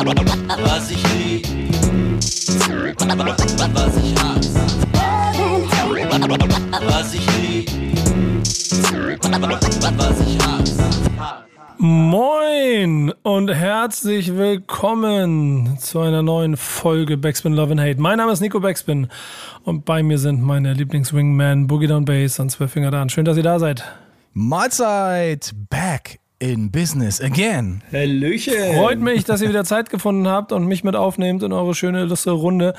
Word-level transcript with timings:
Was 0.00 0.90
ich 0.90 1.02
lieb, 1.12 1.46
was 2.96 3.96
ich 3.96 4.18
hasse. 4.18 4.60
Was 6.88 7.12
ich 7.12 7.26
lieb, 7.38 7.70
was 9.98 10.20
ich 10.22 10.38
hasse. 10.38 10.84
Moin 11.76 13.12
und 13.22 13.50
herzlich 13.50 14.34
willkommen 14.34 15.76
zu 15.78 16.00
einer 16.00 16.22
neuen 16.22 16.56
Folge 16.56 17.18
Backspin 17.18 17.52
Love 17.52 17.72
and 17.72 17.80
Hate. 17.82 18.00
Mein 18.00 18.16
Name 18.16 18.32
ist 18.32 18.40
Nico 18.40 18.58
Backspin 18.58 19.08
und 19.64 19.84
bei 19.84 20.02
mir 20.02 20.16
sind 20.16 20.40
meine 20.40 20.72
Lieblingswingman 20.72 21.66
Boogie 21.66 21.88
Down 21.88 22.06
Bass 22.06 22.40
und 22.40 22.48
Zwölffinger 22.48 22.90
Dan. 22.90 23.10
Schön, 23.10 23.26
dass 23.26 23.36
ihr 23.36 23.42
da 23.42 23.58
seid. 23.58 23.84
Mahlzeit, 24.32 25.52
back 25.68 26.20
in 26.40 26.70
business 26.70 27.20
again. 27.20 27.82
Hallöchen. 27.92 28.74
Freut 28.74 28.98
mich, 28.98 29.24
dass 29.24 29.42
ihr 29.42 29.48
wieder 29.48 29.64
Zeit 29.64 29.90
gefunden 29.90 30.26
habt 30.26 30.52
und 30.52 30.66
mich 30.66 30.82
mit 30.82 30.96
aufnehmt 30.96 31.42
in 31.42 31.52
eure 31.52 31.74
schöne, 31.74 32.04
lustige 32.06 32.34
Runde. 32.34 32.74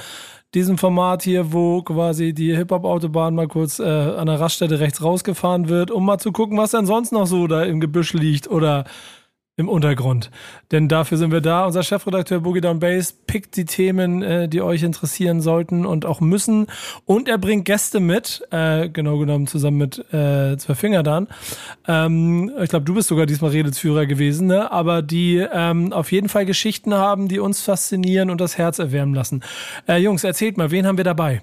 Diesem 0.53 0.77
Format 0.77 1.21
hier, 1.23 1.53
wo 1.53 1.81
quasi 1.81 2.33
die 2.33 2.53
Hip-Hop-Autobahn 2.55 3.35
mal 3.35 3.47
kurz 3.47 3.79
äh, 3.79 3.83
an 3.83 4.25
der 4.25 4.39
Raststätte 4.39 4.81
rechts 4.81 5.01
rausgefahren 5.01 5.69
wird, 5.69 5.91
um 5.91 6.05
mal 6.05 6.17
zu 6.17 6.33
gucken, 6.33 6.57
was 6.57 6.71
denn 6.71 6.85
sonst 6.85 7.13
noch 7.13 7.25
so 7.25 7.47
da 7.47 7.63
im 7.63 7.79
Gebüsch 7.79 8.11
liegt 8.13 8.49
oder 8.49 8.83
im 9.61 9.69
Untergrund. 9.69 10.29
Denn 10.71 10.89
dafür 10.89 11.17
sind 11.17 11.31
wir 11.31 11.39
da. 11.39 11.65
Unser 11.65 11.83
Chefredakteur 11.83 12.41
Boogie 12.41 12.59
Down 12.59 12.79
Bass 12.79 13.13
pickt 13.13 13.55
die 13.55 13.65
Themen, 13.65 14.21
äh, 14.21 14.49
die 14.49 14.61
euch 14.61 14.83
interessieren 14.83 15.39
sollten 15.39 15.85
und 15.85 16.05
auch 16.05 16.19
müssen. 16.19 16.67
Und 17.05 17.29
er 17.29 17.37
bringt 17.37 17.63
Gäste 17.63 18.01
mit, 18.01 18.43
äh, 18.51 18.89
genau 18.89 19.17
genommen 19.17 19.47
zusammen 19.47 19.77
mit 19.77 19.99
äh, 20.13 20.57
zwei 20.57 20.75
Finger 20.75 21.03
dann. 21.03 21.27
Ähm, 21.87 22.51
ich 22.61 22.69
glaube, 22.69 22.85
du 22.85 22.93
bist 22.93 23.07
sogar 23.07 23.25
diesmal 23.25 23.51
Redelsführer 23.51 24.05
gewesen, 24.05 24.47
ne? 24.47 24.71
aber 24.71 25.01
die 25.01 25.37
ähm, 25.37 25.93
auf 25.93 26.11
jeden 26.11 26.27
Fall 26.27 26.45
Geschichten 26.45 26.93
haben, 26.93 27.29
die 27.29 27.39
uns 27.39 27.61
faszinieren 27.61 28.29
und 28.29 28.41
das 28.41 28.57
Herz 28.57 28.79
erwärmen 28.79 29.13
lassen. 29.13 29.41
Äh, 29.87 29.97
Jungs, 29.97 30.23
erzählt 30.23 30.57
mal, 30.57 30.71
wen 30.71 30.85
haben 30.85 30.97
wir 30.97 31.05
dabei? 31.05 31.41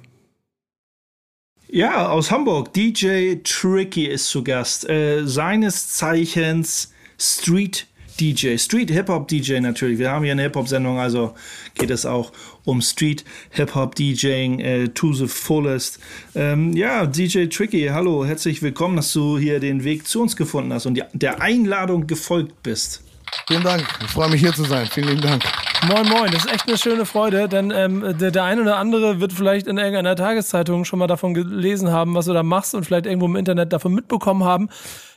Ja, 1.70 2.08
aus 2.08 2.30
Hamburg. 2.30 2.72
DJ 2.72 3.36
Tricky 3.44 4.06
ist 4.06 4.30
zu 4.30 4.42
Gast. 4.42 4.89
Äh, 4.89 5.27
seines 5.27 5.91
Zeichens 5.91 6.94
Street 7.19 7.88
DJ, 8.20 8.56
Street 8.58 8.91
Hip-Hop 8.91 9.28
DJ 9.28 9.61
natürlich. 9.61 9.98
Wir 9.98 10.11
haben 10.11 10.24
hier 10.24 10.33
eine 10.33 10.42
Hip-Hop-Sendung, 10.42 10.98
also 10.98 11.34
geht 11.74 11.91
es 11.91 12.05
auch 12.05 12.33
um 12.64 12.80
Street 12.83 13.24
Hip-Hop 13.50 13.94
DJing 13.94 14.61
äh, 14.61 14.88
to 14.88 15.12
the 15.12 15.28
fullest. 15.28 16.00
Ähm, 16.34 16.74
ja, 16.74 17.06
DJ 17.06 17.46
Tricky, 17.46 17.89
hallo, 17.92 18.24
herzlich 18.24 18.61
willkommen, 18.62 18.96
dass 18.96 19.12
du 19.12 19.39
hier 19.39 19.61
den 19.61 19.84
Weg 19.84 20.06
zu 20.06 20.20
uns 20.20 20.36
gefunden 20.36 20.72
hast 20.72 20.86
und 20.86 20.94
die, 20.94 21.05
der 21.12 21.41
Einladung 21.41 22.06
gefolgt 22.06 22.62
bist. 22.62 23.02
Vielen 23.46 23.62
Dank. 23.62 23.84
Ich 24.05 24.11
freue 24.11 24.30
mich 24.30 24.41
hier 24.41 24.52
zu 24.52 24.64
sein. 24.64 24.86
Vielen 24.86 25.08
lieben 25.08 25.20
Dank. 25.20 25.44
Moin, 25.86 26.08
moin. 26.08 26.30
Das 26.33 26.44
ist 26.44 26.52
echt 26.52 26.66
eine 26.66 26.77
schöne 26.77 27.06
Freude, 27.06 27.48
denn 27.48 27.70
ähm, 27.70 28.16
der, 28.19 28.30
der 28.30 28.44
eine 28.44 28.62
oder 28.62 28.78
andere 28.78 29.20
wird 29.20 29.33
vielleicht 29.33 29.66
in 29.66 29.78
irgendeiner 29.78 30.16
Tageszeitung 30.16 30.84
schon 30.84 30.98
mal 30.98 31.06
davon 31.06 31.34
gelesen 31.34 31.92
haben, 31.92 32.14
was 32.14 32.27
du 32.27 32.33
da 32.33 32.42
machst 32.42 32.74
und 32.74 32.84
vielleicht 32.84 33.06
irgendwo 33.06 33.27
im 33.27 33.36
Internet 33.36 33.72
davon 33.72 33.94
mitbekommen 33.94 34.44
haben. 34.44 34.70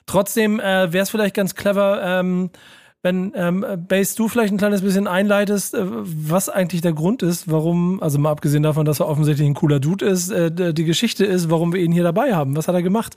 Trotzdem 0.05 0.59
äh, 0.59 0.93
wäre 0.93 1.03
es 1.03 1.09
vielleicht 1.09 1.35
ganz 1.35 1.55
clever, 1.55 2.01
ähm, 2.03 2.51
wenn 3.03 3.33
ähm, 3.35 3.65
Base 3.87 4.15
du 4.15 4.27
vielleicht 4.27 4.53
ein 4.53 4.59
kleines 4.59 4.83
bisschen 4.83 5.07
einleitest, 5.07 5.73
äh, 5.73 5.79
was 5.83 6.49
eigentlich 6.49 6.81
der 6.81 6.93
Grund 6.93 7.23
ist, 7.23 7.49
warum, 7.49 8.01
also 8.01 8.19
mal 8.19 8.29
abgesehen 8.29 8.61
davon, 8.61 8.85
dass 8.85 8.99
er 8.99 9.07
offensichtlich 9.07 9.47
ein 9.47 9.55
cooler 9.55 9.79
Dude 9.79 10.05
ist, 10.05 10.29
äh, 10.29 10.51
die 10.71 10.85
Geschichte 10.85 11.25
ist, 11.25 11.49
warum 11.49 11.73
wir 11.73 11.81
ihn 11.81 11.91
hier 11.91 12.03
dabei 12.03 12.35
haben. 12.35 12.55
Was 12.55 12.67
hat 12.67 12.75
er 12.75 12.83
gemacht? 12.83 13.15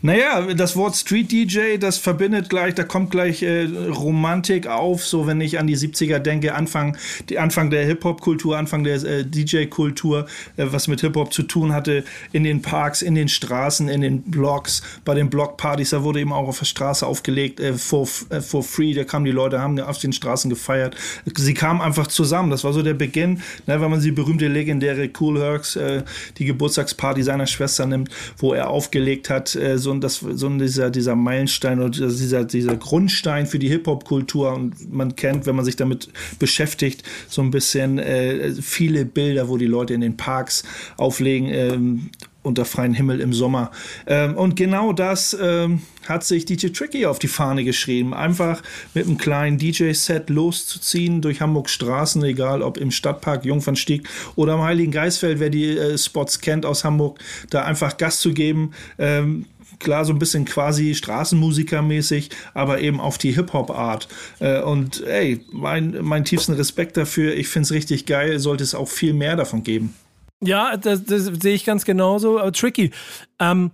Naja, 0.00 0.54
das 0.54 0.76
Wort 0.76 0.94
Street 0.94 1.32
DJ, 1.32 1.76
das 1.78 1.98
verbindet 1.98 2.48
gleich, 2.50 2.74
da 2.74 2.84
kommt 2.84 3.10
gleich 3.10 3.42
äh, 3.42 3.64
Romantik 3.64 4.68
auf, 4.68 5.04
so 5.04 5.26
wenn 5.26 5.40
ich 5.40 5.58
an 5.58 5.66
die 5.66 5.76
70er 5.76 6.20
denke, 6.20 6.54
Anfang, 6.54 6.96
die 7.28 7.40
Anfang 7.40 7.70
der 7.70 7.84
Hip-Hop-Kultur, 7.84 8.56
Anfang 8.56 8.84
der 8.84 9.02
äh, 9.02 9.24
DJ-Kultur, 9.24 10.26
äh, 10.56 10.66
was 10.70 10.86
mit 10.86 11.00
Hip-Hop 11.00 11.32
zu 11.32 11.42
tun 11.42 11.72
hatte, 11.72 12.04
in 12.30 12.44
den 12.44 12.62
Parks, 12.62 13.02
in 13.02 13.16
den 13.16 13.28
Straßen, 13.28 13.88
in 13.88 14.02
den 14.02 14.22
Blocks, 14.22 14.82
bei 15.04 15.14
den 15.14 15.30
Blockpartys, 15.30 15.90
da 15.90 16.04
wurde 16.04 16.20
eben 16.20 16.32
auch 16.32 16.46
auf 16.46 16.60
der 16.60 16.66
Straße 16.66 17.04
aufgelegt, 17.04 17.58
äh, 17.58 17.72
for, 17.74 18.06
for 18.06 18.62
free, 18.62 18.94
da 18.94 19.02
kam 19.02 19.15
kamen 19.16 19.24
die 19.24 19.32
Leute, 19.32 19.60
haben 19.60 19.80
auf 19.80 19.96
den 19.96 20.12
Straßen 20.12 20.50
gefeiert. 20.50 20.94
Sie 21.34 21.54
kamen 21.54 21.80
einfach 21.80 22.06
zusammen. 22.06 22.50
Das 22.50 22.64
war 22.64 22.74
so 22.74 22.82
der 22.82 22.92
Beginn, 22.92 23.40
ne, 23.66 23.80
wenn 23.80 23.90
man 23.90 24.02
die 24.02 24.12
berühmte 24.12 24.46
legendäre 24.46 25.08
Cool 25.18 25.40
Hercs, 25.40 25.74
äh, 25.76 26.02
die 26.36 26.44
Geburtstagsparty 26.44 27.22
seiner 27.22 27.46
Schwester 27.46 27.86
nimmt, 27.86 28.10
wo 28.36 28.52
er 28.52 28.68
aufgelegt 28.68 29.30
hat, 29.30 29.56
äh, 29.56 29.78
so, 29.78 29.94
das, 29.94 30.16
so 30.16 30.50
dieser, 30.50 30.90
dieser 30.90 31.16
Meilenstein 31.16 31.80
oder 31.80 31.88
dieser, 31.88 32.44
dieser 32.44 32.76
Grundstein 32.76 33.46
für 33.46 33.58
die 33.58 33.68
Hip-Hop-Kultur. 33.68 34.52
Und 34.52 34.92
man 34.92 35.16
kennt, 35.16 35.46
wenn 35.46 35.56
man 35.56 35.64
sich 35.64 35.76
damit 35.76 36.10
beschäftigt, 36.38 37.02
so 37.26 37.40
ein 37.40 37.50
bisschen 37.50 37.98
äh, 37.98 38.52
viele 38.52 39.06
Bilder, 39.06 39.48
wo 39.48 39.56
die 39.56 39.66
Leute 39.66 39.94
in 39.94 40.02
den 40.02 40.18
Parks 40.18 40.62
auflegen. 40.98 41.48
Ähm, 41.48 42.10
unter 42.46 42.64
freiem 42.64 42.94
Himmel 42.94 43.20
im 43.20 43.32
Sommer. 43.32 43.70
Ähm, 44.06 44.36
und 44.36 44.56
genau 44.56 44.92
das 44.92 45.36
ähm, 45.40 45.82
hat 46.08 46.24
sich 46.24 46.44
DJ 46.44 46.68
Tricky 46.68 47.06
auf 47.06 47.18
die 47.18 47.28
Fahne 47.28 47.64
geschrieben. 47.64 48.14
Einfach 48.14 48.62
mit 48.94 49.06
einem 49.06 49.18
kleinen 49.18 49.58
DJ-Set 49.58 50.30
loszuziehen 50.30 51.20
durch 51.20 51.40
Hamburgs 51.40 51.72
Straßen, 51.72 52.22
egal 52.24 52.62
ob 52.62 52.78
im 52.78 52.90
Stadtpark 52.90 53.44
Jungfernstieg 53.44 54.08
oder 54.36 54.54
am 54.54 54.62
Heiligen 54.62 54.92
Geistfeld, 54.92 55.40
wer 55.40 55.50
die 55.50 55.76
äh, 55.76 55.98
Spots 55.98 56.40
kennt 56.40 56.64
aus 56.64 56.84
Hamburg, 56.84 57.18
da 57.50 57.64
einfach 57.64 57.96
Gas 57.96 58.20
zu 58.20 58.32
geben. 58.32 58.72
Ähm, 58.98 59.46
klar 59.78 60.04
so 60.04 60.12
ein 60.12 60.18
bisschen 60.18 60.44
quasi 60.44 60.94
Straßenmusikermäßig, 60.94 62.30
aber 62.54 62.80
eben 62.80 63.00
auf 63.00 63.18
die 63.18 63.32
Hip-Hop-Art. 63.32 64.08
Äh, 64.38 64.60
und 64.62 65.04
ey, 65.04 65.40
mein, 65.52 65.98
mein 66.02 66.24
tiefsten 66.24 66.54
Respekt 66.54 66.96
dafür. 66.96 67.34
Ich 67.34 67.48
finde 67.48 67.64
es 67.64 67.72
richtig 67.72 68.06
geil. 68.06 68.38
Sollte 68.38 68.64
es 68.64 68.74
auch 68.74 68.88
viel 68.88 69.12
mehr 69.12 69.36
davon 69.36 69.62
geben. 69.62 69.94
Ja, 70.40 70.76
das, 70.76 71.04
das 71.04 71.24
sehe 71.24 71.54
ich 71.54 71.64
ganz 71.64 71.84
genauso. 71.84 72.38
Aber 72.38 72.52
tricky. 72.52 72.90
Ähm, 73.38 73.70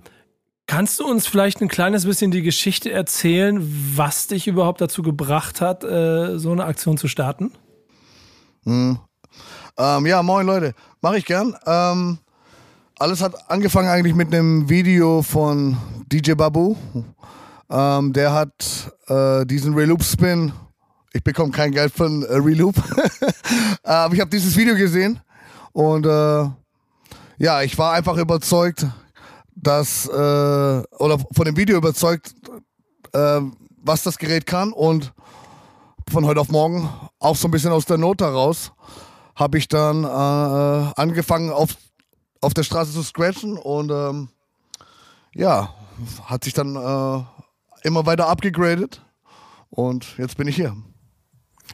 kannst 0.67 1.01
du 1.01 1.07
uns 1.07 1.27
vielleicht 1.27 1.61
ein 1.61 1.69
kleines 1.69 2.07
bisschen 2.07 2.31
die 2.31 2.43
Geschichte 2.43 2.91
erzählen, 2.91 3.59
was 3.97 4.29
dich 4.29 4.47
überhaupt 4.47 4.81
dazu 4.81 5.03
gebracht 5.03 5.61
hat, 5.61 5.85
äh, 5.85 6.39
so 6.39 6.53
eine 6.53 6.65
Aktion 6.65 6.97
zu 6.97 7.09
starten? 7.09 7.53
Hm. 8.65 8.99
Ähm, 9.77 10.07
ja, 10.07 10.23
moin 10.23 10.47
Leute, 10.47 10.75
mache 11.01 11.19
ich 11.19 11.25
gern. 11.25 11.57
Ähm, 11.67 12.19
alles 12.99 13.23
hat 13.23 13.51
angefangen 13.51 13.89
eigentlich 13.89 14.15
mit 14.15 14.33
einem 14.33 14.69
Video 14.69 15.23
von 15.23 15.77
DJ 16.13 16.35
Babu. 16.35 16.77
Ähm, 17.69 18.13
der 18.13 18.33
hat 18.33 18.93
äh, 19.09 19.45
diesen 19.47 19.75
Reloop 19.75 20.05
Spin. 20.05 20.53
Ich 21.13 21.25
bekomme 21.25 21.51
kein 21.51 21.73
Geld 21.73 21.93
von 21.93 22.23
äh, 22.23 22.35
Reloop. 22.35 22.77
Aber 23.83 24.15
ich 24.15 24.21
habe 24.21 24.31
dieses 24.31 24.57
Video 24.57 24.77
gesehen 24.77 25.21
und 25.73 26.07
äh, 26.07 26.49
ja, 27.39 27.63
ich 27.63 27.77
war 27.79 27.93
einfach 27.93 28.17
überzeugt, 28.17 28.87
dass, 29.55 30.07
äh, 30.07 30.13
oder 30.13 31.19
von 31.19 31.45
dem 31.45 31.57
Video 31.57 31.77
überzeugt, 31.77 32.35
äh, 33.13 33.41
was 33.83 34.03
das 34.03 34.19
Gerät 34.19 34.47
kann. 34.47 34.73
Und 34.73 35.13
von 36.11 36.25
heute 36.25 36.41
auf 36.41 36.51
morgen, 36.51 36.89
auch 37.19 37.37
so 37.37 37.49
ein 37.49 37.51
bisschen 37.51 37.73
aus 37.73 37.85
der 37.85 37.99
Not 37.99 38.21
heraus, 38.21 38.73
habe 39.35 39.59
ich 39.59 39.69
dann 39.69 40.05
äh, 40.05 40.93
angefangen, 40.97 41.51
auf, 41.51 41.77
auf 42.41 42.55
der 42.55 42.63
Straße 42.63 42.93
zu 42.93 43.03
scratchen. 43.03 43.57
Und 43.57 43.91
ähm, 43.91 44.29
ja, 45.35 45.75
hat 46.25 46.45
sich 46.45 46.53
dann 46.53 46.77
äh, 46.77 47.25
immer 47.87 48.07
weiter 48.07 48.29
abgegradet. 48.29 49.03
Und 49.71 50.19
jetzt 50.19 50.37
bin 50.37 50.49
ich 50.49 50.57
hier. 50.57 50.77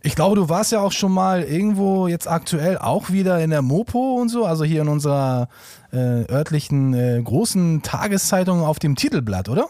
Ich 0.03 0.15
glaube, 0.15 0.37
du 0.37 0.49
warst 0.49 0.73
ja 0.73 0.81
auch 0.81 0.93
schon 0.93 1.13
mal 1.13 1.43
irgendwo 1.43 2.07
jetzt 2.07 2.29
aktuell 2.29 2.79
auch 2.79 3.11
wieder 3.11 3.41
in 3.41 3.51
der 3.51 3.63
Mopo 3.63 4.15
und 4.21 4.29
so, 4.29 4.45
also 4.45 4.65
hier 4.65 4.83
in 4.83 4.89
unserer 4.89 5.49
äh, 5.93 6.31
örtlichen 6.31 6.95
äh, 6.95 7.21
großen 7.23 7.83
Tageszeitung 7.83 8.63
auf 8.63 8.79
dem 8.79 8.97
Titelblatt, 8.97 9.49
oder? 9.49 9.69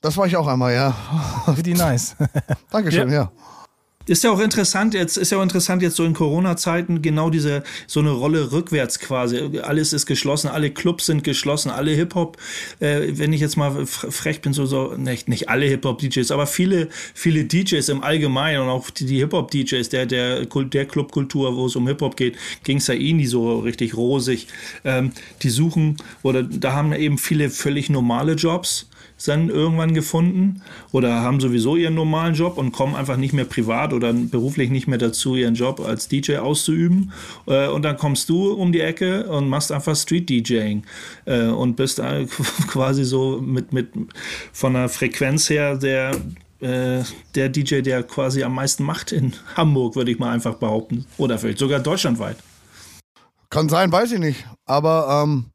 Das 0.00 0.16
war 0.16 0.26
ich 0.26 0.36
auch 0.36 0.46
einmal, 0.46 0.72
ja. 0.72 0.94
Pretty 1.46 1.74
nice. 1.74 2.14
Dankeschön, 2.70 3.08
ja. 3.10 3.22
ja. 3.22 3.32
Ist 4.08 4.22
ja 4.22 4.30
auch 4.30 4.38
interessant 4.38 4.94
jetzt, 4.94 5.16
ist 5.16 5.32
ja 5.32 5.38
auch 5.38 5.42
interessant 5.42 5.82
jetzt 5.82 5.96
so 5.96 6.04
in 6.04 6.14
Corona-Zeiten 6.14 7.02
genau 7.02 7.28
diese, 7.28 7.64
so 7.88 7.98
eine 7.98 8.10
Rolle 8.10 8.52
rückwärts 8.52 9.00
quasi. 9.00 9.58
Alles 9.62 9.92
ist 9.92 10.06
geschlossen, 10.06 10.46
alle 10.48 10.70
Clubs 10.70 11.06
sind 11.06 11.24
geschlossen, 11.24 11.70
alle 11.70 11.90
Hip-Hop, 11.90 12.36
äh, 12.78 13.08
wenn 13.14 13.32
ich 13.32 13.40
jetzt 13.40 13.56
mal 13.56 13.84
frech 13.84 14.42
bin, 14.42 14.52
so, 14.52 14.64
so, 14.64 14.94
nicht, 14.94 15.28
nicht 15.28 15.48
alle 15.48 15.66
Hip-Hop-DJs, 15.66 16.30
aber 16.30 16.46
viele, 16.46 16.88
viele 17.14 17.46
DJs 17.46 17.88
im 17.88 18.04
Allgemeinen 18.04 18.62
und 18.62 18.68
auch 18.68 18.90
die, 18.90 19.06
die 19.06 19.18
Hip-Hop-DJs, 19.18 19.88
der, 19.88 20.06
der, 20.06 20.46
der 20.46 20.86
Clubkultur, 20.86 21.56
wo 21.56 21.66
es 21.66 21.74
um 21.74 21.88
Hip-Hop 21.88 22.16
geht, 22.16 22.36
ging 22.62 22.76
es 22.76 22.86
ja 22.86 22.94
eh 22.94 23.12
nie 23.12 23.26
so 23.26 23.58
richtig 23.58 23.96
rosig. 23.96 24.46
Ähm, 24.84 25.10
die 25.42 25.50
suchen, 25.50 25.96
oder 26.22 26.44
da 26.44 26.74
haben 26.74 26.92
eben 26.92 27.18
viele 27.18 27.50
völlig 27.50 27.90
normale 27.90 28.34
Jobs 28.34 28.86
dann 29.24 29.48
irgendwann 29.48 29.94
gefunden 29.94 30.62
oder 30.92 31.22
haben 31.22 31.40
sowieso 31.40 31.76
ihren 31.76 31.94
normalen 31.94 32.34
Job 32.34 32.58
und 32.58 32.72
kommen 32.72 32.94
einfach 32.94 33.16
nicht 33.16 33.32
mehr 33.32 33.46
privat 33.46 33.92
oder 33.92 34.12
beruflich 34.12 34.70
nicht 34.70 34.86
mehr 34.86 34.98
dazu, 34.98 35.36
ihren 35.36 35.54
Job 35.54 35.80
als 35.80 36.08
DJ 36.08 36.36
auszuüben. 36.36 37.12
Äh, 37.46 37.68
und 37.68 37.82
dann 37.82 37.96
kommst 37.96 38.28
du 38.28 38.52
um 38.52 38.72
die 38.72 38.80
Ecke 38.80 39.26
und 39.28 39.48
machst 39.48 39.72
einfach 39.72 39.96
Street 39.96 40.28
DJing 40.28 40.82
äh, 41.24 41.46
und 41.46 41.76
bist 41.76 42.00
quasi 42.68 43.04
so 43.04 43.40
mit, 43.40 43.72
mit 43.72 43.88
von 44.52 44.74
der 44.74 44.88
Frequenz 44.88 45.48
her 45.48 45.76
der 45.76 46.12
äh, 46.60 47.02
der 47.34 47.48
DJ, 47.50 47.82
der 47.82 48.02
quasi 48.02 48.42
am 48.42 48.54
meisten 48.54 48.82
macht 48.82 49.12
in 49.12 49.34
Hamburg, 49.56 49.94
würde 49.94 50.10
ich 50.10 50.18
mal 50.18 50.32
einfach 50.32 50.54
behaupten. 50.54 51.04
Oder 51.18 51.38
vielleicht 51.38 51.58
sogar 51.58 51.80
deutschlandweit. 51.80 52.38
Kann 53.50 53.68
sein, 53.68 53.92
weiß 53.92 54.12
ich 54.12 54.18
nicht. 54.18 54.46
Aber 54.64 55.22
ähm, 55.22 55.46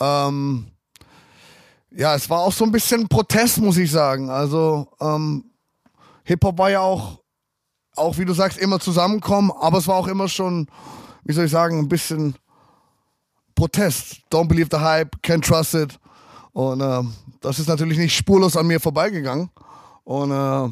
ähm, 0.00 0.66
ja, 1.96 2.14
es 2.14 2.28
war 2.28 2.40
auch 2.40 2.52
so 2.52 2.64
ein 2.64 2.72
bisschen 2.72 3.08
Protest, 3.08 3.58
muss 3.58 3.78
ich 3.78 3.90
sagen. 3.90 4.28
Also 4.28 4.88
ähm, 5.00 5.44
Hip-Hop 6.24 6.58
war 6.58 6.70
ja 6.70 6.80
auch, 6.80 7.20
auch 7.96 8.18
wie 8.18 8.24
du 8.24 8.34
sagst, 8.34 8.58
immer 8.58 8.78
zusammenkommen, 8.78 9.50
aber 9.58 9.78
es 9.78 9.88
war 9.88 9.96
auch 9.96 10.06
immer 10.06 10.28
schon, 10.28 10.68
wie 11.24 11.32
soll 11.32 11.46
ich 11.46 11.50
sagen, 11.50 11.78
ein 11.78 11.88
bisschen 11.88 12.34
Protest. 13.54 14.20
Don't 14.30 14.48
believe 14.48 14.68
the 14.70 14.78
hype, 14.78 15.16
can't 15.22 15.42
trust 15.42 15.74
it. 15.74 15.98
Und 16.52 16.82
ähm, 16.82 17.14
das 17.40 17.58
ist 17.58 17.68
natürlich 17.68 17.98
nicht 17.98 18.14
spurlos 18.14 18.56
an 18.56 18.66
mir 18.66 18.78
vorbeigegangen. 18.78 19.50
Und 20.04 20.30
äh, 20.30 20.70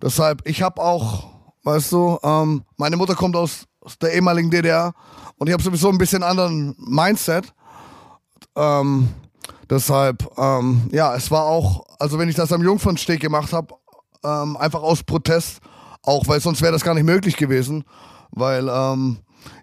deshalb, 0.00 0.46
ich 0.46 0.62
habe 0.62 0.80
auch, 0.80 1.28
weißt 1.64 1.92
du, 1.92 2.18
ähm, 2.22 2.64
meine 2.76 2.96
Mutter 2.96 3.14
kommt 3.14 3.36
aus, 3.36 3.64
der 4.02 4.14
ehemaligen 4.14 4.50
DDR 4.50 4.92
und 5.36 5.46
ich 5.46 5.52
habe 5.52 5.62
sowieso 5.62 5.88
ein 5.88 5.98
bisschen 5.98 6.22
anderen 6.22 6.74
Mindset. 6.78 7.54
Ähm, 8.54 9.08
deshalb, 9.70 10.28
ähm, 10.38 10.88
ja, 10.92 11.14
es 11.14 11.30
war 11.30 11.44
auch, 11.44 11.84
also 11.98 12.18
wenn 12.18 12.28
ich 12.28 12.34
das 12.34 12.52
am 12.52 12.62
Jungfernsteg 12.62 13.20
gemacht 13.20 13.52
habe, 13.52 13.74
ähm, 14.24 14.56
einfach 14.56 14.82
aus 14.82 15.02
Protest, 15.02 15.60
auch 16.02 16.26
weil 16.26 16.40
sonst 16.40 16.62
wäre 16.62 16.72
das 16.72 16.84
gar 16.84 16.94
nicht 16.94 17.04
möglich 17.04 17.36
gewesen, 17.36 17.84
weil 18.30 18.68
ähm, 18.68 19.18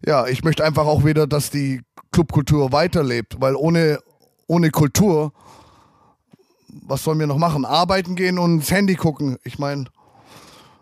ja, 0.05 0.27
ich 0.27 0.43
möchte 0.43 0.63
einfach 0.63 0.85
auch 0.85 1.03
wieder, 1.05 1.27
dass 1.27 1.49
die 1.49 1.81
Clubkultur 2.11 2.71
weiterlebt, 2.71 3.35
weil 3.39 3.55
ohne, 3.55 3.99
ohne 4.47 4.71
Kultur, 4.71 5.33
was 6.67 7.03
sollen 7.03 7.19
wir 7.19 7.27
noch 7.27 7.37
machen? 7.37 7.65
Arbeiten 7.65 8.15
gehen 8.15 8.39
und 8.39 8.55
ins 8.55 8.71
Handy 8.71 8.95
gucken. 8.95 9.37
Ich 9.43 9.59
meine, 9.59 9.85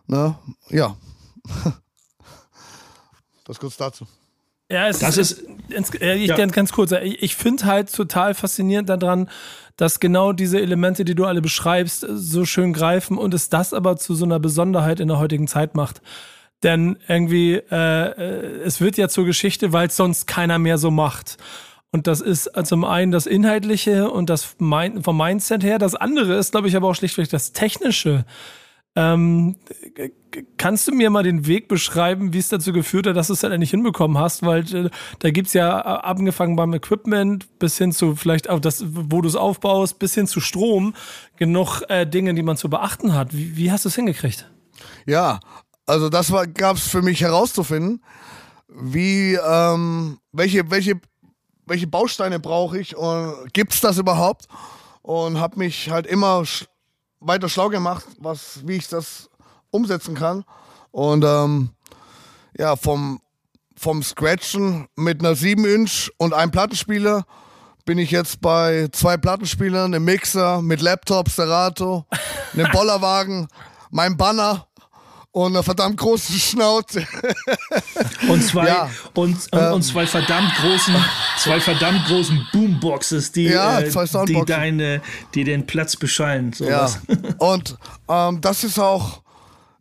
ne, 0.07 0.37
ja. 0.69 0.95
das 3.45 3.59
kurz 3.59 3.77
dazu. 3.77 4.05
Ja, 4.71 4.87
es 4.87 4.99
Das 4.99 5.17
ist- 5.17 5.43
ins- 5.69 5.93
äh, 5.95 6.15
ich 6.15 6.27
Ja. 6.29 6.45
ganz, 6.45 6.71
kurz. 6.71 6.91
Ich, 6.91 7.21
ich 7.21 7.35
finde 7.35 7.65
halt 7.65 7.93
total 7.93 8.33
faszinierend 8.33 8.89
daran, 8.89 9.29
dass 9.77 9.99
genau 9.99 10.33
diese 10.33 10.59
Elemente, 10.61 11.03
die 11.05 11.15
du 11.15 11.25
alle 11.25 11.41
beschreibst, 11.41 12.05
so 12.09 12.45
schön 12.45 12.73
greifen 12.73 13.17
und 13.17 13.33
es 13.33 13.49
das 13.49 13.73
aber 13.73 13.97
zu 13.97 14.15
so 14.15 14.25
einer 14.25 14.39
Besonderheit 14.39 14.99
in 14.99 15.07
der 15.07 15.19
heutigen 15.19 15.47
Zeit 15.47 15.75
macht. 15.75 16.01
Denn 16.63 16.97
irgendwie, 17.07 17.55
äh, 17.55 18.05
äh, 18.07 18.61
es 18.63 18.79
wird 18.79 18.97
ja 18.97 19.09
zur 19.09 19.25
Geschichte, 19.25 19.73
weil 19.73 19.87
es 19.87 19.97
sonst 19.97 20.27
keiner 20.27 20.59
mehr 20.59 20.77
so 20.77 20.91
macht. 20.91 21.37
Und 21.91 22.07
das 22.07 22.21
ist 22.21 22.49
zum 22.63 22.85
einen 22.85 23.11
das 23.11 23.27
Inhaltliche 23.27 24.09
und 24.09 24.29
das 24.29 24.55
Mind 24.59 25.03
vom 25.03 25.17
Mindset 25.17 25.63
her. 25.63 25.77
Das 25.77 25.93
andere 25.93 26.35
ist, 26.35 26.51
glaube 26.51 26.67
ich, 26.67 26.75
aber 26.75 26.87
auch 26.87 26.95
schlichtweg 26.95 27.29
das 27.29 27.51
Technische. 27.51 28.25
Ähm, 28.95 29.55
kannst 30.57 30.87
du 30.87 30.91
mir 30.91 31.09
mal 31.09 31.23
den 31.23 31.47
Weg 31.47 31.67
beschreiben, 31.67 32.33
wie 32.33 32.37
es 32.37 32.49
dazu 32.49 32.73
geführt 32.73 33.07
hat, 33.07 33.15
dass 33.15 33.27
du 33.27 33.33
es 33.33 33.43
halt 33.43 33.57
nicht 33.57 33.71
hinbekommen 33.71 34.19
hast? 34.19 34.43
Weil 34.43 34.61
äh, 34.73 34.89
da 35.19 35.31
gibt's 35.31 35.53
ja 35.53 35.79
äh, 35.79 36.01
angefangen 36.03 36.55
beim 36.55 36.73
Equipment 36.73 37.47
bis 37.57 37.77
hin 37.77 37.91
zu 37.91 38.15
vielleicht 38.15 38.49
auch 38.49 38.59
das, 38.59 38.83
wo 38.85 39.21
du 39.21 39.27
es 39.27 39.35
aufbaust, 39.35 39.97
bis 39.97 40.13
hin 40.13 40.27
zu 40.27 40.39
Strom, 40.41 40.93
genug 41.37 41.81
äh, 41.89 42.05
Dinge, 42.05 42.35
die 42.35 42.43
man 42.43 42.57
zu 42.57 42.69
beachten 42.69 43.13
hat. 43.13 43.35
Wie, 43.35 43.57
wie 43.57 43.71
hast 43.71 43.85
du 43.85 43.89
es 43.89 43.95
hingekriegt? 43.95 44.49
Ja, 45.07 45.39
also 45.87 46.09
das 46.09 46.31
war 46.31 46.45
gab's 46.45 46.87
für 46.87 47.01
mich 47.01 47.21
herauszufinden, 47.21 48.03
wie 48.67 49.33
ähm, 49.33 50.19
welche 50.31 50.69
welche 50.69 51.01
welche 51.65 51.87
Bausteine 51.87 52.39
brauche 52.39 52.79
ich 52.79 52.95
und 52.95 53.51
gibt's 53.53 53.81
das 53.81 53.97
überhaupt? 53.97 54.47
Und 55.01 55.39
habe 55.39 55.59
mich 55.59 55.89
halt 55.89 56.07
immer 56.07 56.43
weiter 57.23 57.49
schlau 57.49 57.69
gemacht, 57.69 58.05
was 58.19 58.59
wie 58.65 58.75
ich 58.75 58.87
das 58.87 59.29
umsetzen 59.71 60.15
kann. 60.15 60.43
Und 60.91 61.23
ähm, 61.25 61.69
ja 62.57 62.75
vom 62.75 63.19
vom 63.75 64.03
Scratchen 64.03 64.87
mit 64.95 65.19
einer 65.19 65.35
7 65.35 65.65
Inch 65.65 66.09
und 66.17 66.33
einem 66.33 66.51
Plattenspieler 66.51 67.25
bin 67.85 67.97
ich 67.97 68.11
jetzt 68.11 68.39
bei 68.39 68.87
zwei 68.93 69.17
Plattenspielern, 69.17 69.93
einem 69.93 70.05
Mixer 70.05 70.61
mit 70.61 70.81
Laptop, 70.81 71.29
Serato, 71.29 72.05
einem 72.53 72.67
Bollerwagen, 72.71 73.47
meinem 73.89 74.15
Banner 74.15 74.67
und 75.33 75.53
einer 75.53 75.63
verdammt 75.63 75.97
großen 75.97 76.35
Schnauze. 76.35 77.05
Und 78.29 78.41
zwei, 78.43 78.67
Ja. 78.67 78.89
und, 79.15 79.51
und, 79.51 79.71
und 79.73 79.81
zwei 79.81 80.05
verdammt 80.05 80.53
großen, 80.55 80.95
zwei 81.39 81.59
verdammt 81.59 82.05
großen 82.05 82.47
Boomboxes, 82.53 83.31
die, 83.31 83.45
Ja, 83.45 83.79
äh, 83.79 83.91
die 84.27 84.45
deine, 84.45 85.01
die 85.33 85.43
den 85.43 85.65
Platz 85.65 85.95
beschallen. 85.95 86.53
Ja. 86.59 86.87
Sowas. 86.87 86.99
Und 87.39 87.77
ähm, 88.07 88.41
das 88.41 88.63
ist 88.63 88.79
auch, 88.79 89.23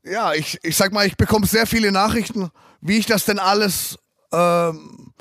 ja, 0.04 0.32
ich, 0.32 0.58
ich 0.62 0.76
sag 0.76 0.92
mal, 0.92 1.06
ich 1.06 1.16
bekomme 1.16 1.46
sehr 1.46 1.66
viele 1.66 1.92
Nachrichten, 1.92 2.50
wie 2.80 2.96
ich 2.96 3.06
das 3.06 3.26
denn 3.26 3.38
alles 3.38 3.98
ähm, 4.32 5.12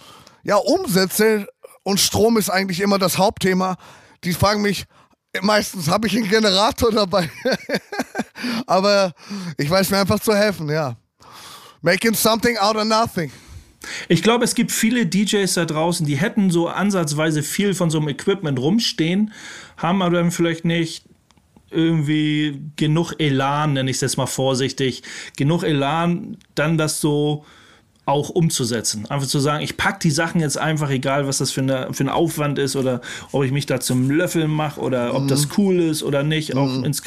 ja, 0.44 0.56
umsetze. 0.56 1.46
Und 1.84 2.00
Strom 2.00 2.38
ist 2.38 2.50
eigentlich 2.50 2.80
immer 2.80 3.00
das 3.00 3.18
Hauptthema. 3.18 3.76
Die 4.24 4.34
fragen 4.34 4.62
mich, 4.62 4.86
meistens 5.42 5.90
habe 5.90 6.08
ich 6.08 6.16
einen 6.16 6.30
Generator 6.30 6.92
dabei. 6.92 7.30
Aber 8.66 9.14
ich 9.58 9.70
weiß 9.70 9.90
mir 9.90 10.00
einfach 10.00 10.20
zu 10.20 10.36
helfen, 10.36 10.70
ja. 10.70 10.98
Making 11.82 12.14
something 12.14 12.58
out 12.58 12.76
of 12.76 12.86
nothing. 12.86 13.32
Ich 14.08 14.22
glaube, 14.22 14.44
es 14.44 14.54
gibt 14.54 14.72
viele 14.72 15.08
DJs 15.08 15.52
da 15.54 15.66
draußen, 15.66 16.06
die 16.06 16.16
hätten 16.16 16.52
so 16.52 16.68
ansatzweise 16.68 17.42
viel 17.42 17.74
von 17.74 17.90
so 17.90 17.98
einem 17.98 18.10
Equipment 18.10 18.60
rumstehen, 18.60 19.34
haben 19.78 20.02
aber 20.04 20.18
dann 20.18 20.32
vielleicht 20.32 20.66
nicht 20.66 21.06
irgendwie 21.72 22.62
genug 22.76 23.14
Elan, 23.18 23.74
nenne 23.74 23.90
ich 23.90 23.98
es 23.98 24.02
jetzt 24.02 24.18
mal 24.18 24.28
vorsichtig, 24.28 25.04
genug 25.38 25.64
Elan, 25.64 26.38
dann 26.54 26.78
das 26.78 27.02
so 27.02 27.46
auch 28.06 28.30
umzusetzen. 28.30 29.06
Einfach 29.10 29.28
zu 29.28 29.40
sagen, 29.40 29.64
ich 29.64 29.78
pack 29.78 30.00
die 30.00 30.10
Sachen 30.10 30.42
jetzt 30.42 30.58
einfach, 30.58 30.90
egal 30.90 31.28
was 31.28 31.38
das 31.38 31.52
für, 31.52 31.62
eine, 31.62 31.90
für 31.92 32.04
ein 32.04 32.10
Aufwand 32.10 32.58
ist 32.58 32.76
oder 32.76 33.00
ob 33.32 33.44
ich 33.44 33.52
mich 33.52 33.68
da 33.68 33.80
zum 33.80 34.10
Löffeln 34.10 34.50
mache 34.50 34.82
oder 34.82 35.14
ob 35.14 35.28
das 35.28 35.50
cool 35.58 35.80
ist 35.80 36.02
oder 36.02 36.24
nicht, 36.24 36.56
auch 36.56 36.84
ins 36.84 37.04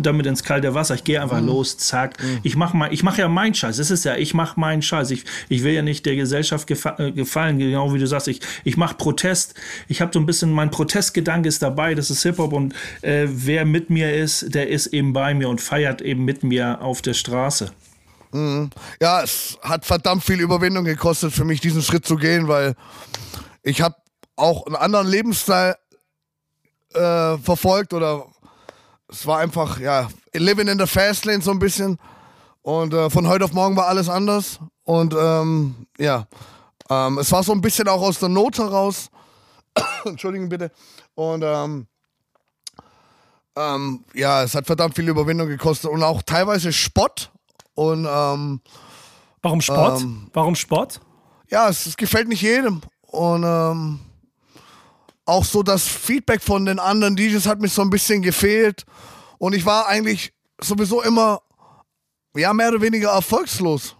damit 0.00 0.26
ins 0.26 0.42
kalte 0.42 0.74
Wasser. 0.74 0.96
Ich 0.96 1.04
gehe 1.04 1.22
einfach 1.22 1.40
los, 1.40 1.78
zack. 1.78 2.16
Ich 2.42 2.56
mache 2.56 2.76
mal, 2.76 2.92
ich 2.92 3.04
mache 3.04 3.20
ja 3.20 3.28
meinen 3.28 3.54
Scheiß. 3.54 3.78
Es 3.78 3.92
ist 3.92 4.04
ja, 4.04 4.16
ich 4.16 4.34
mache 4.34 4.58
meinen 4.58 4.82
Scheiß. 4.82 5.12
Ich, 5.12 5.24
ich 5.48 5.62
will 5.62 5.74
ja 5.74 5.82
nicht 5.82 6.04
der 6.06 6.16
Gesellschaft 6.16 6.66
gefa 6.66 6.96
äh, 6.98 7.12
gefallen, 7.12 7.58
genau 7.58 7.94
wie 7.94 8.00
du 8.00 8.06
sagst. 8.08 8.26
Ich, 8.26 8.40
ich 8.64 8.76
mache 8.76 8.96
Protest. 8.96 9.54
Ich 9.86 10.00
habe 10.00 10.10
so 10.12 10.18
ein 10.18 10.26
bisschen, 10.26 10.50
mein 10.50 10.70
Protestgedanke 10.72 11.48
ist 11.48 11.62
dabei, 11.62 11.94
das 11.94 12.10
ist 12.10 12.22
Hip-Hop 12.24 12.52
und 12.52 12.74
äh, 13.02 13.26
wer 13.28 13.64
mit 13.64 13.90
mir 13.90 14.12
ist, 14.12 14.52
der 14.54 14.68
ist 14.68 14.88
eben 14.88 15.12
bei 15.12 15.34
mir 15.34 15.48
und 15.48 15.60
feiert 15.60 16.02
eben 16.02 16.24
mit 16.24 16.42
mir 16.42 16.82
auf 16.82 17.00
der 17.00 17.14
Straße. 17.14 17.70
Ja, 19.00 19.22
es 19.22 19.58
hat 19.62 19.84
verdammt 19.84 20.24
viel 20.24 20.40
Überwindung 20.40 20.84
gekostet 20.84 21.32
für 21.32 21.44
mich, 21.44 21.60
diesen 21.60 21.82
Schritt 21.82 22.06
zu 22.06 22.16
gehen, 22.16 22.48
weil 22.48 22.74
ich 23.62 23.82
habe 23.82 23.96
auch 24.36 24.66
einen 24.66 24.76
anderen 24.76 25.06
Lebensstil 25.06 25.74
äh, 26.94 27.38
verfolgt 27.38 27.92
oder 27.92 28.26
es 29.08 29.26
war 29.26 29.38
einfach, 29.38 29.78
ja, 29.78 30.08
living 30.32 30.68
in 30.68 30.78
the 30.78 30.86
fast 30.86 31.26
lane 31.26 31.42
so 31.42 31.50
ein 31.50 31.58
bisschen. 31.58 31.98
Und 32.62 32.94
äh, 32.94 33.10
von 33.10 33.28
heute 33.28 33.44
auf 33.44 33.52
morgen 33.52 33.76
war 33.76 33.88
alles 33.88 34.08
anders. 34.08 34.58
Und 34.84 35.14
ähm, 35.14 35.86
ja, 35.98 36.26
ähm, 36.88 37.18
es 37.18 37.30
war 37.32 37.42
so 37.42 37.52
ein 37.52 37.60
bisschen 37.60 37.88
auch 37.88 38.02
aus 38.02 38.18
der 38.18 38.28
Not 38.28 38.58
heraus, 38.58 39.10
entschuldigen 40.04 40.48
bitte, 40.48 40.70
und 41.14 41.42
ähm, 41.44 41.86
ähm, 43.56 44.04
ja, 44.14 44.42
es 44.42 44.54
hat 44.54 44.66
verdammt 44.66 44.94
viel 44.94 45.08
Überwindung 45.08 45.48
gekostet 45.48 45.90
und 45.90 46.02
auch 46.02 46.22
teilweise 46.22 46.72
Spott 46.72 47.31
und 47.74 48.06
ähm, 48.08 48.60
Warum 49.42 49.60
Sport? 49.60 50.02
Ähm. 50.02 50.30
Warum 50.32 50.54
Sport? 50.54 51.00
ja, 51.52 51.68
es, 51.68 51.86
es 51.86 51.96
gefällt 51.96 52.28
nicht 52.28 52.42
jedem. 52.42 52.80
Und 53.02 53.44
ähm, 53.44 54.00
auch 55.26 55.44
so 55.44 55.62
das 55.62 55.86
Feedback 55.86 56.42
von 56.42 56.64
den 56.64 56.78
anderen 56.78 57.14
DJs 57.14 57.46
hat 57.46 57.60
mich 57.60 57.72
so 57.72 57.82
ein 57.82 57.90
bisschen 57.90 58.22
gefehlt. 58.22 58.84
Und 59.38 59.54
ich 59.54 59.66
war 59.66 59.86
eigentlich 59.86 60.32
sowieso 60.60 61.02
immer, 61.02 61.42
ja, 62.34 62.54
mehr 62.54 62.70
oder 62.70 62.80
weniger 62.80 63.10
erfolgslos. 63.10 63.96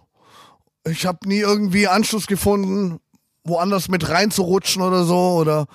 Ich 0.85 1.05
habe 1.05 1.27
nie 1.27 1.39
irgendwie 1.39 1.87
Anschluss 1.87 2.25
gefunden, 2.25 2.99
woanders 3.43 3.87
mit 3.87 4.09
reinzurutschen 4.09 4.81
oder 4.81 5.03
so. 5.05 5.35
Oder 5.35 5.67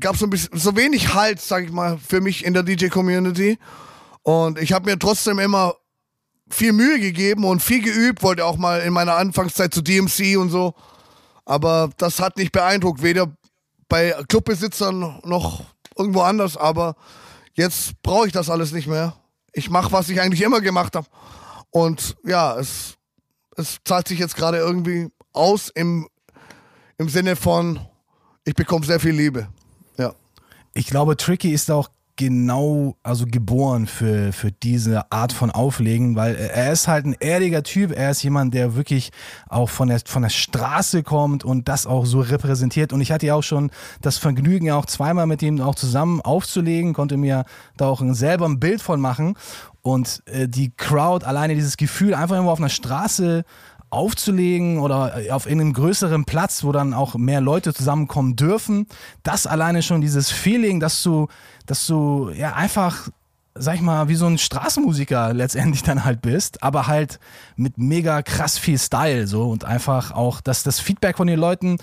gab 0.00 0.18
so 0.18 0.26
ein 0.26 0.30
bisschen, 0.30 0.56
so 0.58 0.76
wenig 0.76 1.14
Halt, 1.14 1.40
sag 1.40 1.64
ich 1.64 1.72
mal, 1.72 1.96
für 1.96 2.20
mich 2.20 2.44
in 2.44 2.52
der 2.52 2.62
DJ-Community. 2.62 3.58
Und 4.22 4.58
ich 4.58 4.74
habe 4.74 4.90
mir 4.90 4.98
trotzdem 4.98 5.38
immer 5.38 5.76
viel 6.54 6.72
Mühe 6.72 7.00
gegeben 7.00 7.44
und 7.44 7.62
viel 7.62 7.82
geübt, 7.82 8.22
wollte 8.22 8.44
auch 8.44 8.56
mal 8.56 8.80
in 8.80 8.92
meiner 8.92 9.16
Anfangszeit 9.16 9.74
zu 9.74 9.82
DMC 9.82 10.38
und 10.38 10.50
so. 10.50 10.74
Aber 11.44 11.90
das 11.98 12.20
hat 12.20 12.36
nicht 12.36 12.52
beeindruckt, 12.52 13.02
weder 13.02 13.36
bei 13.88 14.14
Clubbesitzern 14.28 15.20
noch 15.24 15.64
irgendwo 15.96 16.22
anders. 16.22 16.56
Aber 16.56 16.96
jetzt 17.54 18.00
brauche 18.02 18.26
ich 18.26 18.32
das 18.32 18.48
alles 18.48 18.72
nicht 18.72 18.86
mehr. 18.86 19.16
Ich 19.52 19.68
mache, 19.68 19.92
was 19.92 20.08
ich 20.08 20.20
eigentlich 20.20 20.42
immer 20.42 20.60
gemacht 20.60 20.96
habe. 20.96 21.06
Und 21.70 22.16
ja, 22.24 22.56
es, 22.56 22.94
es 23.56 23.78
zahlt 23.84 24.08
sich 24.08 24.18
jetzt 24.18 24.36
gerade 24.36 24.58
irgendwie 24.58 25.10
aus 25.32 25.70
im, 25.74 26.08
im 26.98 27.08
Sinne 27.08 27.36
von, 27.36 27.80
ich 28.44 28.54
bekomme 28.54 28.86
sehr 28.86 29.00
viel 29.00 29.14
Liebe. 29.14 29.48
Ja. 29.98 30.14
Ich 30.72 30.86
glaube, 30.86 31.16
Tricky 31.16 31.52
ist 31.52 31.70
auch 31.70 31.88
genau, 32.16 32.96
also 33.02 33.26
geboren 33.26 33.86
für, 33.86 34.32
für 34.32 34.52
diese 34.52 35.10
Art 35.10 35.32
von 35.32 35.50
Auflegen, 35.50 36.14
weil 36.16 36.36
er 36.36 36.72
ist 36.72 36.86
halt 36.86 37.06
ein 37.06 37.16
ehrlicher 37.18 37.62
Typ, 37.62 37.92
er 37.92 38.10
ist 38.10 38.22
jemand, 38.22 38.54
der 38.54 38.76
wirklich 38.76 39.10
auch 39.48 39.68
von 39.68 39.88
der, 39.88 40.00
von 40.04 40.22
der 40.22 40.28
Straße 40.28 41.02
kommt 41.02 41.44
und 41.44 41.68
das 41.68 41.86
auch 41.86 42.06
so 42.06 42.20
repräsentiert. 42.20 42.92
Und 42.92 43.00
ich 43.00 43.10
hatte 43.10 43.26
ja 43.26 43.34
auch 43.34 43.42
schon 43.42 43.70
das 44.00 44.18
Vergnügen, 44.18 44.66
ja 44.66 44.76
auch 44.76 44.86
zweimal 44.86 45.26
mit 45.26 45.42
ihm 45.42 45.60
auch 45.60 45.74
zusammen 45.74 46.20
aufzulegen, 46.20 46.92
konnte 46.94 47.16
mir 47.16 47.44
da 47.76 47.86
auch 47.86 48.02
selber 48.12 48.46
ein 48.46 48.60
Bild 48.60 48.80
von 48.80 49.00
machen. 49.00 49.34
Und 49.82 50.22
äh, 50.26 50.48
die 50.48 50.70
Crowd, 50.70 51.26
alleine 51.26 51.54
dieses 51.54 51.76
Gefühl, 51.76 52.14
einfach 52.14 52.36
irgendwo 52.36 52.52
auf 52.52 52.58
einer 52.58 52.70
Straße 52.70 53.44
aufzulegen 53.94 54.78
oder 54.78 55.14
auf 55.30 55.46
einem 55.46 55.72
größeren 55.72 56.24
Platz, 56.24 56.64
wo 56.64 56.72
dann 56.72 56.94
auch 56.94 57.14
mehr 57.14 57.40
Leute 57.40 57.72
zusammenkommen 57.72 58.36
dürfen, 58.36 58.86
das 59.22 59.46
alleine 59.46 59.82
schon 59.82 60.00
dieses 60.00 60.30
Feeling, 60.30 60.80
dass 60.80 61.02
du, 61.02 61.28
dass 61.66 61.86
du 61.86 62.30
ja 62.30 62.54
einfach 62.54 63.08
sag 63.56 63.76
ich 63.76 63.82
mal, 63.82 64.08
wie 64.08 64.16
so 64.16 64.26
ein 64.26 64.36
Straßenmusiker 64.38 65.32
letztendlich 65.32 65.82
dann 65.84 66.04
halt 66.04 66.22
bist, 66.22 66.62
aber 66.62 66.88
halt 66.88 67.20
mit 67.56 67.78
mega 67.78 68.22
krass 68.22 68.58
viel 68.58 68.78
Style 68.78 69.26
so 69.28 69.48
und 69.48 69.64
einfach 69.64 70.10
auch, 70.10 70.40
dass 70.40 70.64
das 70.64 70.80
Feedback 70.80 71.16
von 71.16 71.28
den 71.28 71.38
Leuten 71.38 71.78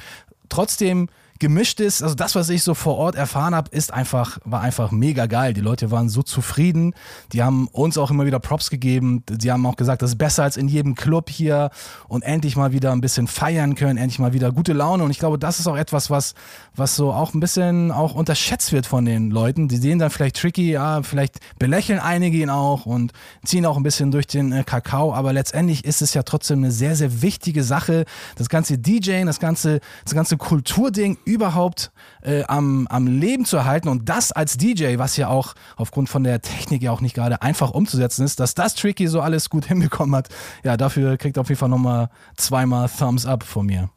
trotzdem 0.49 1.07
gemischt 1.41 1.79
ist. 1.79 2.03
Also 2.03 2.13
das, 2.13 2.35
was 2.35 2.49
ich 2.49 2.61
so 2.61 2.75
vor 2.75 2.97
Ort 2.97 3.15
erfahren 3.15 3.55
habe, 3.55 3.69
ist 3.71 3.91
einfach, 3.91 4.37
war 4.45 4.61
einfach 4.61 4.91
mega 4.91 5.25
geil. 5.25 5.53
Die 5.53 5.59
Leute 5.59 5.89
waren 5.89 6.07
so 6.07 6.21
zufrieden. 6.21 6.93
Die 7.33 7.41
haben 7.41 7.67
uns 7.69 7.97
auch 7.97 8.11
immer 8.11 8.27
wieder 8.27 8.39
Props 8.39 8.69
gegeben. 8.69 9.23
Die 9.27 9.51
haben 9.51 9.65
auch 9.65 9.75
gesagt, 9.75 10.03
das 10.03 10.11
ist 10.11 10.17
besser 10.17 10.43
als 10.43 10.55
in 10.55 10.67
jedem 10.67 10.93
Club 10.93 11.31
hier 11.31 11.71
und 12.07 12.21
endlich 12.21 12.55
mal 12.55 12.71
wieder 12.71 12.91
ein 12.91 13.01
bisschen 13.01 13.25
feiern 13.25 13.73
können, 13.73 13.97
endlich 13.97 14.19
mal 14.19 14.33
wieder 14.33 14.51
gute 14.51 14.73
Laune. 14.73 15.03
Und 15.03 15.09
ich 15.09 15.17
glaube, 15.17 15.39
das 15.39 15.59
ist 15.59 15.67
auch 15.67 15.75
etwas, 15.75 16.11
was, 16.11 16.35
was 16.75 16.95
so 16.95 17.11
auch 17.11 17.33
ein 17.33 17.39
bisschen 17.39 17.91
auch 17.91 18.13
unterschätzt 18.13 18.71
wird 18.71 18.85
von 18.85 19.03
den 19.03 19.31
Leuten. 19.31 19.67
Die 19.67 19.77
sehen 19.77 19.97
dann 19.97 20.11
vielleicht 20.11 20.39
Tricky, 20.39 20.71
ja, 20.71 21.01
vielleicht 21.01 21.39
belächeln 21.57 21.99
einige 21.99 22.37
ihn 22.37 22.51
auch 22.51 22.85
und 22.85 23.13
ziehen 23.43 23.65
auch 23.65 23.77
ein 23.77 23.83
bisschen 23.83 24.11
durch 24.11 24.27
den 24.27 24.51
äh, 24.51 24.63
Kakao. 24.63 25.11
Aber 25.11 25.33
letztendlich 25.33 25.85
ist 25.85 26.03
es 26.03 26.13
ja 26.13 26.21
trotzdem 26.21 26.59
eine 26.59 26.71
sehr, 26.71 26.95
sehr 26.95 27.23
wichtige 27.23 27.63
Sache. 27.63 28.05
Das 28.35 28.47
ganze 28.47 28.77
DJing, 28.77 29.25
das 29.25 29.39
ganze, 29.39 29.79
das 30.03 30.13
ganze 30.13 30.37
Kulturding 30.37 31.17
überhaupt 31.31 31.91
äh, 32.21 32.43
am, 32.43 32.87
am 32.87 33.07
Leben 33.07 33.45
zu 33.45 33.57
erhalten 33.57 33.87
und 33.87 34.09
das 34.09 34.31
als 34.31 34.57
DJ, 34.57 34.97
was 34.97 35.17
ja 35.17 35.29
auch 35.29 35.53
aufgrund 35.77 36.09
von 36.09 36.23
der 36.23 36.41
Technik 36.41 36.83
ja 36.83 36.91
auch 36.91 37.01
nicht 37.01 37.15
gerade 37.15 37.41
einfach 37.41 37.71
umzusetzen 37.71 38.25
ist, 38.25 38.39
dass 38.39 38.53
das 38.53 38.75
Tricky 38.75 39.07
so 39.07 39.21
alles 39.21 39.49
gut 39.49 39.65
hinbekommen 39.67 40.15
hat, 40.15 40.29
ja, 40.63 40.77
dafür 40.77 41.17
kriegt 41.17 41.37
auf 41.37 41.49
jeden 41.49 41.59
Fall 41.59 41.69
nochmal 41.69 42.09
zweimal 42.37 42.89
Thumbs 42.89 43.25
up 43.25 43.43
von 43.43 43.65
mir. 43.65 43.89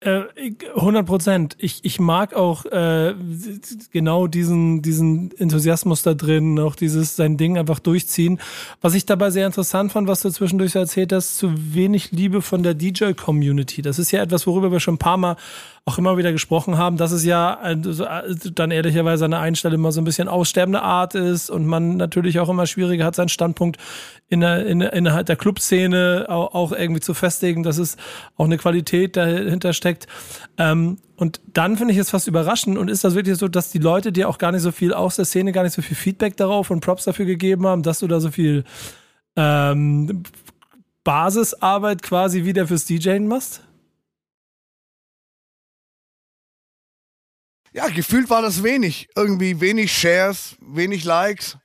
100 0.00 1.02
äh, 1.02 1.02
Prozent. 1.04 1.56
Ich, 1.58 1.84
ich 1.84 1.98
mag 1.98 2.32
auch 2.34 2.64
äh, 2.66 3.14
genau 3.90 4.28
diesen, 4.28 4.80
diesen 4.80 5.36
Enthusiasmus 5.36 6.02
da 6.02 6.14
drin, 6.14 6.60
auch 6.60 6.76
dieses 6.76 7.16
sein 7.16 7.36
Ding 7.36 7.58
einfach 7.58 7.80
durchziehen. 7.80 8.38
Was 8.80 8.94
ich 8.94 9.06
dabei 9.06 9.30
sehr 9.30 9.46
interessant 9.46 9.90
fand, 9.90 10.06
was 10.06 10.20
du 10.20 10.30
zwischendurch 10.30 10.76
erzählt 10.76 11.12
hast, 11.12 11.36
zu 11.36 11.52
wenig 11.74 12.12
Liebe 12.12 12.42
von 12.42 12.62
der 12.62 12.74
DJ-Community. 12.74 13.82
Das 13.82 13.98
ist 13.98 14.12
ja 14.12 14.22
etwas, 14.22 14.46
worüber 14.46 14.70
wir 14.70 14.78
schon 14.78 14.94
ein 14.94 14.98
paar 14.98 15.16
Mal 15.16 15.36
auch 15.88 15.96
immer 15.96 16.18
wieder 16.18 16.32
gesprochen 16.32 16.76
haben, 16.76 16.98
dass 16.98 17.12
es 17.12 17.24
ja 17.24 17.54
also, 17.54 18.04
dann 18.54 18.70
ehrlicherweise 18.70 19.24
an 19.24 19.30
der 19.30 19.40
einen 19.40 19.56
Stelle 19.56 19.76
immer 19.76 19.90
so 19.90 20.02
ein 20.02 20.04
bisschen 20.04 20.28
aussterbende 20.28 20.82
Art 20.82 21.14
ist 21.14 21.48
und 21.48 21.64
man 21.64 21.96
natürlich 21.96 22.38
auch 22.40 22.50
immer 22.50 22.66
schwieriger 22.66 23.06
hat, 23.06 23.14
seinen 23.14 23.30
Standpunkt 23.30 23.78
in 24.28 24.40
der, 24.40 24.66
in, 24.66 24.82
innerhalb 24.82 25.24
der 25.26 25.36
Clubszene 25.36 26.26
auch, 26.28 26.54
auch 26.54 26.72
irgendwie 26.72 27.00
zu 27.00 27.14
festigen, 27.14 27.62
dass 27.62 27.78
es 27.78 27.96
auch 28.36 28.44
eine 28.44 28.58
Qualität 28.58 29.16
dahinter 29.16 29.72
steckt. 29.72 30.06
Ähm, 30.58 30.98
und 31.16 31.40
dann 31.54 31.78
finde 31.78 31.94
ich 31.94 31.98
es 31.98 32.10
fast 32.10 32.28
überraschend 32.28 32.76
und 32.76 32.90
ist 32.90 33.02
das 33.02 33.14
wirklich 33.14 33.38
so, 33.38 33.48
dass 33.48 33.70
die 33.70 33.78
Leute 33.78 34.12
dir 34.12 34.28
auch 34.28 34.36
gar 34.36 34.52
nicht 34.52 34.62
so 34.62 34.72
viel 34.72 34.92
aus 34.92 35.16
der 35.16 35.24
Szene, 35.24 35.52
gar 35.52 35.62
nicht 35.62 35.74
so 35.74 35.80
viel 35.80 35.96
Feedback 35.96 36.36
darauf 36.36 36.70
und 36.70 36.80
Props 36.80 37.04
dafür 37.04 37.24
gegeben 37.24 37.66
haben, 37.66 37.82
dass 37.82 38.00
du 38.00 38.08
da 38.08 38.20
so 38.20 38.30
viel 38.30 38.64
ähm, 39.36 40.22
Basisarbeit 41.02 42.02
quasi 42.02 42.44
wieder 42.44 42.66
fürs 42.66 42.84
DJing 42.84 43.26
machst? 43.26 43.62
Ja, 47.72 47.88
gefühlt 47.88 48.30
war 48.30 48.42
das 48.42 48.62
wenig. 48.62 49.08
Irgendwie 49.14 49.60
wenig 49.60 49.92
Shares, 49.92 50.56
wenig 50.60 51.04
Likes. 51.04 51.56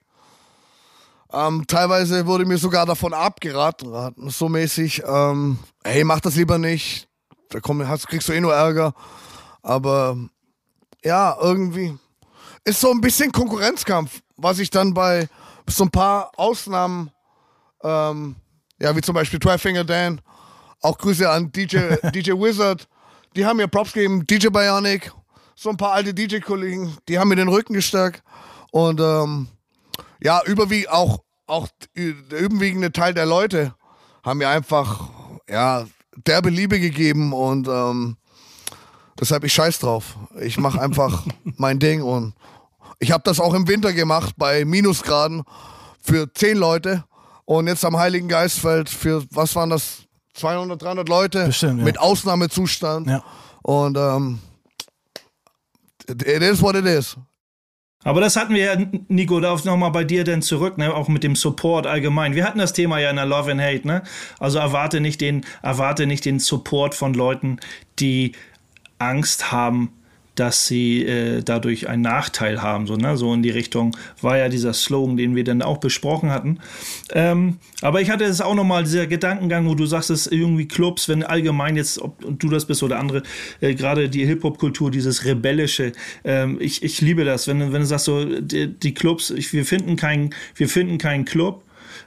Ähm, 1.31 1.65
teilweise 1.67 2.27
wurde 2.27 2.45
mir 2.45 2.57
sogar 2.57 2.85
davon 2.85 3.13
abgeraten, 3.13 4.13
so 4.29 4.47
mäßig, 4.47 5.01
ähm, 5.03 5.57
hey, 5.83 6.03
mach 6.03 6.19
das 6.19 6.35
lieber 6.35 6.59
nicht. 6.59 7.07
Da 7.49 7.59
komm, 7.59 7.87
hast, 7.87 8.07
kriegst 8.07 8.27
du 8.29 8.33
eh 8.33 8.39
nur 8.39 8.53
Ärger. 8.53 8.93
Aber 9.63 10.15
ja, 11.03 11.35
irgendwie 11.41 11.97
ist 12.63 12.79
so 12.79 12.91
ein 12.91 13.01
bisschen 13.01 13.31
Konkurrenzkampf, 13.31 14.21
was 14.37 14.59
ich 14.59 14.69
dann 14.69 14.93
bei 14.93 15.27
so 15.67 15.85
ein 15.85 15.91
paar 15.91 16.31
Ausnahmen, 16.37 17.09
ähm, 17.81 18.35
ja, 18.79 18.95
wie 18.95 19.01
zum 19.01 19.15
Beispiel 19.15 19.39
Finger 19.57 19.83
Dan, 19.83 20.21
auch 20.81 20.97
Grüße 20.97 21.27
an 21.27 21.51
DJ, 21.51 21.95
DJ 22.13 22.33
Wizard, 22.33 22.87
die 23.35 23.43
haben 23.43 23.57
mir 23.57 23.67
Props 23.67 23.93
gegeben, 23.93 24.25
DJ 24.27 24.49
Bionic 24.49 25.11
so 25.55 25.69
ein 25.69 25.77
paar 25.77 25.93
alte 25.93 26.13
DJ-Kollegen, 26.13 26.97
die 27.07 27.19
haben 27.19 27.29
mir 27.29 27.35
den 27.35 27.47
Rücken 27.47 27.73
gestärkt. 27.73 28.23
Und 28.71 28.99
ähm, 28.99 29.47
ja, 30.21 30.41
überwiegend 30.45 30.89
auch, 30.91 31.23
auch 31.47 31.67
der 31.95 32.39
überwiegende 32.39 32.91
Teil 32.91 33.13
der 33.13 33.25
Leute 33.25 33.75
haben 34.23 34.39
mir 34.39 34.49
einfach 34.49 35.09
ja, 35.49 35.85
derbe 36.15 36.49
Liebe 36.49 36.79
gegeben 36.79 37.33
und 37.33 37.67
ähm, 37.67 38.17
deshalb 39.19 39.43
ich 39.43 39.53
scheiß 39.53 39.79
drauf. 39.79 40.17
Ich 40.39 40.57
mache 40.57 40.81
einfach 40.81 41.25
mein 41.43 41.79
Ding 41.79 42.01
und 42.01 42.33
ich 42.99 43.11
habe 43.11 43.23
das 43.25 43.39
auch 43.39 43.53
im 43.53 43.67
Winter 43.67 43.93
gemacht 43.93 44.35
bei 44.37 44.65
Minusgraden 44.65 45.43
für 46.01 46.33
zehn 46.33 46.57
Leute 46.57 47.03
und 47.45 47.67
jetzt 47.67 47.83
am 47.83 47.97
Heiligen 47.97 48.27
Geistfeld 48.27 48.89
für, 48.89 49.23
was 49.31 49.55
waren 49.55 49.69
das, 49.69 50.03
200, 50.35 50.81
300 50.81 51.09
Leute 51.09 51.45
Bestimmt, 51.45 51.79
ja. 51.79 51.85
mit 51.85 51.99
Ausnahmezustand. 51.99 53.07
Ja. 53.07 53.23
Und 53.61 53.97
ähm, 53.97 54.39
it 56.07 56.41
is 56.41 56.61
what 56.61 56.75
it 56.75 56.85
is. 56.85 57.17
Aber 58.03 58.19
das 58.19 58.35
hatten 58.35 58.53
wir 58.53 58.65
ja, 58.65 58.85
Nico, 59.07 59.39
darauf 59.39 59.63
nochmal 59.63 59.91
bei 59.91 60.03
dir 60.03 60.23
denn 60.23 60.41
zurück, 60.41 60.77
ne? 60.77 60.93
auch 60.93 61.07
mit 61.07 61.23
dem 61.23 61.35
Support 61.35 61.87
allgemein. 61.87 62.35
Wir 62.35 62.43
hatten 62.43 62.59
das 62.59 62.73
Thema 62.73 62.99
ja 62.99 63.09
in 63.09 63.15
der 63.15 63.25
Love 63.25 63.51
and 63.51 63.61
Hate, 63.61 63.87
ne? 63.87 64.03
Also 64.39 64.59
erwarte 64.59 64.99
nicht 64.99 65.21
den, 65.21 65.45
erwarte 65.61 66.05
nicht 66.05 66.25
den 66.25 66.39
Support 66.39 66.95
von 66.95 67.13
Leuten, 67.13 67.59
die 67.99 68.33
Angst 68.99 69.51
haben, 69.51 69.93
dass 70.35 70.67
sie 70.67 71.05
äh, 71.05 71.43
dadurch 71.43 71.87
einen 71.87 72.01
Nachteil 72.01 72.61
haben. 72.61 72.87
So, 72.87 72.95
ne? 72.95 73.17
so 73.17 73.33
in 73.33 73.43
die 73.43 73.49
Richtung 73.49 73.95
war 74.21 74.37
ja 74.37 74.49
dieser 74.49 74.73
Slogan, 74.73 75.17
den 75.17 75.35
wir 75.35 75.43
dann 75.43 75.61
auch 75.61 75.77
besprochen 75.77 76.31
hatten. 76.31 76.59
Ähm, 77.11 77.57
aber 77.81 78.01
ich 78.01 78.09
hatte 78.09 78.23
es 78.23 78.41
auch 78.41 78.55
nochmal, 78.55 78.83
dieser 78.83 79.07
Gedankengang, 79.07 79.67
wo 79.67 79.75
du 79.75 79.85
sagst, 79.85 80.09
es 80.09 80.27
irgendwie 80.27 80.67
Clubs, 80.67 81.07
wenn 81.07 81.23
allgemein 81.23 81.75
jetzt, 81.75 81.99
ob 82.01 82.17
du 82.39 82.49
das 82.49 82.65
bist 82.65 82.81
oder 82.83 82.99
andere, 82.99 83.23
äh, 83.61 83.75
gerade 83.75 84.09
die 84.09 84.25
Hip-Hop-Kultur, 84.25 84.89
dieses 84.89 85.25
Rebellische, 85.25 85.91
ähm, 86.23 86.57
ich, 86.59 86.83
ich 86.83 87.01
liebe 87.01 87.25
das, 87.25 87.47
wenn, 87.47 87.59
wenn 87.71 87.81
du 87.81 87.85
sagst, 87.85 88.05
so, 88.05 88.25
die, 88.25 88.67
die 88.67 88.93
Clubs, 88.93 89.29
ich, 89.29 89.53
wir 89.53 89.65
finden 89.65 89.95
keinen, 89.95 90.31
wir 90.55 90.67
finden 90.67 90.97
keinen 90.97 91.25
Club, 91.25 91.63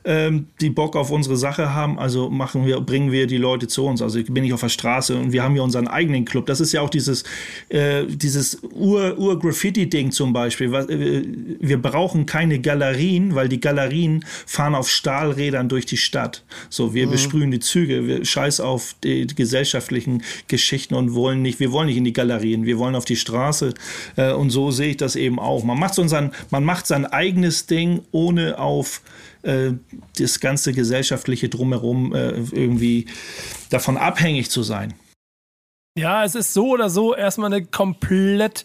ähm, 0.06 0.46
die 0.60 0.70
Bock 0.70 0.94
auf 0.94 1.10
unsere 1.10 1.36
Sache 1.36 1.74
haben, 1.74 1.98
also 1.98 2.30
machen 2.30 2.64
wir, 2.64 2.80
bringen 2.80 3.10
wir 3.10 3.26
die 3.26 3.38
Leute 3.38 3.66
zu 3.66 3.84
uns. 3.84 4.00
Also 4.00 4.22
bin 4.22 4.44
ich 4.44 4.52
auf 4.52 4.60
der 4.60 4.68
Straße 4.68 5.16
und 5.16 5.32
wir 5.32 5.42
haben 5.42 5.56
ja 5.56 5.62
unseren 5.62 5.88
eigenen 5.88 6.24
Club. 6.24 6.46
Das 6.46 6.60
ist 6.60 6.72
ja 6.72 6.80
auch 6.80 6.90
dieses, 6.90 7.24
äh, 7.70 8.04
dieses 8.06 8.62
Ur-Graffiti-Ding 8.62 10.12
zum 10.12 10.32
Beispiel. 10.32 10.72
Äh, 10.72 11.24
wir 11.60 11.82
brauchen 11.82 12.24
keine 12.24 12.60
Galerien, 12.60 13.34
weil 13.34 13.48
die 13.48 13.58
Galerien 13.58 14.24
fahren 14.46 14.76
auf 14.76 14.88
Stahlrädern 14.88 15.68
durch 15.68 15.86
die 15.86 15.96
Stadt. 15.96 16.44
So, 16.70 16.94
wir 16.94 17.08
mhm. 17.08 17.10
besprühen 17.10 17.50
die 17.50 17.60
Züge, 17.60 18.06
wir 18.06 18.24
scheiß 18.24 18.60
auf 18.60 18.94
die, 19.02 19.26
die, 19.26 19.34
gesellschaftlichen 19.34 20.22
Geschichten 20.46 20.94
und 20.94 21.14
wollen 21.14 21.42
nicht, 21.42 21.58
wir 21.58 21.72
wollen 21.72 21.88
nicht 21.88 21.96
in 21.96 22.04
die 22.04 22.12
Galerien, 22.12 22.64
wir 22.64 22.78
wollen 22.78 22.94
auf 22.94 23.04
die 23.04 23.16
Straße. 23.16 23.74
Äh, 24.14 24.32
und 24.32 24.50
so 24.50 24.70
sehe 24.70 24.90
ich 24.90 24.98
das 24.98 25.16
eben 25.16 25.40
auch. 25.40 25.64
Man 25.64 25.80
macht, 25.80 25.94
so 25.94 26.06
sein, 26.06 26.30
man 26.50 26.62
macht 26.62 26.86
sein 26.86 27.06
eigenes 27.06 27.66
Ding, 27.66 28.02
ohne 28.12 28.60
auf 28.60 29.02
äh, 29.46 29.72
das 30.18 30.40
ganze 30.40 30.72
gesellschaftliche 30.72 31.48
drumherum 31.48 32.14
äh, 32.14 32.30
irgendwie 32.30 33.06
davon 33.70 33.96
abhängig 33.96 34.50
zu 34.50 34.62
sein. 34.62 34.94
Ja, 35.98 36.24
es 36.24 36.34
ist 36.34 36.52
so 36.52 36.70
oder 36.70 36.90
so 36.90 37.14
erstmal 37.14 37.52
eine 37.52 37.64
komplett 37.64 38.64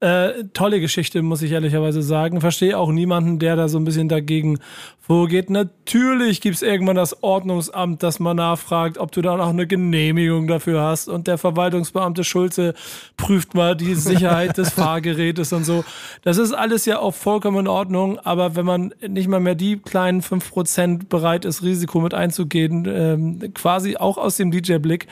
äh, 0.00 0.44
tolle 0.52 0.80
Geschichte, 0.80 1.22
muss 1.22 1.42
ich 1.42 1.50
ehrlicherweise 1.50 2.02
sagen. 2.02 2.40
Verstehe 2.40 2.78
auch 2.78 2.92
niemanden, 2.92 3.40
der 3.40 3.56
da 3.56 3.68
so 3.68 3.78
ein 3.78 3.84
bisschen 3.84 4.08
dagegen 4.08 4.60
vorgeht. 5.00 5.50
Natürlich 5.50 6.40
gibt 6.40 6.54
es 6.54 6.62
irgendwann 6.62 6.94
das 6.94 7.22
Ordnungsamt, 7.24 8.02
das 8.04 8.20
man 8.20 8.36
nachfragt, 8.36 8.98
ob 8.98 9.10
du 9.10 9.22
da 9.22 9.36
noch 9.36 9.48
eine 9.48 9.66
Genehmigung 9.66 10.46
dafür 10.46 10.82
hast. 10.82 11.08
Und 11.08 11.26
der 11.26 11.36
Verwaltungsbeamte 11.36 12.22
Schulze 12.22 12.74
prüft 13.16 13.54
mal 13.54 13.74
die 13.74 13.96
Sicherheit 13.96 14.56
des 14.56 14.70
Fahrgerätes 14.74 15.52
und 15.52 15.64
so. 15.64 15.84
Das 16.22 16.38
ist 16.38 16.52
alles 16.52 16.84
ja 16.84 17.00
auch 17.00 17.14
vollkommen 17.14 17.60
in 17.60 17.68
Ordnung. 17.68 18.20
Aber 18.20 18.54
wenn 18.54 18.66
man 18.66 18.94
nicht 19.06 19.26
mal 19.28 19.40
mehr 19.40 19.56
die 19.56 19.78
kleinen 19.78 20.22
5% 20.22 21.08
bereit 21.08 21.44
ist, 21.44 21.64
Risiko 21.64 22.00
mit 22.00 22.14
einzugehen, 22.14 22.86
ähm, 22.88 23.52
quasi 23.52 23.96
auch 23.96 24.16
aus 24.16 24.36
dem 24.36 24.52
DJ-Blick, 24.52 25.08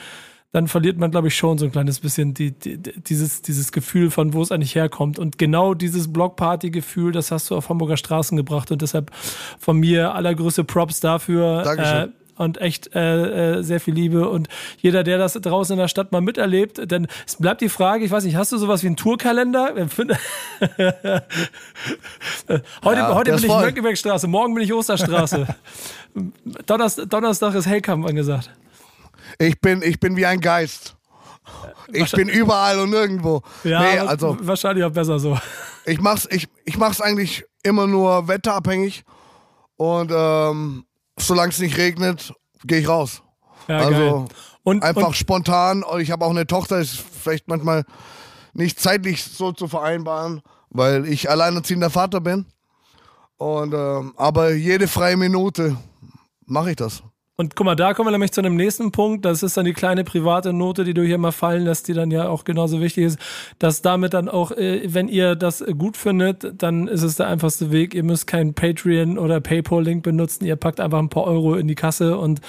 dann 0.53 0.67
verliert 0.67 0.97
man, 0.97 1.11
glaube 1.11 1.27
ich, 1.27 1.35
schon 1.35 1.57
so 1.57 1.65
ein 1.65 1.71
kleines 1.71 1.99
bisschen 1.99 2.33
die, 2.33 2.51
die, 2.51 2.77
dieses, 2.77 3.41
dieses 3.41 3.71
Gefühl 3.71 4.11
von, 4.11 4.33
wo 4.33 4.41
es 4.41 4.51
eigentlich 4.51 4.75
herkommt. 4.75 5.19
Und 5.19 5.37
genau 5.37 5.73
dieses 5.73 6.11
Blockparty-Gefühl, 6.11 7.11
das 7.11 7.31
hast 7.31 7.51
du 7.51 7.55
auf 7.55 7.69
Hamburger 7.69 7.97
Straßen 7.97 8.37
gebracht. 8.37 8.71
Und 8.71 8.81
deshalb 8.81 9.11
von 9.59 9.77
mir 9.77 10.15
allergrößte 10.15 10.63
Props 10.63 11.01
dafür. 11.01 11.63
Dankeschön. 11.63 12.09
Äh, 12.09 12.11
und 12.37 12.61
echt 12.61 12.95
äh, 12.95 13.57
äh, 13.57 13.63
sehr 13.63 13.79
viel 13.79 13.95
Liebe. 13.95 14.29
Und 14.29 14.47
jeder, 14.77 15.03
der 15.03 15.17
das 15.17 15.33
draußen 15.33 15.73
in 15.73 15.79
der 15.79 15.87
Stadt 15.87 16.11
mal 16.11 16.21
miterlebt, 16.21 16.91
denn 16.91 17.07
es 17.25 17.37
bleibt 17.37 17.61
die 17.61 17.69
Frage, 17.69 18.05
ich 18.05 18.11
weiß 18.11 18.23
nicht, 18.23 18.35
hast 18.35 18.51
du 18.51 18.57
sowas 18.57 18.83
wie 18.83 18.87
einen 18.87 18.95
Tourkalender? 18.95 19.73
heute 19.75 20.17
Ja, 22.99 23.15
heute 23.15 23.33
bin 23.33 23.43
ich. 23.43 23.47
Mönckebergstraße, 23.47 24.27
morgen 24.27 24.53
bin 24.53 24.63
ich 24.63 24.73
Osterstraße. 24.73 25.47
Donnerstag, 26.67 27.09
Donnerstag 27.09 27.55
ist 27.55 27.65
Hellkamp 27.65 28.07
angesagt. 28.07 28.51
Ich 29.39 29.59
bin, 29.61 29.81
ich 29.81 29.99
bin 29.99 30.15
wie 30.15 30.25
ein 30.25 30.39
Geist. 30.39 30.95
Ich 31.93 32.11
bin 32.11 32.27
überall 32.27 32.79
und 32.79 32.89
nirgendwo. 32.89 33.41
Ja, 33.63 33.81
nee, 33.81 33.99
also 33.99 34.37
wahrscheinlich 34.41 34.83
auch 34.83 34.91
besser 34.91 35.19
so. 35.19 35.37
ich 35.85 36.01
mach's, 36.01 36.27
ich, 36.29 36.47
ich 36.65 36.77
mach's 36.77 36.99
eigentlich 36.99 37.45
immer 37.63 37.87
nur 37.87 38.27
wetterabhängig. 38.27 39.03
Und 39.77 40.11
ähm, 40.13 40.85
solange 41.17 41.49
es 41.51 41.59
nicht 41.59 41.77
regnet, 41.77 42.33
gehe 42.65 42.79
ich 42.79 42.89
raus. 42.89 43.21
Ja, 43.67 43.79
also. 43.79 44.27
Und, 44.63 44.83
einfach 44.83 45.07
und 45.07 45.15
spontan. 45.15 45.85
Ich 45.99 46.11
habe 46.11 46.25
auch 46.25 46.31
eine 46.31 46.45
Tochter, 46.45 46.79
ist 46.79 46.97
vielleicht 46.97 47.47
manchmal 47.47 47.85
nicht 48.53 48.79
zeitlich 48.79 49.23
so 49.23 49.53
zu 49.53 49.67
vereinbaren, 49.67 50.41
weil 50.69 51.07
ich 51.07 51.29
alleinerziehender 51.29 51.89
Vater 51.89 52.19
bin. 52.19 52.45
Und 53.37 53.73
ähm, 53.73 54.13
aber 54.17 54.51
jede 54.53 54.87
freie 54.87 55.15
Minute 55.15 55.77
mache 56.45 56.71
ich 56.71 56.75
das. 56.75 57.03
Und 57.39 57.55
guck 57.55 57.65
mal, 57.65 57.75
da 57.75 57.93
kommen 57.93 58.07
wir 58.07 58.11
nämlich 58.11 58.31
zu 58.31 58.41
einem 58.41 58.55
nächsten 58.55 58.91
Punkt. 58.91 59.23
Das 59.23 59.43
ist 59.43 59.55
dann 59.57 59.65
die 59.65 59.73
kleine 59.73 60.03
private 60.03 60.53
Note, 60.53 60.83
die 60.83 60.95
du 60.95 61.03
hier 61.03 61.19
mal 61.19 61.31
fallen 61.31 61.65
lässt, 61.65 61.87
die 61.87 61.93
dann 61.93 62.09
ja 62.09 62.29
auch 62.29 62.45
genauso 62.45 62.81
wichtig 62.81 63.03
ist, 63.03 63.19
dass 63.59 63.83
damit 63.83 64.15
dann 64.15 64.27
auch, 64.27 64.49
äh, 64.51 64.91
wenn 64.91 65.07
ihr 65.07 65.35
das 65.35 65.63
gut 65.77 65.97
findet, 65.97 66.59
dann 66.63 66.87
ist 66.87 67.03
es 67.03 67.17
der 67.17 67.27
einfachste 67.27 67.71
Weg. 67.71 67.93
Ihr 67.93 68.01
müsst 68.01 68.25
keinen 68.25 68.55
Patreon 68.55 69.19
oder 69.19 69.39
PayPal-Link 69.39 70.01
benutzen. 70.01 70.45
Ihr 70.45 70.55
packt 70.55 70.79
einfach 70.79 70.97
ein 70.97 71.09
paar 71.09 71.25
Euro 71.25 71.53
in 71.53 71.67
die 71.67 71.75
Kasse 71.75 72.17
und 72.17 72.41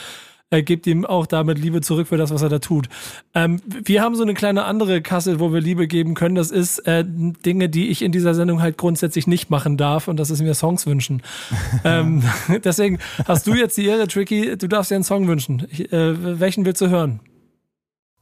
äh, 0.50 0.62
gebt 0.62 0.86
ihm 0.86 1.04
auch 1.04 1.26
damit 1.26 1.58
Liebe 1.58 1.80
zurück 1.80 2.08
für 2.08 2.16
das, 2.16 2.30
was 2.30 2.42
er 2.42 2.48
da 2.48 2.58
tut. 2.58 2.88
Ähm, 3.34 3.60
wir 3.66 4.02
haben 4.02 4.14
so 4.14 4.22
eine 4.22 4.34
kleine 4.34 4.64
andere 4.64 5.02
Kasse, 5.02 5.40
wo 5.40 5.52
wir 5.52 5.60
Liebe 5.60 5.86
geben 5.86 6.14
können. 6.14 6.34
Das 6.34 6.50
ist 6.50 6.78
äh, 6.80 7.04
Dinge, 7.06 7.68
die 7.68 7.88
ich 7.88 8.02
in 8.02 8.12
dieser 8.12 8.34
Sendung 8.34 8.62
halt 8.62 8.78
grundsätzlich 8.78 9.26
nicht 9.26 9.50
machen 9.50 9.76
darf 9.76 10.08
und 10.08 10.18
das 10.18 10.30
ist 10.30 10.40
mir 10.40 10.54
Songs 10.54 10.86
wünschen. 10.86 11.22
ähm, 11.84 12.22
deswegen 12.64 12.98
hast 13.26 13.46
du 13.46 13.54
jetzt 13.54 13.76
die 13.76 13.86
Ehre, 13.86 14.08
Tricky, 14.08 14.56
du 14.56 14.68
darfst 14.68 14.90
dir 14.90 14.94
einen 14.96 15.04
Song 15.04 15.28
wünschen. 15.28 15.66
Ich, 15.70 15.92
äh, 15.92 16.40
welchen 16.40 16.64
willst 16.64 16.80
du 16.80 16.88
hören? 16.88 17.20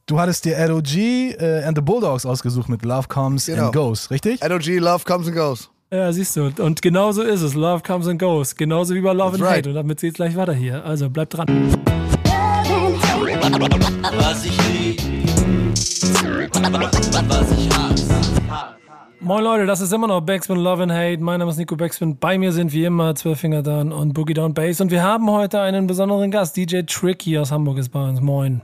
Du 0.05 0.19
hattest 0.19 0.45
dir 0.45 0.57
LOG 0.67 0.95
äh, 0.95 1.63
and 1.65 1.77
the 1.77 1.81
Bulldogs 1.81 2.25
ausgesucht 2.25 2.69
mit 2.69 2.85
Love 2.85 3.09
Comes 3.09 3.45
Genau. 3.47 3.65
and 3.65 3.73
Goes, 3.75 4.09
richtig? 4.09 4.39
LOG, 4.41 4.65
Love 4.79 5.03
comes 5.03 5.27
and 5.27 5.35
goes. 5.35 5.69
Ja, 5.91 6.11
siehst 6.11 6.35
du. 6.35 6.51
Und 6.59 6.81
genau 6.81 7.13
so 7.13 7.21
ist 7.21 7.41
es. 7.41 7.53
Love 7.53 7.81
comes 7.81 8.07
and 8.07 8.19
goes. 8.19 8.55
Genauso 8.55 8.93
wie 8.93 9.01
bei 9.01 9.13
Love 9.13 9.31
That's 9.31 9.41
and 9.41 9.49
right. 9.49 9.57
Hate. 9.59 9.69
Und 9.69 9.75
damit 9.75 9.99
geht's 10.01 10.15
gleich 10.15 10.35
weiter 10.35 10.53
hier. 10.53 10.83
Also 10.83 11.09
bleibt 11.09 11.35
dran. 11.37 11.47
Was 13.69 14.45
ich 14.45 14.57
lieb, 14.69 15.01
was 17.29 17.51
ich 17.51 17.69
hasse. 17.69 18.75
Moin 19.19 19.43
Leute, 19.43 19.65
das 19.65 19.81
ist 19.81 19.91
immer 19.91 20.07
noch 20.07 20.21
Backspin 20.21 20.55
Love 20.55 20.83
and 20.83 20.91
Hate. 20.93 21.21
Mein 21.21 21.39
Name 21.39 21.51
ist 21.51 21.57
Nico 21.57 21.75
Backspin. 21.75 22.17
Bei 22.17 22.37
mir 22.37 22.53
sind 22.53 22.71
wie 22.71 22.85
immer 22.85 23.13
Zwölf 23.15 23.39
Finger 23.39 23.61
Dan 23.63 23.91
und 23.91 24.13
Boogie 24.13 24.33
Down 24.33 24.53
Bass. 24.53 24.79
Und 24.79 24.89
wir 24.89 25.03
haben 25.03 25.29
heute 25.29 25.59
einen 25.59 25.85
besonderen 25.85 26.31
Gast. 26.31 26.55
DJ 26.55 26.83
Tricky 26.83 27.37
aus 27.37 27.51
Hamburg 27.51 27.77
ist 27.79 27.89
bei 27.89 28.07
uns. 28.07 28.21
Moin. 28.21 28.61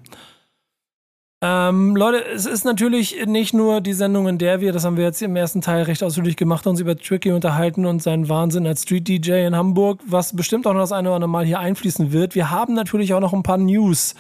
Ähm, 1.42 1.98
Leute, 1.98 2.24
es 2.34 2.46
ist 2.46 2.64
natürlich 2.64 3.26
nicht 3.26 3.54
nur 3.54 3.82
die 3.82 3.92
Sendung, 3.92 4.30
in 4.30 4.38
der 4.38 4.62
wir, 4.62 4.72
das 4.72 4.86
haben 4.86 4.96
wir 4.96 5.04
jetzt 5.04 5.22
im 5.22 5.36
ersten 5.36 5.60
Teil 5.60 5.84
recht 5.84 6.02
ausführlich 6.02 6.38
gemacht, 6.38 6.66
uns 6.66 6.80
über 6.80 6.96
Tricky 6.96 7.34
unterhalten 7.34 7.86
und 7.86 8.02
seinen 8.02 8.30
Wahnsinn 8.30 8.66
als 8.66 8.84
Street 8.84 9.06
DJ 9.06 9.46
in 9.46 9.54
Hamburg, 9.58 10.00
was 10.08 10.34
bestimmt 10.34 10.66
auch 10.66 10.74
noch 10.74 10.80
das 10.80 10.94
eine 10.94 11.10
oder 11.10 11.16
andere 11.16 11.30
Mal 11.30 11.46
hier 11.46 11.60
einfließen 11.60 12.14
wird. 12.14 12.36
Wir 12.36 12.50
haben 12.50 12.74
natürlich 12.74 13.14
auch 13.14 13.20
noch 13.20 13.34
ein 13.34 13.44
paar 13.44 13.58
News, 13.58 14.16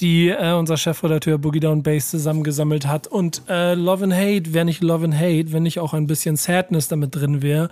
die 0.00 0.28
äh, 0.28 0.52
unser 0.52 0.76
Chefredakteur 0.76 1.38
Boogie 1.38 1.60
Down 1.60 1.82
Bass 1.82 2.10
zusammengesammelt 2.10 2.86
hat. 2.86 3.06
Und 3.06 3.42
äh, 3.48 3.74
Love 3.74 4.04
and 4.04 4.14
Hate 4.14 4.54
wäre 4.54 4.64
nicht 4.64 4.82
Love 4.82 5.04
and 5.04 5.14
Hate, 5.14 5.52
wenn 5.52 5.62
nicht 5.62 5.78
auch 5.78 5.92
ein 5.92 6.06
bisschen 6.06 6.36
Sadness 6.36 6.88
damit 6.88 7.14
drin 7.14 7.42
wäre. 7.42 7.70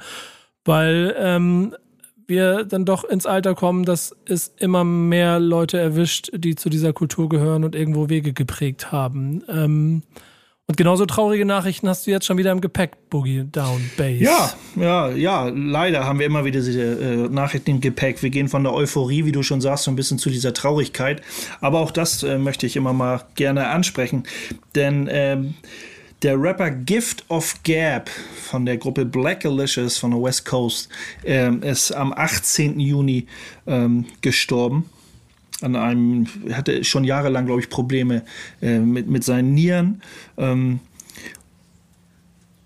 Weil 0.65 1.15
ähm, 1.19 1.75
wir 2.27 2.65
dann 2.65 2.85
doch 2.85 3.05
ins 3.05 3.27
Alter 3.27 3.55
kommen, 3.55 3.85
dass 3.85 4.15
es 4.27 4.55
immer 4.59 4.85
mehr 4.85 5.41
Leute 5.41 5.79
erwischt, 5.79 6.31
die 6.35 6.55
zu 6.55 6.69
dieser 6.69 6.93
Kultur 6.93 7.29
gehören 7.29 7.65
und 7.65 7.75
irgendwo 7.75 8.09
Wege 8.09 8.33
geprägt 8.33 8.93
haben. 8.93 9.43
Ähm, 9.49 10.03
und 10.71 10.77
genauso 10.77 11.07
traurige 11.07 11.47
Nachrichten 11.47 11.89
hast 11.89 12.07
du 12.07 12.11
jetzt 12.11 12.27
schon 12.27 12.37
wieder 12.37 12.53
im 12.53 12.61
Gepäck, 12.61 13.09
Boogie 13.09 13.45
Down 13.51 13.91
Bass. 13.97 14.21
Ja, 14.21 14.53
ja, 14.77 15.09
ja, 15.09 15.49
leider 15.49 16.05
haben 16.05 16.19
wir 16.19 16.27
immer 16.27 16.45
wieder 16.45 16.61
diese 16.61 16.83
äh, 16.83 17.17
Nachrichten 17.31 17.71
im 17.71 17.81
Gepäck. 17.81 18.23
Wir 18.23 18.29
gehen 18.29 18.49
von 18.49 18.65
der 18.65 18.75
Euphorie, 18.75 19.25
wie 19.25 19.33
du 19.33 19.43
schon 19.43 19.63
sagst, 19.63 19.85
so 19.85 19.91
ein 19.91 19.97
bisschen 19.97 20.19
zu 20.19 20.29
dieser 20.29 20.53
Traurigkeit. 20.53 21.23
Aber 21.63 21.81
auch 21.81 21.91
das 21.91 22.23
äh, 22.23 22.37
möchte 22.37 22.67
ich 22.67 22.77
immer 22.77 22.93
mal 22.93 23.25
gerne 23.35 23.69
ansprechen. 23.69 24.25
Denn 24.75 25.09
ähm, 25.11 25.55
der 26.21 26.39
Rapper 26.39 26.71
Gift 26.71 27.25
of 27.31 27.55
Gab 27.65 28.11
von 28.11 28.67
der 28.67 28.77
Gruppe 28.77 29.07
Black 29.07 29.47
Alicious 29.47 29.97
von 29.97 30.11
der 30.11 30.23
West 30.23 30.45
Coast 30.45 30.91
ähm, 31.25 31.63
ist 31.63 31.93
am 31.93 32.13
18. 32.13 32.79
Juni 32.79 33.27
ähm, 33.67 34.05
gestorben 34.21 34.85
an 35.61 35.77
einem, 35.77 36.27
hatte 36.53 36.85
schon 36.85 37.05
jahrelang, 37.05 37.47
glaube 37.47 37.61
ich, 37.61 37.69
Probleme 37.69 38.23
äh, 38.63 38.79
mit, 38.79 39.09
mit 39.09 39.25
seinen 39.25 39.55
Nieren. 39.55 40.03
Ähm, 40.37 40.81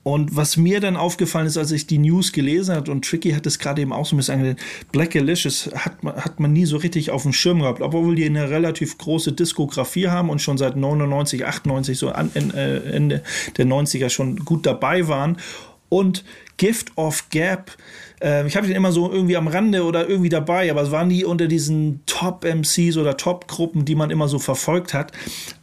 und 0.05 0.35
was 0.35 0.57
mir 0.57 0.81
dann 0.81 0.97
aufgefallen 0.97 1.47
ist, 1.47 1.57
als 1.57 1.71
ich 1.71 1.87
die 1.87 1.99
News 1.99 2.33
gelesen 2.33 2.75
habe, 2.75 2.91
und 2.91 3.05
Tricky 3.05 3.31
hat 3.31 3.47
es 3.47 3.61
gerade 3.61 3.83
eben 3.83 3.93
auch 3.93 4.05
so 4.05 4.17
ein 4.17 4.19
bisschen 4.19 4.41
angedacht, 4.41 4.65
Black 4.91 5.15
Alicious 5.15 5.71
hat, 5.77 6.03
man- 6.03 6.17
hat 6.17 6.41
man 6.41 6.53
nie 6.53 6.65
so 6.65 6.77
richtig 6.77 7.13
auf 7.13 7.23
dem 7.23 7.33
Schirm 7.33 7.61
gehabt, 7.61 7.81
obwohl 7.81 8.17
die 8.17 8.25
eine 8.25 8.51
relativ 8.51 8.99
große 8.99 9.31
Diskografie 9.33 10.09
haben 10.09 10.29
und 10.29 10.43
schon 10.43 10.59
seit 10.59 10.75
99, 10.77 11.47
98, 11.47 11.97
so 11.97 12.09
an, 12.11 12.33
äh, 12.35 12.79
Ende 12.93 13.23
der 13.57 13.65
90er 13.67 14.09
schon 14.11 14.39
gut 14.45 14.67
dabei 14.67 15.07
waren. 15.07 15.37
Und 15.89 16.25
Gift 16.57 16.91
of 16.97 17.29
Gap, 17.31 17.71
äh, 18.23 18.47
ich 18.47 18.57
habe 18.57 18.67
den 18.67 18.77
immer 18.77 18.93
so 18.93 19.11
irgendwie 19.11 19.37
am 19.37 19.49
Rande 19.49 19.85
oder 19.85 20.09
irgendwie 20.09 20.29
dabei, 20.29 20.71
aber 20.71 20.83
es 20.83 20.91
waren 20.91 21.09
nie 21.09 21.25
unter 21.25 21.47
diesen 21.47 22.01
Top-MCs 22.07 22.97
oder 22.97 23.17
Top-Gruppen, 23.17 23.85
die 23.85 23.95
man 23.95 24.11
immer 24.11 24.29
so 24.29 24.39
verfolgt 24.39 24.95
hat. 24.95 25.13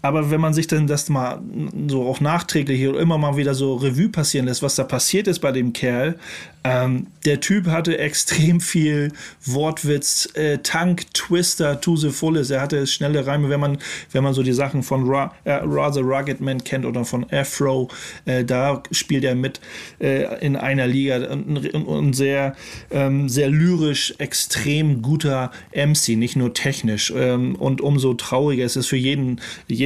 Aber 0.01 0.31
wenn 0.31 0.39
man 0.39 0.53
sich 0.53 0.67
dann 0.67 0.87
das 0.87 1.09
mal 1.09 1.41
so 1.87 2.07
auch 2.07 2.21
nachträglich 2.21 2.87
oder 2.87 2.99
immer 2.99 3.17
mal 3.17 3.35
wieder 3.35 3.53
so 3.53 3.75
Revue 3.75 4.09
passieren 4.09 4.45
lässt, 4.45 4.63
was 4.63 4.75
da 4.75 4.83
passiert 4.83 5.27
ist 5.27 5.39
bei 5.39 5.51
dem 5.51 5.73
Kerl, 5.73 6.15
ähm, 6.63 7.07
der 7.25 7.39
Typ 7.39 7.67
hatte 7.67 7.97
extrem 7.97 8.59
viel 8.59 9.13
Wortwitz, 9.45 10.27
äh, 10.33 10.57
Tank, 10.57 11.13
Twister, 11.13 11.79
to 11.79 11.95
the 11.95 12.09
fullest. 12.09 12.51
Er 12.51 12.61
hatte 12.61 12.85
schnelle 12.85 13.25
Reime, 13.25 13.49
wenn 13.49 13.59
man, 13.59 13.77
wenn 14.11 14.23
man 14.23 14.33
so 14.33 14.43
die 14.43 14.51
Sachen 14.51 14.83
von 14.83 15.09
Ra 15.09 15.33
äh, 15.45 15.59
Rather 15.63 16.01
Rugged 16.01 16.41
Man 16.41 16.63
kennt 16.63 16.85
oder 16.85 17.05
von 17.05 17.25
Afro, 17.31 17.89
äh, 18.25 18.43
da 18.43 18.83
spielt 18.91 19.23
er 19.23 19.35
mit 19.35 19.61
äh, 19.99 20.45
in 20.45 20.57
einer 20.57 20.87
Liga 20.87 21.31
und, 21.31 21.73
und, 21.73 22.13
sehr, 22.13 22.55
ähm, 22.91 23.29
sehr 23.29 23.49
lyrisch, 23.49 24.13
extrem 24.17 25.01
guter 25.01 25.51
MC, 25.73 26.17
nicht 26.17 26.35
nur 26.35 26.53
technisch. 26.53 27.13
Ähm, 27.15 27.55
und 27.55 27.79
umso 27.79 28.15
trauriger 28.15 28.65
ist 28.65 28.75
es 28.75 28.87
für 28.87 28.97
jeden, 28.97 29.39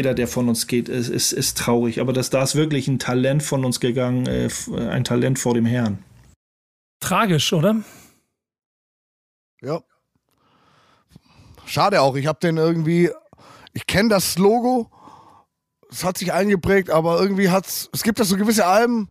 jeder, 0.03 0.13
der 0.13 0.27
von 0.27 0.49
uns 0.49 0.67
geht, 0.67 0.89
ist, 0.89 1.07
ist, 1.07 1.31
ist 1.31 1.57
traurig. 1.57 2.01
Aber 2.01 2.11
das, 2.11 2.29
da 2.29 2.43
ist 2.43 2.55
wirklich 2.55 2.89
ein 2.89 2.99
Talent 2.99 3.41
von 3.41 3.63
uns 3.63 3.79
gegangen, 3.79 4.27
äh, 4.27 4.45
f- 4.47 4.69
ein 4.69 5.05
Talent 5.05 5.39
vor 5.39 5.53
dem 5.53 5.65
Herrn. 5.65 6.03
Tragisch, 6.99 7.53
oder? 7.53 7.77
Ja. 9.61 9.81
Schade 11.65 12.01
auch. 12.01 12.17
Ich 12.17 12.27
habe 12.27 12.39
den 12.41 12.57
irgendwie. 12.57 13.11
Ich 13.71 13.87
kenne 13.87 14.09
das 14.09 14.37
Logo. 14.37 14.89
Es 15.89 16.03
hat 16.03 16.17
sich 16.17 16.33
eingeprägt, 16.33 16.89
aber 16.89 17.21
irgendwie 17.21 17.49
hat's. 17.49 17.89
Es 17.93 18.03
gibt 18.03 18.19
ja 18.19 18.25
so 18.25 18.35
gewisse 18.35 18.65
Alben. 18.65 19.07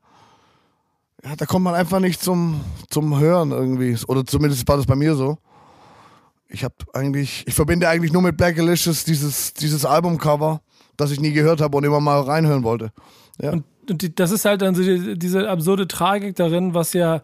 Ja, 1.24 1.36
da 1.36 1.46
kommt 1.46 1.64
man 1.64 1.74
einfach 1.74 2.00
nicht 2.00 2.20
zum, 2.20 2.60
zum 2.90 3.18
Hören 3.18 3.50
irgendwie. 3.52 3.96
Oder 4.08 4.26
zumindest 4.26 4.68
war 4.68 4.76
das 4.76 4.84
bei 4.84 4.96
mir 4.96 5.14
so. 5.14 5.38
Ich 6.48 6.64
habe 6.64 6.74
eigentlich. 6.92 7.44
Ich 7.46 7.54
verbinde 7.54 7.88
eigentlich 7.88 8.12
nur 8.12 8.20
mit 8.20 8.36
Black 8.36 8.58
Alicious 8.58 9.04
dieses, 9.04 9.54
dieses 9.54 9.86
Albumcover, 9.86 10.60
das 10.96 11.10
ich 11.10 11.20
nie 11.20 11.32
gehört 11.32 11.60
habe 11.60 11.76
und 11.76 11.84
immer 11.84 12.00
mal 12.00 12.20
reinhören 12.20 12.64
wollte. 12.64 12.92
Ja. 13.40 13.52
Und, 13.52 13.64
und 13.88 14.02
die, 14.02 14.14
das 14.14 14.30
ist 14.30 14.44
halt 14.44 14.62
dann 14.62 14.74
so 14.74 14.82
die, 14.82 15.18
diese 15.18 15.48
absurde 15.48 15.88
Tragik 15.88 16.36
darin, 16.36 16.74
was 16.74 16.92
ja 16.92 17.22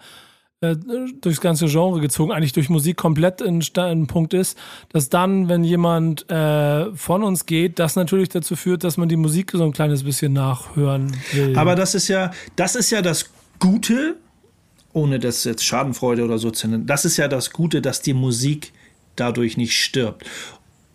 äh, 0.61 0.75
durchs 1.21 1.41
ganze 1.41 1.67
Genre 1.67 2.01
gezogen, 2.01 2.33
eigentlich 2.33 2.53
durch 2.53 2.69
Musik 2.69 2.97
komplett 2.97 3.41
ein, 3.43 3.63
ein 3.77 4.07
Punkt 4.09 4.35
ist, 4.35 4.59
dass 4.89 5.09
dann, 5.09 5.49
wenn 5.49 5.63
jemand 5.63 6.29
äh, 6.31 6.93
von 6.97 7.23
uns 7.23 7.47
geht, 7.47 7.79
das 7.79 7.95
natürlich 7.95 8.29
dazu 8.29 8.57
führt, 8.57 8.83
dass 8.83 8.97
man 8.97 9.09
die 9.09 9.17
Musik 9.17 9.53
so 9.53 9.63
ein 9.63 9.73
kleines 9.73 10.03
bisschen 10.03 10.33
nachhören 10.33 11.17
will. 11.33 11.57
Aber 11.57 11.77
das 11.77 11.95
ist 11.95 12.09
ja, 12.09 12.33
das 12.57 12.75
ist 12.75 12.91
ja 12.91 13.03
das 13.03 13.31
Gute, 13.61 14.17
ohne 14.93 15.21
das 15.21 15.45
jetzt 15.45 15.65
Schadenfreude 15.65 16.25
oder 16.25 16.39
so 16.39 16.51
zu 16.51 16.67
nennen. 16.67 16.87
Das 16.87 17.05
ist 17.05 17.17
ja 17.19 17.29
das 17.29 17.53
Gute, 17.53 17.81
dass 17.81 18.03
die 18.03 18.15
Musik 18.15 18.73
dadurch 19.15 19.57
nicht 19.57 19.81
stirbt. 19.81 20.25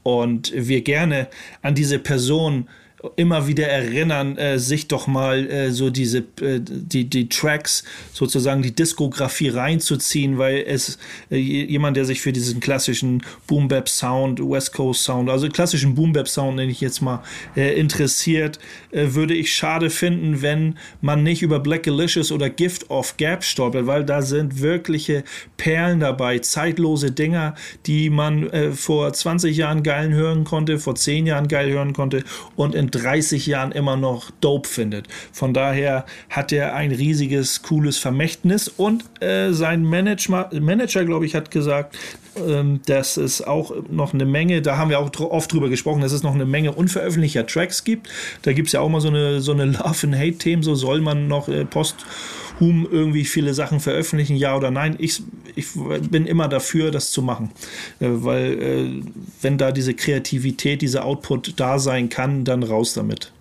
Und 0.04 0.52
wir 0.56 0.82
gerne 0.82 1.28
an 1.62 1.76
diese 1.76 2.00
Person 2.00 2.68
immer 3.16 3.48
wieder 3.48 3.68
erinnern, 3.68 4.38
äh, 4.38 4.58
sich 4.58 4.88
doch 4.88 5.08
mal 5.08 5.50
äh, 5.50 5.72
so 5.72 5.90
diese 5.90 6.20
äh, 6.42 6.60
die, 6.62 7.06
die 7.06 7.28
Tracks, 7.28 7.84
sozusagen 8.14 8.62
die 8.62 8.74
Diskografie 8.74 9.50
reinzuziehen, 9.50 10.38
weil 10.38 10.64
es 10.66 10.98
äh, 11.30 11.36
jemand, 11.36 11.98
der 11.98 12.06
sich 12.06 12.22
für 12.22 12.32
diesen 12.32 12.60
klassischen 12.62 13.22
Boom 13.46 13.68
Bap 13.68 13.90
Sound, 13.90 14.40
West 14.40 14.74
Coast 14.74 15.04
Sound, 15.04 15.30
also 15.30 15.50
klassischen 15.50 15.96
Boom 15.96 16.14
Bap 16.14 16.30
Sound, 16.30 16.56
nenne 16.56 16.72
ich 16.72 16.80
jetzt 16.80 17.02
mal, 17.02 17.22
äh, 17.58 17.78
interessiert, 17.78 18.58
äh, 18.94 19.14
würde 19.14 19.34
ich 19.34 19.54
schade 19.54 19.90
finden, 19.90 20.42
wenn 20.42 20.78
man 21.02 21.24
nicht 21.24 21.42
über 21.42 21.60
Black 21.60 21.84
Delicious 21.84 22.32
oder 22.32 22.50
Gift 22.50 22.90
of 22.90 23.18
Gap 23.18 23.44
stolpert, 23.44 23.88
weil 23.88 24.06
da 24.06 24.22
sind 24.22 24.62
wirkliche 24.62 25.24
Perlen 25.58 26.00
dabei, 26.00 26.40
zeitlose 26.40 27.12
Dinger, 27.12 27.56
die 27.86 28.10
man 28.10 28.50
äh, 28.50 28.72
vor 28.72 29.12
20 29.12 29.56
Jahren 29.58 29.84
geil 29.84 30.12
hören 30.12 30.44
konnte, 30.44 30.80
vor 30.80 30.96
10 30.96 31.26
Jahren 31.26 31.48
geil 31.48 31.72
hören 31.72 31.94
konnte 31.94 32.24
und 32.56 32.76
in 32.76 32.92
30 32.92 33.48
Jahren 33.48 33.72
immer 33.72 33.98
noch 33.98 34.32
dope 34.42 34.70
findet. 34.70 35.08
Von 35.32 35.54
daher 35.54 36.06
hat 36.30 36.52
er 36.52 36.76
ein 36.76 36.92
riesiges, 36.92 37.62
cooles 37.64 37.98
Vermächtnis 37.98 38.68
und 38.68 39.04
äh, 39.22 39.52
sein 39.52 39.84
Manager, 39.84 40.50
Manager 40.54 41.06
glaube 41.06 41.26
ich, 41.26 41.36
hat 41.36 41.52
gesagt, 41.52 41.98
ähm, 42.36 42.82
dass 42.86 43.18
es 43.18 43.42
auch 43.42 43.74
noch 43.90 44.14
eine 44.14 44.26
Menge, 44.26 44.62
da 44.62 44.78
haben 44.78 44.90
wir 44.90 45.00
auch 45.00 45.12
oft 45.20 45.52
drüber 45.52 45.70
gesprochen, 45.70 46.02
dass 46.02 46.12
es 46.12 46.24
noch 46.24 46.34
eine 46.34 46.46
Menge 46.46 46.72
unveröffentlichter 46.72 47.46
Tracks 47.46 47.84
gibt. 47.84 48.10
Da 48.42 48.54
gibt 48.54 48.68
es 48.68 48.74
ja 48.74 48.80
auch 48.84 48.90
mal 48.90 49.02
so 49.02 49.08
eine, 49.08 49.42
so 49.42 49.52
eine 49.52 49.66
Love 49.66 50.08
and 50.08 50.16
Hate-Themen, 50.16 50.64
so 50.64 50.76
soll 50.76 51.02
man 51.02 51.28
noch 51.28 51.48
äh, 51.48 51.66
posthum 51.66 52.88
irgendwie 52.92 53.26
viele 53.26 53.54
Sachen 53.54 53.80
veröffentlichen, 53.80 54.36
ja 54.36 54.56
oder 54.56 54.72
nein. 54.72 54.96
Ich, 55.00 55.24
ich 55.56 55.68
bin 56.10 56.26
immer 56.26 56.48
dafür, 56.48 56.92
das 56.92 57.12
zu 57.12 57.22
machen, 57.22 57.52
äh, 58.00 58.08
weil 58.10 58.62
äh, 58.62 59.02
wenn 59.42 59.58
da 59.58 59.72
diese 59.72 59.94
Kreativität, 59.94 60.82
dieser 60.82 61.06
Output 61.06 61.54
da 61.60 61.80
sein 61.80 62.10
kann, 62.10 62.44
dann 62.44 62.64
raus 62.64 62.94
damit. 62.94 63.32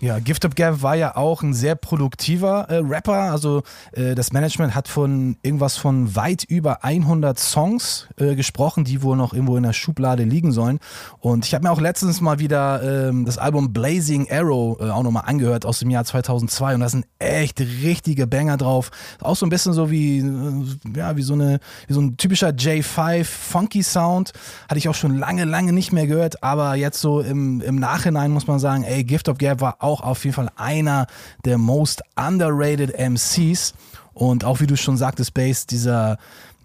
Ja, 0.00 0.18
Gift 0.18 0.44
Up 0.44 0.56
Gav 0.56 0.82
war 0.82 0.96
ja 0.96 1.16
auch 1.16 1.42
ein 1.42 1.54
sehr 1.54 1.76
produktiver 1.76 2.68
äh, 2.68 2.76
Rapper. 2.76 3.32
Also 3.32 3.62
äh, 3.92 4.14
das 4.14 4.32
Management 4.32 4.74
hat 4.74 4.88
von 4.88 5.36
irgendwas 5.42 5.76
von 5.76 6.14
weit 6.16 6.44
über 6.44 6.84
100 6.84 7.38
Songs 7.38 8.08
äh, 8.18 8.34
gesprochen, 8.34 8.84
die 8.84 9.02
wohl 9.02 9.16
noch 9.16 9.32
irgendwo 9.32 9.56
in 9.56 9.62
der 9.62 9.72
Schublade 9.72 10.24
liegen 10.24 10.52
sollen. 10.52 10.80
Und 11.20 11.46
ich 11.46 11.54
habe 11.54 11.64
mir 11.64 11.70
auch 11.70 11.80
letztens 11.80 12.20
mal 12.20 12.38
wieder 12.38 13.08
ähm, 13.08 13.24
das 13.24 13.38
Album 13.38 13.72
Blazing 13.72 14.30
Arrow 14.30 14.78
äh, 14.80 14.90
auch 14.90 15.02
nochmal 15.04 15.24
angehört 15.26 15.64
aus 15.64 15.78
dem 15.78 15.90
Jahr 15.90 16.04
2002 16.04 16.74
und 16.74 16.80
da 16.80 16.88
sind 16.88 17.06
echt 17.18 17.60
richtige 17.60 18.26
Banger 18.26 18.56
drauf. 18.56 18.90
Auch 19.20 19.36
so 19.36 19.46
ein 19.46 19.50
bisschen 19.50 19.72
so 19.72 19.90
wie 19.90 20.18
äh, 20.18 20.64
ja 20.96 21.16
wie 21.16 21.22
so 21.22 21.34
eine 21.34 21.60
wie 21.86 21.94
so 21.94 22.00
ein 22.00 22.16
typischer 22.16 22.48
J5 22.48 23.24
Funky 23.24 23.82
Sound. 23.82 24.32
Hatte 24.68 24.78
ich 24.78 24.88
auch 24.88 24.94
schon 24.94 25.16
lange 25.16 25.44
lange 25.44 25.72
nicht 25.72 25.92
mehr 25.92 26.06
gehört, 26.06 26.42
aber 26.42 26.74
jetzt 26.74 27.00
so 27.00 27.20
im, 27.20 27.60
im 27.60 27.76
Nachhinein 27.76 28.32
muss 28.32 28.46
man 28.46 28.58
sagen, 28.58 28.82
ey 28.82 29.04
Gift 29.04 29.28
Up 29.28 29.38
Gav 29.38 29.60
war 29.60 29.76
auch 29.84 30.00
auf 30.00 30.24
jeden 30.24 30.34
Fall 30.34 30.50
einer 30.56 31.06
der 31.44 31.58
most 31.58 32.02
underrated 32.16 32.98
MCs. 32.98 33.74
Und 34.12 34.44
auch 34.44 34.60
wie 34.60 34.66
du 34.66 34.76
schon 34.76 34.96
sagtest, 34.96 35.34
Bass, 35.34 35.66
dieser, 35.66 36.18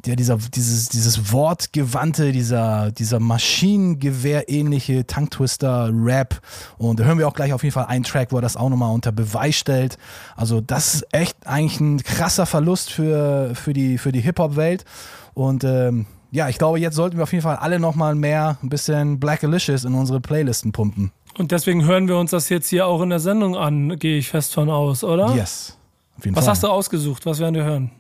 ja, 0.06 0.16
dieser, 0.16 0.38
dieses, 0.38 0.90
dieses 0.90 1.32
Wortgewandte, 1.32 2.32
dieser, 2.32 2.92
dieser 2.92 3.20
Maschinengewehr-ähnliche 3.20 5.06
Tongue-Twister-Rap. 5.06 6.42
Und 6.78 7.00
da 7.00 7.04
hören 7.04 7.18
wir 7.18 7.28
auch 7.28 7.34
gleich 7.34 7.54
auf 7.54 7.64
jeden 7.64 7.74
Fall 7.74 7.86
einen 7.86 8.04
Track, 8.04 8.32
wo 8.32 8.38
er 8.38 8.42
das 8.42 8.56
auch 8.56 8.70
nochmal 8.70 8.94
unter 8.94 9.12
Beweis 9.12 9.56
stellt. 9.56 9.98
Also, 10.36 10.62
das 10.62 10.96
ist 10.96 11.08
echt 11.12 11.36
eigentlich 11.46 11.80
ein 11.80 12.04
krasser 12.04 12.46
Verlust 12.46 12.92
für, 12.92 13.54
für 13.56 13.74
die, 13.74 13.98
für 13.98 14.12
die 14.12 14.22
Hip-Hop-Welt. 14.22 14.86
Und 15.34 15.64
ähm, 15.64 16.06
ja, 16.32 16.48
ich 16.48 16.58
glaube, 16.58 16.80
jetzt 16.80 16.96
sollten 16.96 17.18
wir 17.18 17.24
auf 17.24 17.34
jeden 17.34 17.44
Fall 17.44 17.58
alle 17.58 17.80
nochmal 17.80 18.16
mehr 18.16 18.58
ein 18.62 18.70
bisschen 18.70 19.20
Black 19.20 19.44
Alicious 19.44 19.84
in 19.84 19.96
unsere 19.96 20.22
Playlisten 20.22 20.72
pumpen. 20.72 21.12
Und 21.40 21.54
deswegen 21.54 21.86
hören 21.86 22.10
wir 22.10 22.18
uns 22.18 22.32
das 22.32 22.50
jetzt 22.50 22.68
hier 22.68 22.86
auch 22.86 23.02
in 23.02 23.10
der 23.10 23.22
Sendung 23.22 23.56
an, 23.56 23.98
gehe 23.98 24.18
ich 24.18 24.28
fest 24.28 24.54
von 24.54 24.70
aus, 24.70 25.06
oder? 25.06 25.34
Yes. 25.36 25.78
Auf 26.18 26.26
jeden 26.26 26.36
Was 26.36 26.44
Fall. 26.44 26.52
hast 26.52 26.64
du 26.64 26.68
ausgesucht? 26.68 27.26
Was 27.26 27.40
werden 27.40 27.56
wir 27.56 27.64
hören? 27.64 27.92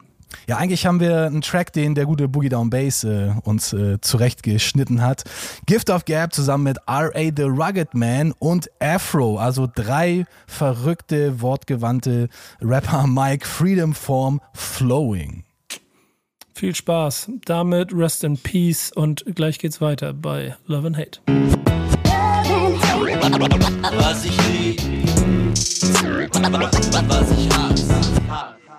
Ja, 0.45 0.58
eigentlich 0.58 0.86
haben 0.86 0.99
wir 0.99 1.25
einen 1.25 1.39
Track, 1.39 1.71
den 1.71 1.95
der 1.95 2.06
gute 2.06 2.28
Boogie 2.28 2.49
Down 2.49 2.69
Bass 2.69 3.06
äh, 3.06 3.32
uns 3.43 3.71
äh, 3.71 4.02
zurechtgeschnitten 4.02 5.02
hat. 5.02 5.23
Gift 5.65 5.89
of 5.89 6.04
Gab 6.04 6.34
zusammen 6.34 6.65
mit 6.65 6.80
R.A. 6.86 7.32
The 7.34 7.43
Rugged 7.43 7.93
Man 7.93 8.34
und 8.39 8.69
Afro, 8.82 9.38
also 9.38 9.69
drei 9.73 10.25
verrückte, 10.45 11.39
wortgewandte 11.41 12.28
Rapper 12.60 13.08
Mike 13.08 13.47
Freedom 13.47 13.93
Form 13.93 14.41
Flowing. 14.54 15.45
Viel 16.54 16.75
Spaß. 16.75 17.32
Damit 17.45 17.93
Rest 17.93 18.25
in 18.25 18.38
Peace 18.38 18.91
und 18.93 19.23
gleich 19.34 19.60
geht's 19.60 19.80
weiter 19.80 20.13
bei 20.13 20.58
Love 20.67 20.88
and 20.88 20.97
Hate. 20.97 21.88
Was 23.00 24.26
ich 24.26 24.38
lieb, 24.50 24.82
was 27.08 27.32
ich 27.32 27.50
hasse. 27.50 28.10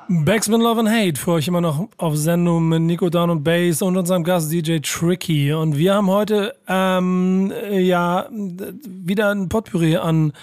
Backspin 0.08 0.60
Love 0.60 0.80
and 0.80 0.90
Hate 0.90 1.18
für 1.18 1.32
euch 1.32 1.48
immer 1.48 1.62
noch 1.62 1.88
auf 1.96 2.16
Sendung 2.16 2.68
mit 2.68 2.82
Nico 2.82 3.08
Down 3.08 3.30
und 3.30 3.44
Bass 3.44 3.80
und 3.80 3.96
unserem 3.96 4.22
Gast 4.22 4.52
DJ 4.52 4.80
Tricky. 4.80 5.54
Und 5.54 5.78
wir 5.78 5.94
haben 5.94 6.08
heute 6.08 6.54
ähm, 6.68 7.50
ja 7.70 8.28
wieder 8.30 9.30
ein 9.30 9.48
Potpourri 9.48 9.96
an, 9.96 10.34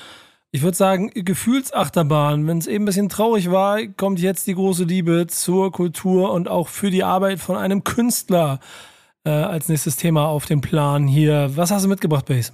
ich 0.50 0.63
würde 0.63 0.76
sagen, 0.76 1.12
Gefühlsachterbahn. 1.13 2.48
Wenn 2.48 2.58
es 2.58 2.66
eben 2.66 2.86
ein 2.86 2.88
bisschen 2.88 3.10
traurig 3.10 3.52
war, 3.52 3.86
kommt 3.86 4.20
jetzt 4.20 4.48
die 4.48 4.56
große 4.56 4.86
Liebe 4.86 5.28
zur 5.28 5.72
Kultur 5.72 6.32
und 6.32 6.48
auch 6.48 6.68
für 6.68 6.90
die 6.90 7.04
Arbeit 7.04 7.38
von 7.40 7.56
einem 7.56 7.84
Künstler 7.84 8.60
äh, 9.24 9.30
als 9.30 9.70
nächstes 9.70 9.98
Thema 9.98 10.26
auf 10.26 10.48
dem 10.48 10.62
Plan 10.62 11.08
hier. 11.08 11.52
Was 11.56 11.70
hast 11.70 11.86
du 11.86 11.90
mitgebracht, 11.90 12.26
Bass? 12.26 12.52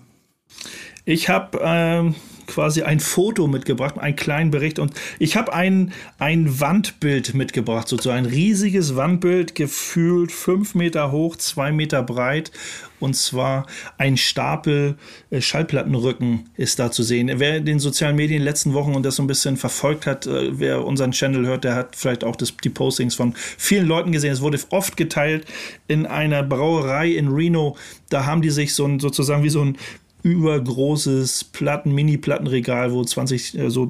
Ich 1.06 1.28
habe 1.28 1.60
ähm, 1.62 2.16
quasi 2.48 2.84
ein 2.84 3.00
Foto 3.00 3.48
mitgebracht, 3.48 3.98
einen 3.98 4.16
kleinen 4.16 4.52
Bericht 4.52 4.80
und 4.80 4.94
ich 5.20 5.36
habe 5.36 5.54
ein, 5.54 5.92
ein 6.20 6.60
Wandbild 6.60 7.34
mitgebracht, 7.34 7.88
sozusagen 7.88 8.26
ein 8.26 8.32
riesiges 8.32 8.96
Wandbild, 8.96 9.56
gefühlt 9.56 10.32
fünf 10.32 10.76
Meter 10.76 11.12
hoch, 11.12 11.36
zwei 11.36 11.72
Meter 11.72 12.04
breit 12.04 12.52
und 13.00 13.16
zwar 13.16 13.66
ein 13.98 14.16
Stapel 14.16 14.96
äh, 15.30 15.42
Schallplattenrücken 15.42 16.50
ist 16.56 16.80
da 16.80 16.90
zu 16.90 17.04
sehen. 17.04 17.30
Wer 17.36 17.60
den 17.60 17.80
sozialen 17.80 18.16
Medien 18.16 18.38
in 18.38 18.42
den 18.44 18.46
letzten 18.46 18.74
Wochen 18.74 18.94
und 18.94 19.04
das 19.04 19.18
so 19.18 19.24
ein 19.24 19.28
bisschen 19.28 19.58
verfolgt 19.58 20.06
hat, 20.06 20.26
äh, 20.26 20.58
wer 20.58 20.86
unseren 20.86 21.12
Channel 21.12 21.46
hört, 21.46 21.66
der 21.66 21.76
hat 21.76 21.98
vielleicht 21.98 22.24
auch 22.24 22.38
das, 22.38 22.56
die 22.56 22.70
Postings 22.70 23.16
von 23.16 23.34
vielen 23.36 23.88
Leuten 23.88 24.14
gesehen. 24.14 24.32
Es 24.32 24.42
wurde 24.42 24.60
oft 24.70 24.96
geteilt 24.96 25.46
in 25.88 26.06
einer 26.06 26.44
Brauerei 26.44 27.10
in 27.10 27.28
Reno. 27.28 27.76
Da 28.10 28.26
haben 28.26 28.42
die 28.42 28.52
sich 28.52 28.74
so 28.74 28.86
ein, 28.86 29.02
sozusagen 29.02 29.44
wie 29.44 29.50
so 29.50 29.66
ein 29.66 29.78
übergroßes 30.24 31.44
Platten, 31.44 31.94
Mini-Plattenregal, 31.94 32.94
wo 32.94 33.04
20, 33.04 33.60
äh, 33.60 33.70
so 33.70 33.88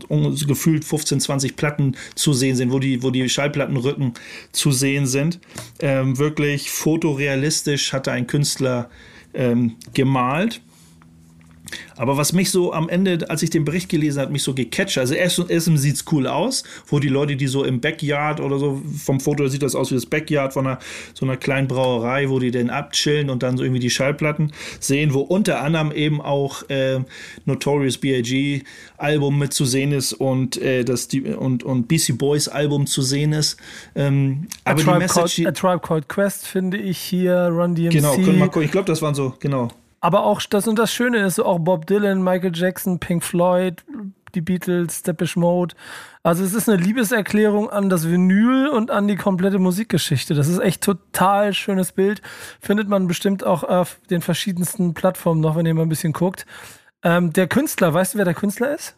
gefühlt 0.48 0.84
15, 0.84 1.20
20 1.20 1.56
Platten 1.56 1.96
zu 2.16 2.34
sehen 2.34 2.56
sind, 2.56 2.72
wo 2.72 2.80
die, 2.80 3.04
wo 3.04 3.12
die 3.12 3.30
Schallplattenrücken 3.30 4.14
zu 4.52 4.72
sehen 4.72 5.06
sind. 5.06 5.40
Ähm, 5.80 6.18
wirklich 6.18 6.72
fotorealistisch 6.72 7.94
hatte 7.94 8.12
ein 8.12 8.28
Künstler 8.28 8.90
ähm, 9.34 9.76
gemalt. 9.94 10.62
Aber 11.96 12.18
was 12.18 12.34
mich 12.34 12.52
so 12.52 12.74
am 12.74 12.90
Ende, 12.90 13.30
als 13.30 13.44
ich 13.44 13.50
den 13.50 13.66
Bericht 13.66 13.90
gelesen 13.90 14.22
habe, 14.22 14.32
mich 14.32 14.44
so 14.44 14.54
gecatcht, 14.54 14.98
also 14.98 15.14
erst, 15.14 15.44
erstens 15.48 15.82
sieht 15.82 15.96
es 15.96 16.06
cool 16.12 16.28
aus, 16.28 16.64
wo 16.88 17.00
die 17.00 17.10
Leute, 17.10 17.36
die 17.36 17.48
so 17.48 17.64
im 17.64 17.82
Backyard 17.82 18.40
oder 18.40 18.58
so, 18.60 18.82
vom 19.04 19.20
Foto 19.20 19.48
sieht 19.48 19.64
das 19.64 19.76
aus 19.76 19.92
wie 19.92 19.96
das 19.96 20.06
Backyard 20.06 20.54
von 20.54 20.68
einer, 20.68 20.80
so 21.14 21.26
einer 21.26 21.38
kleinen 21.38 21.68
Brauerei, 21.68 22.30
wo 22.30 22.40
die 22.40 22.52
dann 22.52 22.70
abchillen 22.70 23.30
und 23.30 23.44
dann 23.44 23.58
so 23.58 23.64
irgendwie 23.64 23.80
die 23.80 23.90
Schallplatten 23.90 24.52
sehen, 24.80 25.14
wo 25.14 25.22
unter 25.22 25.62
anderem 25.62 25.92
eben 25.92 26.22
auch 26.22 26.70
äh, 26.70 27.00
Notorious 27.46 27.98
B.I.G. 27.98 28.64
Album 28.98 29.40
mit 29.40 29.54
zu 29.54 29.66
sehen 29.66 29.92
ist 29.92 30.14
und 30.14 30.58
äh, 30.58 30.84
das 30.84 31.08
die, 31.08 31.22
und, 31.22 31.64
und 31.64 31.88
BC 31.88 32.18
Boys 32.18 32.48
Album 32.48 32.88
zu 32.88 33.02
sehen 33.02 33.34
ist. 33.34 33.58
Ähm, 33.96 34.48
aber 34.64 34.82
A, 34.82 34.84
Tribe 34.84 35.00
Message, 35.00 35.36
called, 35.36 35.48
A 35.48 35.52
Tribe 35.52 35.80
Called 35.80 36.10
Quest 36.10 36.48
finde 36.48 36.78
ich 36.78 36.98
hier, 36.98 37.50
Run 37.52 37.76
DMC. 37.76 37.92
Genau, 37.92 38.14
können 38.14 38.26
wir 38.28 38.34
mal 38.34 38.46
gucken. 38.48 38.64
Ich 38.64 38.72
glaube, 38.72 38.88
das 38.88 39.02
waren 39.02 39.16
so, 39.16 39.34
genau. 39.40 39.70
Aber 40.04 40.26
auch 40.26 40.42
das 40.42 40.68
und 40.68 40.78
das 40.78 40.92
Schöne 40.92 41.20
ist 41.20 41.40
auch 41.40 41.60
Bob 41.60 41.88
Dylan, 41.88 42.22
Michael 42.22 42.52
Jackson, 42.54 43.00
Pink 43.00 43.24
Floyd, 43.24 43.86
die 44.36 44.42
Beatles, 44.42 45.02
Depeche 45.02 45.40
Mode. 45.40 45.76
Also 46.24 46.44
es 46.44 46.54
ist 46.54 46.68
eine 46.68 46.78
Liebeserklärung 46.78 47.70
an 47.70 47.88
das 47.88 48.10
Vinyl 48.10 48.68
und 48.68 48.92
an 48.92 49.08
die 49.08 49.16
komplette 49.16 49.60
Musikgeschichte. 49.60 50.34
Das 50.34 50.50
ist 50.50 50.60
echt 50.60 50.84
total 50.84 51.54
schönes 51.54 51.94
Bild. 51.94 52.22
Findet 52.60 52.90
man 52.90 53.08
bestimmt 53.08 53.46
auch 53.46 53.64
auf 53.64 54.02
den 54.10 54.20
verschiedensten 54.20 54.94
Plattformen 54.94 55.40
noch, 55.40 55.56
wenn 55.56 55.66
ihr 55.66 55.74
mal 55.74 55.84
ein 55.84 55.90
bisschen 55.90 56.12
guckt. 56.12 56.46
Ähm, 57.02 57.32
der 57.32 57.48
Künstler, 57.48 57.94
weißt 57.94 58.16
du, 58.16 58.18
wer 58.18 58.26
der 58.26 58.34
Künstler 58.34 58.76
ist? 58.76 58.98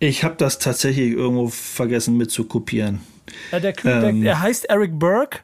Ich 0.00 0.24
habe 0.24 0.34
das 0.34 0.58
tatsächlich 0.58 1.12
irgendwo 1.12 1.46
vergessen 1.46 2.16
mit 2.16 2.32
zu 2.32 2.42
kopieren. 2.42 3.02
Ja, 3.52 3.60
der, 3.60 3.84
ähm, 3.84 4.22
der, 4.22 4.32
er 4.32 4.40
heißt 4.40 4.64
Eric 4.64 4.98
Burke 4.98 5.38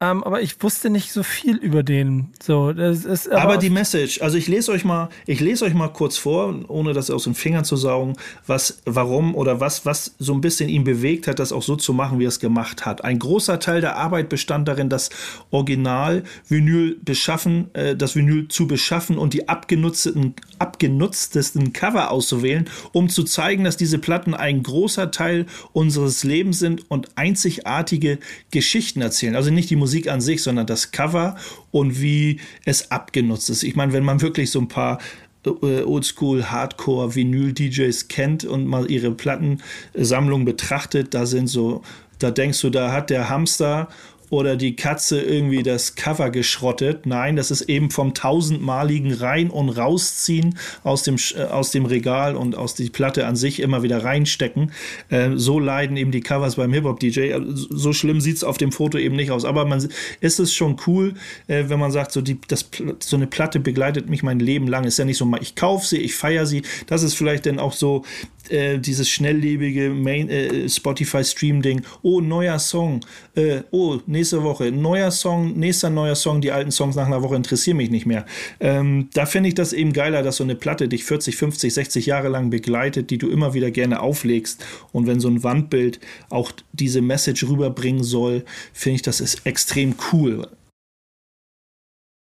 ähm, 0.00 0.22
aber 0.22 0.42
ich 0.42 0.62
wusste 0.62 0.90
nicht 0.90 1.10
so 1.10 1.22
viel 1.22 1.56
über 1.56 1.82
den. 1.82 2.28
So, 2.42 2.72
das 2.72 3.04
ist 3.04 3.30
aber, 3.30 3.42
aber 3.42 3.56
die 3.56 3.70
Message, 3.70 4.20
also 4.20 4.36
ich 4.36 4.46
lese 4.46 4.70
euch 4.72 4.84
mal, 4.84 5.08
ich 5.26 5.40
lese 5.40 5.64
euch 5.64 5.74
mal 5.74 5.88
kurz 5.88 6.18
vor, 6.18 6.54
ohne 6.68 6.92
das 6.92 7.10
aus 7.10 7.24
den 7.24 7.34
Fingern 7.34 7.64
zu 7.64 7.76
saugen, 7.76 8.14
was, 8.46 8.82
warum 8.84 9.34
oder 9.34 9.58
was, 9.60 9.86
was 9.86 10.14
so 10.18 10.34
ein 10.34 10.40
bisschen 10.40 10.68
ihn 10.68 10.84
bewegt 10.84 11.26
hat, 11.26 11.38
das 11.38 11.50
auch 11.50 11.62
so 11.62 11.76
zu 11.76 11.92
machen, 11.94 12.18
wie 12.18 12.26
er 12.26 12.28
es 12.28 12.40
gemacht 12.40 12.84
hat. 12.84 13.04
Ein 13.04 13.18
großer 13.18 13.58
Teil 13.58 13.80
der 13.80 13.96
Arbeit 13.96 14.28
bestand 14.28 14.68
darin, 14.68 14.88
das 14.88 15.10
Original 15.50 16.24
Vinyl 16.46 16.98
beschaffen, 17.02 17.74
äh, 17.74 17.96
das 17.96 18.14
Vinyl 18.14 18.48
zu 18.48 18.66
beschaffen 18.66 19.16
und 19.18 19.32
die 19.32 19.48
abgenutzten, 19.48 20.34
ab, 20.58 20.76
abgenutztesten 20.76 21.72
Cover 21.72 22.10
auszuwählen, 22.10 22.68
um 22.92 23.08
zu 23.08 23.24
zeigen, 23.24 23.64
dass 23.64 23.78
diese 23.78 23.98
Platten 23.98 24.34
ein 24.34 24.62
großer 24.62 25.10
Teil 25.10 25.46
unseres 25.72 26.22
Lebens 26.22 26.58
sind 26.58 26.90
und 26.90 27.08
einzigartige 27.16 28.18
Geschichten 28.50 29.00
erzählen. 29.00 29.36
Also 29.36 29.50
nicht 29.50 29.70
die 29.70 29.76
Musik 29.76 29.85
an 30.10 30.20
sich, 30.20 30.42
sondern 30.42 30.66
das 30.66 30.90
Cover 30.90 31.36
und 31.70 32.00
wie 32.00 32.40
es 32.64 32.90
abgenutzt 32.90 33.50
ist. 33.50 33.62
Ich 33.62 33.76
meine, 33.76 33.92
wenn 33.92 34.04
man 34.04 34.20
wirklich 34.20 34.50
so 34.50 34.60
ein 34.60 34.68
paar 34.68 34.98
äh, 35.44 35.82
Oldschool, 35.82 36.50
Hardcore, 36.50 37.14
Vinyl-DJs 37.14 38.08
kennt 38.08 38.44
und 38.44 38.66
mal 38.66 38.90
ihre 38.90 39.12
Plattensammlung 39.12 40.44
betrachtet, 40.44 41.14
da 41.14 41.26
sind 41.26 41.48
so, 41.48 41.82
da 42.18 42.30
denkst 42.30 42.60
du, 42.60 42.70
da 42.70 42.92
hat 42.92 43.10
der 43.10 43.28
Hamster 43.28 43.88
oder 44.30 44.56
die 44.56 44.76
Katze 44.76 45.20
irgendwie 45.20 45.62
das 45.62 45.94
Cover 45.94 46.30
geschrottet. 46.30 47.06
Nein, 47.06 47.36
das 47.36 47.50
ist 47.50 47.62
eben 47.62 47.90
vom 47.90 48.14
tausendmaligen 48.14 49.12
Rein- 49.12 49.50
und 49.50 49.68
Rausziehen 49.68 50.58
aus 50.82 51.02
dem, 51.02 51.16
äh, 51.36 51.42
aus 51.44 51.70
dem 51.70 51.86
Regal 51.86 52.36
und 52.36 52.56
aus 52.56 52.74
die 52.74 52.90
Platte 52.90 53.26
an 53.26 53.36
sich 53.36 53.60
immer 53.60 53.82
wieder 53.82 54.04
reinstecken. 54.04 54.72
Äh, 55.08 55.30
so 55.34 55.58
leiden 55.58 55.96
eben 55.96 56.10
die 56.10 56.20
Covers 56.20 56.56
beim 56.56 56.72
Hip-Hop-DJ. 56.72 57.20
Äh, 57.20 57.40
so 57.52 57.92
schlimm 57.92 58.20
sieht 58.20 58.36
es 58.36 58.44
auf 58.44 58.58
dem 58.58 58.72
Foto 58.72 58.98
eben 58.98 59.16
nicht 59.16 59.30
aus. 59.30 59.44
Aber 59.44 59.64
man 59.64 59.86
ist 60.20 60.40
es 60.40 60.54
schon 60.54 60.76
cool, 60.86 61.14
äh, 61.46 61.64
wenn 61.68 61.78
man 61.78 61.92
sagt, 61.92 62.12
so, 62.12 62.20
die, 62.20 62.38
das, 62.48 62.68
so 63.00 63.16
eine 63.16 63.26
Platte 63.26 63.60
begleitet 63.60 64.08
mich 64.08 64.22
mein 64.22 64.40
Leben 64.40 64.66
lang. 64.66 64.84
Ist 64.84 64.98
ja 64.98 65.04
nicht 65.04 65.18
so, 65.18 65.30
ich 65.40 65.54
kaufe 65.54 65.86
sie, 65.86 65.98
ich 65.98 66.14
feiere 66.14 66.46
sie. 66.46 66.62
Das 66.86 67.02
ist 67.02 67.14
vielleicht 67.14 67.46
dann 67.46 67.58
auch 67.58 67.72
so 67.72 68.04
äh, 68.50 68.78
dieses 68.78 69.08
schnelllebige 69.08 69.90
Main, 69.90 70.28
äh, 70.28 70.68
Spotify-Stream-Ding. 70.68 71.82
Oh, 72.02 72.20
neuer 72.20 72.58
Song. 72.58 73.00
Äh, 73.34 73.62
oh, 73.70 73.98
nächste 74.06 74.42
Woche. 74.42 74.70
Neuer 74.72 75.10
Song, 75.10 75.58
nächster 75.58 75.90
neuer 75.90 76.14
Song. 76.14 76.40
Die 76.40 76.52
alten 76.52 76.70
Songs 76.70 76.96
nach 76.96 77.06
einer 77.06 77.22
Woche 77.22 77.36
interessieren 77.36 77.76
mich 77.76 77.90
nicht 77.90 78.06
mehr. 78.06 78.26
Ähm, 78.60 79.08
da 79.14 79.26
finde 79.26 79.48
ich 79.48 79.54
das 79.54 79.72
eben 79.72 79.92
geiler, 79.92 80.22
dass 80.22 80.36
so 80.36 80.44
eine 80.44 80.54
Platte 80.54 80.88
dich 80.88 81.04
40, 81.04 81.36
50, 81.36 81.74
60 81.74 82.06
Jahre 82.06 82.28
lang 82.28 82.50
begleitet, 82.50 83.10
die 83.10 83.18
du 83.18 83.28
immer 83.28 83.54
wieder 83.54 83.70
gerne 83.70 84.00
auflegst. 84.00 84.64
Und 84.92 85.06
wenn 85.06 85.20
so 85.20 85.28
ein 85.28 85.42
Wandbild 85.42 86.00
auch 86.30 86.52
diese 86.72 87.00
Message 87.00 87.44
rüberbringen 87.44 88.04
soll, 88.04 88.44
finde 88.72 88.96
ich, 88.96 89.02
das 89.02 89.20
ist 89.20 89.46
extrem 89.46 89.94
cool. 90.12 90.48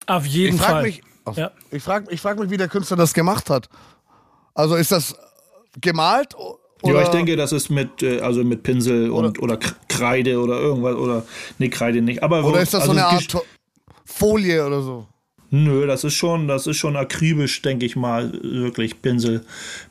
Auf 0.06 0.26
jeden 0.26 0.56
ich 0.56 0.60
frag 0.62 0.70
Fall. 0.70 0.82
Mich, 0.82 1.02
Ja. 1.36 1.52
Ich 1.70 1.82
frage 1.82 2.06
ich 2.10 2.20
frag 2.20 2.38
mich, 2.38 2.50
wie 2.50 2.56
der 2.56 2.68
Künstler 2.68 2.96
das 2.96 3.14
gemacht 3.14 3.50
hat. 3.50 3.68
Also 4.54 4.74
ist 4.74 4.90
das 4.90 5.14
gemalt? 5.80 6.34
Oder? 6.82 6.94
ja, 6.94 7.02
ich 7.02 7.08
denke, 7.08 7.36
das 7.36 7.52
ist 7.52 7.70
mit, 7.70 8.02
äh, 8.02 8.20
also 8.20 8.42
mit 8.44 8.62
Pinsel 8.62 9.10
und, 9.10 9.40
oder, 9.42 9.58
Kreide 9.88 10.40
oder 10.40 10.58
irgendwas, 10.60 10.96
oder, 10.96 11.24
nee, 11.58 11.68
Kreide 11.68 12.00
nicht. 12.00 12.22
Aber 12.22 12.44
Oder 12.44 12.60
ist 12.60 12.74
das 12.74 12.84
so 12.84 12.92
also 12.92 13.02
eine 13.02 13.06
Art 13.06 13.36
Folie 14.04 14.66
oder 14.66 14.82
so? 14.82 15.06
Nö, 15.52 15.84
das 15.88 16.04
ist 16.04 16.14
schon, 16.14 16.46
das 16.46 16.68
ist 16.68 16.76
schon 16.76 16.96
akribisch, 16.96 17.60
denke 17.62 17.84
ich 17.84 17.96
mal, 17.96 18.32
wirklich 18.40 19.02
Pinsel 19.02 19.40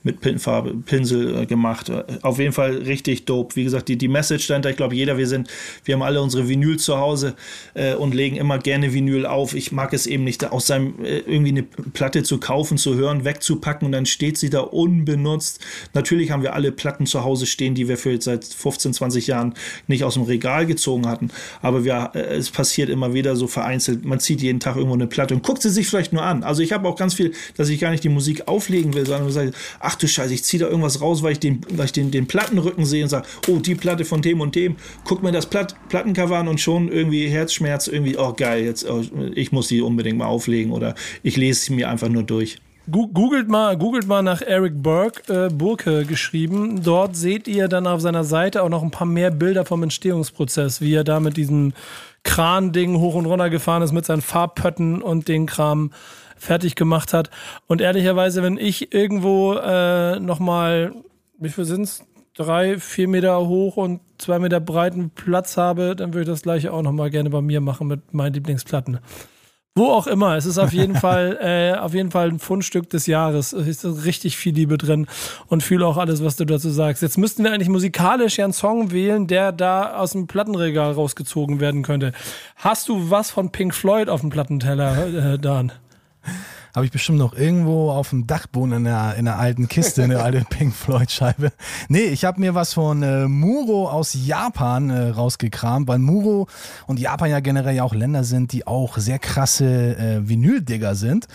mit 0.03 0.21
Pinfarbe, 0.21 0.73
Pinsel 0.85 1.35
äh, 1.35 1.45
gemacht. 1.45 1.89
Äh, 1.89 2.05
Auf 2.21 2.39
jeden 2.39 2.53
Fall 2.53 2.77
richtig 2.77 3.25
dope. 3.25 3.57
Wie 3.57 3.65
gesagt, 3.65 3.89
die, 3.89 3.97
die 3.97 4.07
Message 4.07 4.47
dahinter, 4.47 4.69
ich 4.69 4.77
glaube, 4.77 4.95
jeder, 4.95 5.17
wir 5.17 5.27
sind, 5.27 5.49
wir 5.83 5.95
haben 5.95 6.01
alle 6.01 6.21
unsere 6.21 6.47
Vinyl 6.47 6.77
zu 6.77 6.97
Hause 6.97 7.35
äh, 7.73 7.93
und 7.93 8.15
legen 8.15 8.37
immer 8.37 8.57
gerne 8.57 8.93
Vinyl 8.93 9.25
auf. 9.25 9.53
Ich 9.53 9.73
mag 9.73 9.91
es 9.91 10.07
eben 10.07 10.23
nicht, 10.23 10.49
aus 10.49 10.67
seinem 10.67 11.03
äh, 11.03 11.19
irgendwie 11.19 11.51
eine 11.51 11.63
Platte 11.63 12.23
zu 12.23 12.39
kaufen, 12.39 12.77
zu 12.77 12.95
hören, 12.95 13.25
wegzupacken 13.25 13.85
und 13.85 13.91
dann 13.91 14.05
steht 14.05 14.37
sie 14.37 14.49
da 14.49 14.61
unbenutzt. 14.61 15.59
Natürlich 15.93 16.31
haben 16.31 16.41
wir 16.41 16.53
alle 16.53 16.71
Platten 16.71 17.05
zu 17.05 17.25
Hause 17.25 17.45
stehen, 17.45 17.75
die 17.75 17.89
wir 17.89 17.97
für 17.97 18.11
jetzt 18.11 18.25
seit 18.25 18.45
15, 18.45 18.93
20 18.93 19.27
Jahren 19.27 19.55
nicht 19.87 20.05
aus 20.05 20.13
dem 20.13 20.23
Regal 20.23 20.65
gezogen 20.65 21.05
hatten. 21.05 21.31
Aber 21.61 21.83
wir, 21.83 22.11
äh, 22.13 22.37
es 22.37 22.49
passiert 22.49 22.87
immer 22.87 23.13
wieder 23.13 23.35
so 23.35 23.47
vereinzelt. 23.47 24.05
Man 24.05 24.21
zieht 24.21 24.41
jeden 24.41 24.61
Tag 24.61 24.77
irgendwo 24.77 24.95
eine 24.95 25.07
Platte 25.07 25.33
und 25.33 25.48
guckt 25.49 25.63
sie 25.63 25.71
sich 25.71 25.87
vielleicht 25.87 26.13
nur 26.13 26.21
an. 26.21 26.43
Also 26.43 26.61
ich 26.61 26.73
habe 26.73 26.87
auch 26.87 26.95
ganz 26.95 27.15
viel, 27.15 27.33
dass 27.57 27.69
ich 27.69 27.79
gar 27.79 27.89
nicht 27.89 28.03
die 28.03 28.09
Musik 28.09 28.47
auflegen 28.47 28.93
will, 28.93 29.07
sondern 29.07 29.31
sage, 29.31 29.51
ach 29.79 29.95
du 29.95 30.07
Scheiße, 30.07 30.31
ich 30.31 30.43
ziehe 30.43 30.61
da 30.61 30.69
irgendwas 30.69 31.01
raus, 31.01 31.23
weil 31.23 31.31
ich 31.31 31.39
den, 31.39 31.61
weil 31.71 31.85
ich 31.85 31.91
den, 31.91 32.11
den 32.11 32.27
Plattenrücken 32.27 32.85
sehe 32.85 33.01
und 33.01 33.09
sage, 33.09 33.25
oh, 33.47 33.57
die 33.57 33.73
Platte 33.73 34.05
von 34.05 34.21
dem 34.21 34.41
und 34.41 34.53
dem. 34.53 34.75
Guck 35.05 35.23
mir 35.23 35.31
das 35.31 35.47
Platt, 35.47 35.73
Plattencover 35.89 36.37
an 36.37 36.47
und 36.47 36.61
schon 36.61 36.87
irgendwie 36.87 37.27
Herzschmerz, 37.29 37.87
irgendwie, 37.87 38.15
oh 38.15 38.31
geil, 38.33 38.63
jetzt, 38.63 38.87
oh, 38.87 39.01
ich 39.33 39.51
muss 39.51 39.69
die 39.69 39.81
unbedingt 39.81 40.19
mal 40.19 40.27
auflegen 40.27 40.71
oder 40.71 40.93
ich 41.23 41.35
lese 41.35 41.61
sie 41.61 41.73
mir 41.73 41.89
einfach 41.89 42.09
nur 42.09 42.21
durch. 42.21 42.59
Googelt 42.91 43.49
mal, 43.49 43.75
googelt 43.75 44.07
mal 44.07 44.21
nach 44.21 44.41
Eric 44.43 44.83
Burke, 44.83 45.47
äh, 45.47 45.49
Burke 45.49 46.05
geschrieben. 46.05 46.81
Dort 46.83 47.15
seht 47.15 47.47
ihr 47.47 47.67
dann 47.67 47.87
auf 47.87 48.01
seiner 48.01 48.23
Seite 48.23 48.61
auch 48.61 48.69
noch 48.69 48.83
ein 48.83 48.91
paar 48.91 49.07
mehr 49.07 49.31
Bilder 49.31 49.65
vom 49.65 49.81
Entstehungsprozess, 49.81 50.79
wie 50.81 50.93
er 50.93 51.03
da 51.03 51.19
mit 51.19 51.37
diesem 51.37 51.73
Kran-Ding 52.23 52.97
hoch 52.97 53.15
und 53.15 53.25
runter 53.25 53.49
gefahren 53.49 53.81
ist 53.81 53.91
mit 53.91 54.05
seinen 54.05 54.21
Farbpötten 54.21 55.01
und 55.01 55.27
den 55.27 55.45
Kram 55.45 55.91
fertig 56.37 56.75
gemacht 56.75 57.13
hat. 57.13 57.29
Und 57.67 57.81
ehrlicherweise, 57.81 58.43
wenn 58.43 58.57
ich 58.57 58.93
irgendwo 58.93 59.53
äh, 59.53 60.19
nochmal, 60.19 60.93
wie 61.37 61.49
viel 61.49 61.65
sind's? 61.65 62.05
Drei, 62.35 62.79
vier 62.79 63.09
Meter 63.09 63.45
hoch 63.47 63.75
und 63.75 63.99
zwei 64.17 64.39
Meter 64.39 64.61
breiten 64.61 65.09
Platz 65.09 65.57
habe, 65.57 65.93
dann 65.93 66.13
würde 66.13 66.21
ich 66.21 66.27
das 66.27 66.43
gleiche 66.43 66.71
auch 66.71 66.81
nochmal 66.81 67.09
gerne 67.09 67.29
bei 67.29 67.41
mir 67.41 67.59
machen 67.59 67.87
mit 67.87 68.13
meinen 68.13 68.33
Lieblingsplatten. 68.33 68.99
Wo 69.79 69.91
auch 69.91 70.07
immer. 70.07 70.35
Es 70.35 70.45
ist 70.45 70.57
auf 70.57 70.73
jeden 70.73 70.95
Fall, 71.05 71.37
äh, 71.41 71.79
auf 71.79 71.93
jeden 71.93 72.11
Fall 72.11 72.27
ein 72.27 72.39
Fundstück 72.39 72.89
des 72.89 73.07
Jahres. 73.07 73.53
Es 73.53 73.85
ist 73.85 74.05
richtig 74.05 74.35
viel 74.35 74.53
Liebe 74.53 74.77
drin 74.77 75.07
und 75.47 75.63
fühle 75.63 75.87
auch 75.87 75.95
alles, 75.95 76.21
was 76.21 76.35
du 76.35 76.43
dazu 76.43 76.69
sagst. 76.69 77.01
Jetzt 77.01 77.17
müssten 77.17 77.45
wir 77.45 77.53
eigentlich 77.53 77.69
musikalisch 77.69 78.37
ja 78.37 78.43
einen 78.43 78.51
Song 78.51 78.91
wählen, 78.91 79.27
der 79.27 79.53
da 79.53 79.95
aus 79.95 80.11
dem 80.11 80.27
Plattenregal 80.27 80.91
rausgezogen 80.91 81.61
werden 81.61 81.83
könnte. 81.83 82.11
Hast 82.57 82.89
du 82.89 83.09
was 83.09 83.31
von 83.31 83.53
Pink 83.53 83.73
Floyd 83.73 84.09
auf 84.09 84.19
dem 84.19 84.31
Plattenteller, 84.31 85.35
äh, 85.35 85.39
Dan? 85.39 85.71
Habe 86.75 86.85
ich 86.85 86.91
bestimmt 86.91 87.17
noch 87.17 87.33
irgendwo 87.33 87.91
auf 87.91 88.09
dem 88.09 88.27
Dachboden 88.27 88.73
in 88.73 88.83
der, 88.83 89.15
in 89.15 89.25
der 89.25 89.39
alten 89.39 89.67
Kiste, 89.67 90.03
eine 90.03 90.21
alte 90.21 90.45
Pink 90.49 90.73
Floyd-Scheibe. 90.73 91.51
Nee, 91.87 92.05
ich 92.05 92.25
habe 92.25 92.39
mir 92.39 92.55
was 92.55 92.73
von 92.73 93.01
äh, 93.01 93.27
Muro 93.27 93.89
aus 93.89 94.13
Japan 94.13 94.89
äh, 94.89 95.09
rausgekramt, 95.09 95.87
weil 95.87 95.99
Muro 95.99 96.47
und 96.87 96.99
Japan 96.99 97.29
ja 97.29 97.39
generell 97.39 97.75
ja 97.75 97.83
auch 97.83 97.95
Länder 97.95 98.23
sind, 98.23 98.51
die 98.51 98.67
auch 98.67 98.97
sehr 98.97 99.19
krasse 99.19 99.97
äh, 99.97 100.27
Vinyl-Digger 100.27 100.95
sind. 100.95 101.27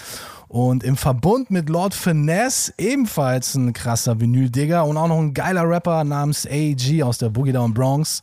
Und 0.48 0.84
im 0.84 0.96
Verbund 0.96 1.50
mit 1.50 1.68
Lord 1.68 1.94
Finesse 1.94 2.72
ebenfalls 2.78 3.56
ein 3.56 3.72
krasser 3.72 4.20
Vinyl-Digger 4.20 4.86
und 4.86 4.96
auch 4.96 5.08
noch 5.08 5.18
ein 5.18 5.34
geiler 5.34 5.68
Rapper 5.68 6.04
namens 6.04 6.46
AG 6.46 7.02
aus 7.02 7.18
der 7.18 7.30
Boogie 7.30 7.50
Down 7.52 7.74
Bronx 7.74 8.22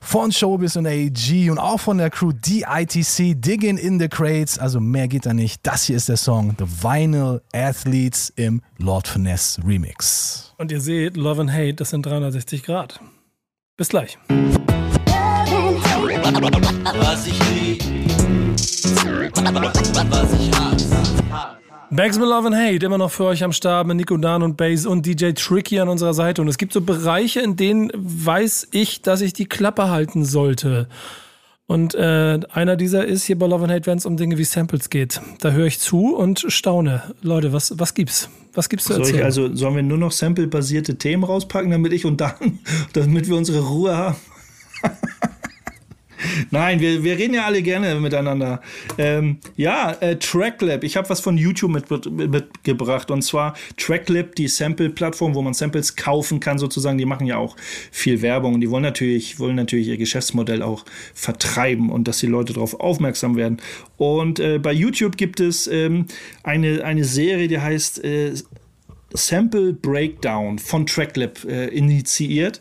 von 0.00 0.32
Showbiz 0.32 0.74
und 0.76 0.86
AEG 0.86 1.50
und 1.50 1.58
auch 1.58 1.80
von 1.80 1.98
der 1.98 2.08
Crew 2.10 2.32
DITC, 2.32 3.40
Digging 3.40 3.78
in 3.78 4.00
the 4.00 4.08
Crates. 4.08 4.58
Also 4.58 4.80
mehr 4.80 5.06
geht 5.08 5.26
da 5.26 5.34
nicht. 5.34 5.66
Das 5.66 5.84
hier 5.84 5.96
ist 5.96 6.08
der 6.08 6.16
Song 6.16 6.54
The 6.58 6.64
Vinyl 6.66 7.42
Athletes 7.52 8.32
im 8.36 8.62
Lord 8.78 9.06
Finesse 9.06 9.62
Remix. 9.64 10.54
Und 10.58 10.72
ihr 10.72 10.80
seht, 10.80 11.16
Love 11.16 11.42
and 11.42 11.52
Hate, 11.52 11.74
das 11.74 11.90
sind 11.90 12.04
360 12.04 12.62
Grad. 12.62 13.00
Bis 13.76 13.88
gleich. 13.88 14.18
Was 14.28 14.36
ich 17.26 17.50
lieb, 17.50 17.82
was 20.10 20.32
ich 20.32 20.50
hasse. 20.52 21.59
Bags 21.92 22.20
with 22.20 22.28
Love 22.28 22.46
and 22.46 22.54
Hate, 22.54 22.86
immer 22.86 22.98
noch 22.98 23.10
für 23.10 23.24
euch 23.24 23.42
am 23.42 23.52
Start 23.52 23.84
mit 23.84 23.96
Nico 23.96 24.16
Dan 24.16 24.44
und 24.44 24.56
Bass 24.56 24.86
und 24.86 25.04
DJ 25.04 25.32
Tricky 25.32 25.80
an 25.80 25.88
unserer 25.88 26.14
Seite. 26.14 26.40
Und 26.40 26.46
es 26.46 26.56
gibt 26.56 26.72
so 26.72 26.80
Bereiche, 26.80 27.40
in 27.40 27.56
denen 27.56 27.90
weiß 27.92 28.68
ich, 28.70 29.02
dass 29.02 29.20
ich 29.22 29.32
die 29.32 29.46
Klappe 29.46 29.90
halten 29.90 30.24
sollte. 30.24 30.86
Und 31.66 31.96
äh, 31.96 32.38
einer 32.52 32.76
dieser 32.76 33.04
ist 33.04 33.24
hier 33.24 33.36
bei 33.36 33.48
Love 33.48 33.64
and 33.64 33.72
Hate, 33.72 33.86
wenn 33.86 33.98
es 33.98 34.06
um 34.06 34.16
Dinge 34.16 34.38
wie 34.38 34.44
Samples 34.44 34.88
geht. 34.88 35.20
Da 35.40 35.50
höre 35.50 35.66
ich 35.66 35.80
zu 35.80 36.14
und 36.14 36.44
staune. 36.46 37.02
Leute, 37.22 37.52
was, 37.52 37.76
was 37.76 37.92
gibt's? 37.94 38.30
Was 38.54 38.68
gibt's 38.68 38.86
zu 38.86 38.92
Soll 38.92 39.02
erzählen? 39.02 39.18
ich 39.18 39.24
also, 39.24 39.52
sollen 39.56 39.74
wir 39.74 39.82
nur 39.82 39.98
noch 39.98 40.12
sample-basierte 40.12 40.94
Themen 40.96 41.24
rauspacken, 41.24 41.72
damit 41.72 41.92
ich 41.92 42.04
und 42.04 42.20
dann, 42.20 42.60
damit 42.92 43.28
wir 43.28 43.36
unsere 43.36 43.66
Ruhe 43.66 43.96
haben? 43.96 44.16
Nein, 46.50 46.80
wir, 46.80 47.02
wir 47.04 47.18
reden 47.18 47.34
ja 47.34 47.44
alle 47.44 47.62
gerne 47.62 47.94
miteinander. 48.00 48.60
Ähm, 48.98 49.38
ja, 49.56 49.92
äh, 50.00 50.16
Tracklab. 50.16 50.84
Ich 50.84 50.96
habe 50.96 51.08
was 51.08 51.20
von 51.20 51.36
YouTube 51.36 51.70
mit, 51.70 51.90
mit, 51.90 52.30
mitgebracht. 52.30 53.10
Und 53.10 53.22
zwar 53.22 53.54
Tracklab, 53.76 54.34
die 54.34 54.48
Sample-Plattform, 54.48 55.34
wo 55.34 55.42
man 55.42 55.54
Samples 55.54 55.96
kaufen 55.96 56.40
kann, 56.40 56.58
sozusagen. 56.58 56.98
Die 56.98 57.04
machen 57.04 57.26
ja 57.26 57.36
auch 57.36 57.56
viel 57.90 58.22
Werbung. 58.22 58.54
Und 58.54 58.60
die 58.60 58.70
wollen 58.70 58.82
natürlich, 58.82 59.38
wollen 59.38 59.56
natürlich 59.56 59.88
ihr 59.88 59.96
Geschäftsmodell 59.96 60.62
auch 60.62 60.84
vertreiben 61.14 61.90
und 61.90 62.08
dass 62.08 62.18
die 62.18 62.26
Leute 62.26 62.52
darauf 62.52 62.78
aufmerksam 62.80 63.36
werden. 63.36 63.60
Und 63.96 64.40
äh, 64.40 64.58
bei 64.58 64.72
YouTube 64.72 65.16
gibt 65.16 65.40
es 65.40 65.66
ähm, 65.66 66.06
eine, 66.42 66.84
eine 66.84 67.04
Serie, 67.04 67.48
die 67.48 67.58
heißt 67.58 68.04
äh, 68.04 68.32
Sample 69.12 69.72
Breakdown 69.72 70.58
von 70.58 70.86
Tracklab 70.86 71.44
äh, 71.44 71.66
initiiert. 71.68 72.60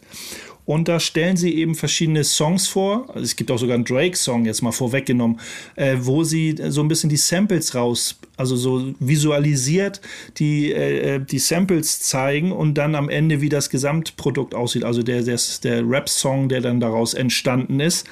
Und 0.69 0.87
da 0.87 0.99
stellen 0.99 1.35
sie 1.35 1.55
eben 1.55 1.73
verschiedene 1.73 2.23
Songs 2.23 2.67
vor. 2.67 3.07
Also 3.07 3.21
es 3.21 3.35
gibt 3.35 3.49
auch 3.49 3.57
sogar 3.57 3.73
einen 3.73 3.85
Drake-Song, 3.85 4.45
jetzt 4.45 4.61
mal 4.61 4.71
vorweggenommen, 4.71 5.39
äh, 5.75 5.95
wo 5.99 6.23
sie 6.23 6.55
so 6.67 6.81
ein 6.81 6.87
bisschen 6.87 7.09
die 7.09 7.17
Samples 7.17 7.73
raus, 7.73 8.19
also 8.37 8.55
so 8.55 8.93
visualisiert 8.99 9.99
die, 10.37 10.71
äh, 10.71 11.25
die 11.25 11.39
Samples 11.39 12.01
zeigen 12.01 12.51
und 12.51 12.75
dann 12.75 12.93
am 12.93 13.09
Ende, 13.09 13.41
wie 13.41 13.49
das 13.49 13.71
Gesamtprodukt 13.71 14.53
aussieht. 14.53 14.83
Also 14.83 15.01
der, 15.01 15.23
der, 15.23 15.39
der 15.63 15.89
Rap-Song, 15.89 16.49
der 16.49 16.61
dann 16.61 16.79
daraus 16.79 17.15
entstanden 17.15 17.79
ist. 17.79 18.05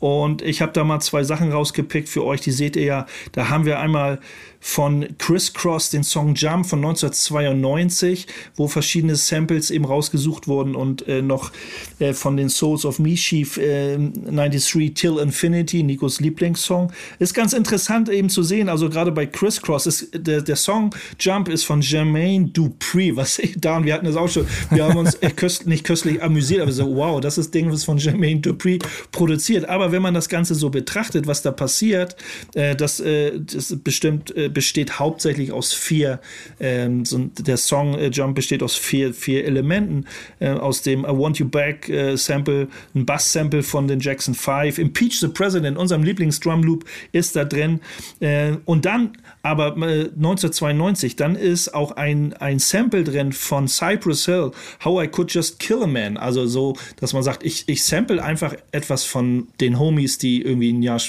Und 0.00 0.42
ich 0.42 0.60
habe 0.60 0.72
da 0.72 0.82
mal 0.82 0.98
zwei 0.98 1.22
Sachen 1.22 1.52
rausgepickt 1.52 2.08
für 2.08 2.24
euch, 2.24 2.40
die 2.40 2.50
seht 2.50 2.74
ihr 2.74 2.84
ja. 2.84 3.06
Da 3.30 3.50
haben 3.50 3.66
wir 3.66 3.78
einmal 3.78 4.18
von 4.60 5.06
Criss 5.18 5.52
Cross 5.52 5.90
den 5.90 6.02
Song 6.02 6.34
Jump 6.34 6.66
von 6.66 6.80
1992, 6.80 8.26
wo 8.56 8.68
verschiedene 8.68 9.16
Samples 9.16 9.70
eben 9.70 9.84
rausgesucht 9.84 10.48
wurden 10.48 10.74
und 10.74 11.06
äh, 11.08 11.22
noch 11.22 11.52
äh, 11.98 12.12
von 12.12 12.36
den 12.36 12.48
Souls 12.48 12.84
of 12.84 12.98
Mischief 12.98 13.56
äh, 13.56 13.96
93 13.96 14.94
Till 14.94 15.18
Infinity, 15.18 15.82
Nikos 15.82 16.20
Lieblingssong. 16.20 16.92
Ist 17.18 17.34
ganz 17.34 17.52
interessant 17.52 18.08
eben 18.08 18.28
zu 18.28 18.42
sehen, 18.42 18.68
also 18.68 18.88
gerade 18.88 19.12
bei 19.12 19.26
Criss 19.26 19.62
Cross 19.62 20.08
der, 20.12 20.42
der 20.42 20.56
Song 20.56 20.94
Jump 21.18 21.48
ist 21.48 21.64
von 21.64 21.80
Jermaine 21.80 22.48
Dupri, 22.48 23.16
was 23.16 23.38
ich 23.38 23.54
da 23.58 23.76
und 23.76 23.84
wir 23.84 23.94
hatten 23.94 24.06
das 24.06 24.16
auch 24.16 24.28
schon, 24.28 24.46
wir 24.70 24.84
haben 24.84 24.96
uns 24.96 25.14
äh, 25.16 25.30
köst, 25.30 25.66
nicht 25.66 25.84
köstlich 25.84 26.22
amüsiert, 26.22 26.62
aber 26.62 26.72
so 26.72 26.94
wow, 26.96 27.20
das 27.20 27.38
ist 27.38 27.54
Ding, 27.54 27.70
was 27.70 27.84
von 27.84 27.98
Jermaine 27.98 28.40
Dupri 28.40 28.78
produziert. 29.12 29.68
Aber 29.68 29.92
wenn 29.92 30.02
man 30.02 30.14
das 30.14 30.28
Ganze 30.28 30.54
so 30.54 30.70
betrachtet, 30.70 31.26
was 31.26 31.42
da 31.42 31.50
passiert, 31.50 32.16
äh, 32.54 32.74
das, 32.74 33.00
äh, 33.00 33.38
das 33.40 33.74
bestimmt 33.82 34.34
besteht 34.48 34.98
hauptsächlich 34.98 35.52
aus 35.52 35.72
vier, 35.72 36.20
ähm, 36.60 37.04
so 37.04 37.18
der 37.38 37.56
Song 37.56 37.94
äh, 37.94 38.08
Jump 38.08 38.34
besteht 38.34 38.62
aus 38.62 38.76
vier, 38.76 39.14
vier 39.14 39.44
Elementen, 39.44 40.06
äh, 40.40 40.50
aus 40.50 40.82
dem 40.82 41.00
I 41.00 41.08
Want 41.08 41.38
You 41.38 41.48
Back 41.48 41.88
äh, 41.88 42.16
Sample, 42.16 42.68
ein 42.94 43.06
Bass-Sample 43.06 43.62
von 43.62 43.88
den 43.88 44.00
Jackson 44.00 44.34
5, 44.34 44.78
Impeach 44.78 45.20
the 45.20 45.28
President, 45.28 45.76
unserem 45.76 46.02
Lieblings-Drum-Loop 46.02 46.84
ist 47.12 47.36
da 47.36 47.44
drin. 47.44 47.80
Äh, 48.20 48.52
und 48.64 48.84
dann 48.84 49.12
aber 49.42 49.74
1992, 49.74 51.12
äh, 51.12 51.16
dann 51.16 51.36
ist 51.36 51.74
auch 51.74 51.92
ein, 51.92 52.32
ein 52.34 52.58
Sample 52.58 53.04
drin 53.04 53.32
von 53.32 53.68
Cypress 53.68 54.26
Hill, 54.26 54.50
How 54.84 55.04
I 55.04 55.08
Could 55.08 55.32
Just 55.32 55.58
Kill 55.58 55.82
a 55.82 55.86
Man, 55.86 56.16
also 56.16 56.46
so, 56.46 56.76
dass 57.00 57.12
man 57.12 57.22
sagt, 57.22 57.44
ich, 57.44 57.64
ich 57.68 57.84
sample 57.84 58.22
einfach 58.22 58.54
etwas 58.72 59.04
von 59.04 59.48
den 59.60 59.78
Homies, 59.78 60.18
die 60.18 60.42
irgendwie 60.42 60.72
ein 60.72 60.82
Jahr 60.82 61.00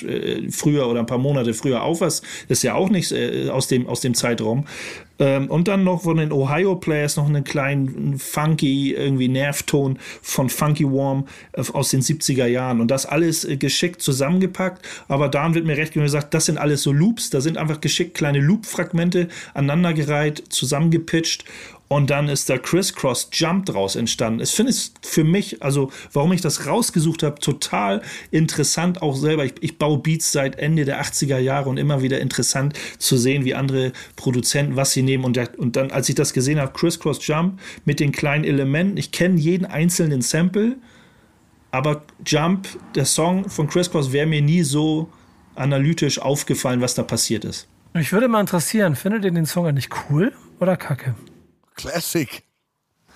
früher 0.49 0.88
oder 0.88 0.99
ein 0.99 1.06
paar 1.06 1.17
Monate 1.17 1.54
früher 1.54 1.84
auf 1.84 2.02
was, 2.02 2.21
ist 2.47 2.63
ja 2.63 2.75
auch 2.75 2.89
nicht 2.89 3.12
äh, 3.30 3.50
aus, 3.50 3.68
dem, 3.68 3.88
aus 3.88 4.02
dem 4.02 4.13
Zeitraum. 4.13 4.65
Ähm, 5.20 5.48
und 5.48 5.68
dann 5.68 5.84
noch 5.84 6.04
von 6.04 6.18
den 6.18 6.32
Ohio 6.32 6.76
Players 6.76 7.18
noch 7.18 7.28
einen 7.28 7.44
kleinen 7.44 8.18
funky 8.18 8.94
irgendwie 8.94 9.28
Nervton 9.28 10.00
von 10.22 10.50
Funky 10.50 10.86
Warm 10.86 11.28
äh, 11.52 11.63
aus 11.74 11.89
den 11.89 12.02
70er 12.02 12.46
Jahren. 12.46 12.80
Und 12.80 12.89
das 12.89 13.06
alles 13.06 13.44
äh, 13.46 13.58
geschickt 13.58 14.02
zusammengepackt. 14.02 14.86
Aber 15.08 15.28
da 15.28 15.54
wird 15.54 15.65
mir 15.65 15.78
recht 15.78 15.94
gesagt, 15.94 16.34
das 16.34 16.46
sind 16.46 16.58
alles 16.58 16.84
so 16.84 16.92
Loops. 16.92 17.30
Da 17.30 17.42
sind 17.42 17.58
einfach 17.58 17.82
geschickt 17.82 18.15
kleine 18.15 18.39
Loop-Fragmente 18.39 19.28
aneinandergereiht, 19.54 20.44
zusammengepitcht 20.50 21.44
und 21.89 22.12
dann 22.12 22.30
ist 22.30 22.49
da 22.49 22.58
Crisscross 22.60 23.30
Jump 23.34 23.65
draus 23.65 23.95
entstanden. 23.95 24.41
Ich 24.41 24.52
finde 24.52 24.69
es 24.69 24.93
für 25.02 25.23
mich, 25.23 25.62
also 25.63 25.91
warum 26.13 26.32
ich 26.32 26.39
das 26.39 26.67
rausgesucht 26.67 27.23
habe, 27.23 27.41
total 27.41 28.04
interessant 28.30 29.02
auch 29.02 29.15
selber. 29.15 29.43
Ich, 29.43 29.56
ich 29.62 29.80
baue 29.80 29.97
Beats 29.97 30.32
seit 30.32 30.60
Ende 30.60 30.86
der 30.86 31.02
80er 31.02 31.39
Jahre 31.39 31.67
und 31.67 31.78
immer 31.78 32.04
wieder 32.04 32.19
interessant 32.21 32.78
zu 32.99 33.17
sehen, 33.17 33.43
wie 33.43 33.56
andere 33.56 33.91
Produzenten, 34.15 34.75
was 34.75 34.91
sie 34.91 35.02
nehmen. 35.02 35.23
Und, 35.23 35.36
der, 35.36 35.49
und 35.58 35.75
dann, 35.75 35.89
als 35.89 36.08
ich 36.10 36.15
das 36.15 36.32
gesehen 36.32 36.60
habe, 36.60 36.71
Crisscross 36.73 37.25
Jump 37.25 37.60
mit 37.86 37.99
den 37.99 38.12
kleinen 38.12 38.43
Elementen, 38.43 38.95
ich 38.95 39.12
kenne 39.12 39.39
jeden 39.39 39.65
einzelnen 39.65 40.21
Sample, 40.21 40.78
aber 41.71 42.04
Jump, 42.23 42.67
der 42.93 43.06
Song 43.06 43.49
von 43.49 43.67
Crisscross, 43.67 44.12
wäre 44.12 44.28
mir 44.28 44.43
nie 44.43 44.62
so 44.62 45.10
analytisch 45.56 46.19
aufgefallen, 46.19 46.82
was 46.82 46.93
da 46.93 47.02
passiert 47.02 47.45
ist. 47.45 47.67
Mich 47.95 48.13
würde 48.13 48.28
mal 48.28 48.41
interessieren, 48.41 48.95
findet 48.95 49.25
ihr 49.25 49.32
den 49.32 49.47
Song 49.47 49.65
eigentlich 49.65 49.89
cool 50.10 50.32
oder 50.60 50.78
kacke? 50.78 51.15
Classic. 51.80 52.44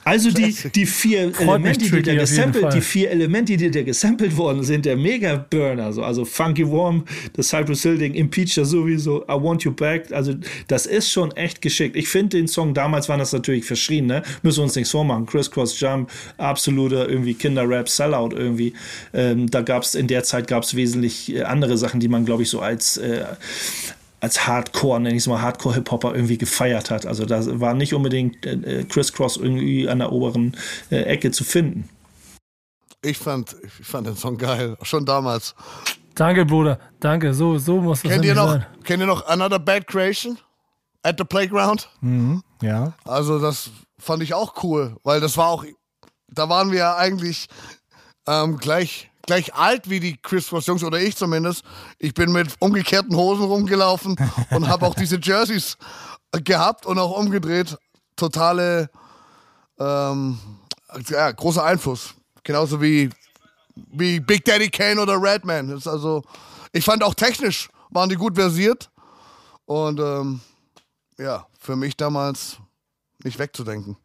Also 0.06 0.32
die, 0.32 0.54
die 0.76 0.86
vier 0.86 1.34
Elemente, 1.40 1.90
die 1.90 2.02
da 2.02 2.14
gesampelt, 2.14 2.74
die 2.74 2.82
vier 2.82 3.10
Elemente, 3.12 3.56
die 3.56 3.72
da 3.72 3.84
gesampelt 3.84 4.36
worden 4.36 4.64
sind, 4.64 4.86
der 4.86 4.98
Mega-Burner, 4.98 5.94
so, 5.94 6.04
also 6.04 6.26
Funky 6.26 6.70
Warm, 6.70 7.06
das 7.34 7.50
Cypress 7.50 7.84
Hill 7.84 7.98
Ding, 7.98 8.14
Impeacher 8.14 8.66
sowieso, 8.66 9.24
I 9.24 9.42
Want 9.42 9.64
You 9.64 9.72
Back, 9.72 10.12
also 10.12 10.34
das 10.68 10.86
ist 10.86 11.10
schon 11.10 11.32
echt 11.38 11.62
geschickt. 11.62 11.96
Ich 11.96 12.10
finde 12.10 12.38
den 12.38 12.50
Song, 12.50 12.74
damals 12.74 13.08
war 13.08 13.18
das 13.18 13.32
natürlich 13.32 13.64
verschrien, 13.64 14.08
ne? 14.08 14.24
Müssen 14.42 14.60
wir 14.60 14.64
uns 14.64 14.76
nichts 14.76 14.92
vormachen. 14.92 15.26
Crisscross 15.26 15.80
Jump, 15.80 16.12
absoluter 16.38 17.08
irgendwie 17.08 17.34
Kinderrap, 17.34 17.88
Sellout 17.88 18.36
irgendwie. 18.36 18.74
Ähm, 19.14 19.50
da 19.50 19.62
gab 19.62 19.84
es, 19.84 19.96
in 19.96 20.08
der 20.08 20.24
Zeit 20.24 20.48
gab 20.48 20.64
es 20.64 20.76
wesentlich 20.76 21.34
äh, 21.34 21.44
andere 21.44 21.78
Sachen, 21.78 22.02
die 22.02 22.10
man, 22.10 22.26
glaube 22.26 22.44
ich, 22.44 22.50
so 22.50 22.60
als 22.60 22.98
äh, 22.98 23.24
als 24.24 24.48
Hardcore, 24.48 25.02
nenne 25.02 25.16
ich 25.16 25.24
es 25.24 25.28
mal 25.28 25.42
Hardcore-Hip-Hopper 25.42 26.16
irgendwie 26.16 26.38
gefeiert 26.38 26.90
hat. 26.90 27.06
Also 27.06 27.26
da 27.26 27.42
war 27.60 27.74
nicht 27.74 27.94
unbedingt 27.94 28.46
äh, 28.46 28.86
Criss 28.86 29.12
Cross 29.12 29.36
irgendwie 29.36 29.90
an 29.90 30.00
der 30.00 30.14
oberen 30.14 30.56
äh, 30.90 31.02
Ecke 31.02 31.32
zu 31.32 31.44
finden. 31.44 31.90
Ich 33.02 33.18
fand, 33.18 33.54
ich 33.62 33.86
fand 33.86 34.08
den 34.08 34.16
Song 34.16 34.38
geil, 34.38 34.78
schon 34.82 35.06
damals. 35.06 35.56
Danke, 36.16 36.46
Bruder. 36.46 36.80
Danke. 37.02 37.34
So, 37.34 37.58
so 37.58 37.82
muss 37.82 38.02
das 38.02 38.12
kennt 38.14 38.24
ihr 38.24 38.34
noch, 38.34 38.52
sein. 38.52 38.66
Kennt 38.86 39.02
ihr 39.02 39.08
noch 39.08 39.28
Another 39.28 39.60
Bad 39.60 39.88
Creation? 39.88 40.38
At 41.02 41.18
the 41.18 41.26
Playground? 41.26 41.90
Mhm, 42.00 42.44
ja. 42.62 42.94
Also 43.04 43.40
das 43.40 43.72
fand 44.00 44.24
ich 44.24 44.34
auch 44.34 44.64
cool, 44.64 44.96
weil 45.04 45.20
das 45.20 45.36
war 45.36 45.50
auch, 45.50 45.66
da 46.30 46.48
waren 46.48 46.72
wir 46.72 46.80
ja 46.80 46.96
eigentlich 46.96 47.50
ähm, 48.26 48.56
gleich 48.56 49.12
gleich 49.26 49.54
alt 49.54 49.90
wie 49.90 50.00
die 50.00 50.18
Chris 50.18 50.48
Cross 50.48 50.68
Jungs 50.68 50.84
oder 50.84 51.00
ich 51.00 51.16
zumindest. 51.16 51.64
Ich 51.98 52.14
bin 52.14 52.32
mit 52.32 52.56
umgekehrten 52.60 53.16
Hosen 53.16 53.46
rumgelaufen 53.46 54.16
und 54.52 54.68
habe 54.68 54.86
auch 54.86 54.96
diese 54.96 55.20
Jerseys 55.22 55.78
gehabt 56.44 56.86
und 56.86 57.00
auch 57.00 57.18
umgedreht. 57.18 57.78
Totale, 58.16 58.90
ähm, 59.80 60.38
ja, 61.10 61.32
großer 61.32 61.64
Einfluss. 61.64 62.14
Genauso 62.44 62.82
wie, 62.82 63.10
wie 63.76 64.20
Big 64.20 64.46
Daddy 64.46 64.70
Kane 64.70 65.02
oder 65.02 65.22
Redman. 65.22 65.70
Das 65.70 65.80
ist 65.80 65.88
also, 65.88 66.24
ich 66.72 66.84
fand 66.84 67.04
auch 67.04 67.14
technisch 67.14 67.70
waren 67.94 68.10
die 68.10 68.16
gut 68.16 68.36
versiert 68.36 68.90
und 69.66 70.00
ähm, 70.00 70.42
ja, 71.18 71.48
für 71.60 71.76
mich 71.76 71.96
damals 71.96 72.58
nicht 73.24 73.40
wegzudenken. 73.40 73.98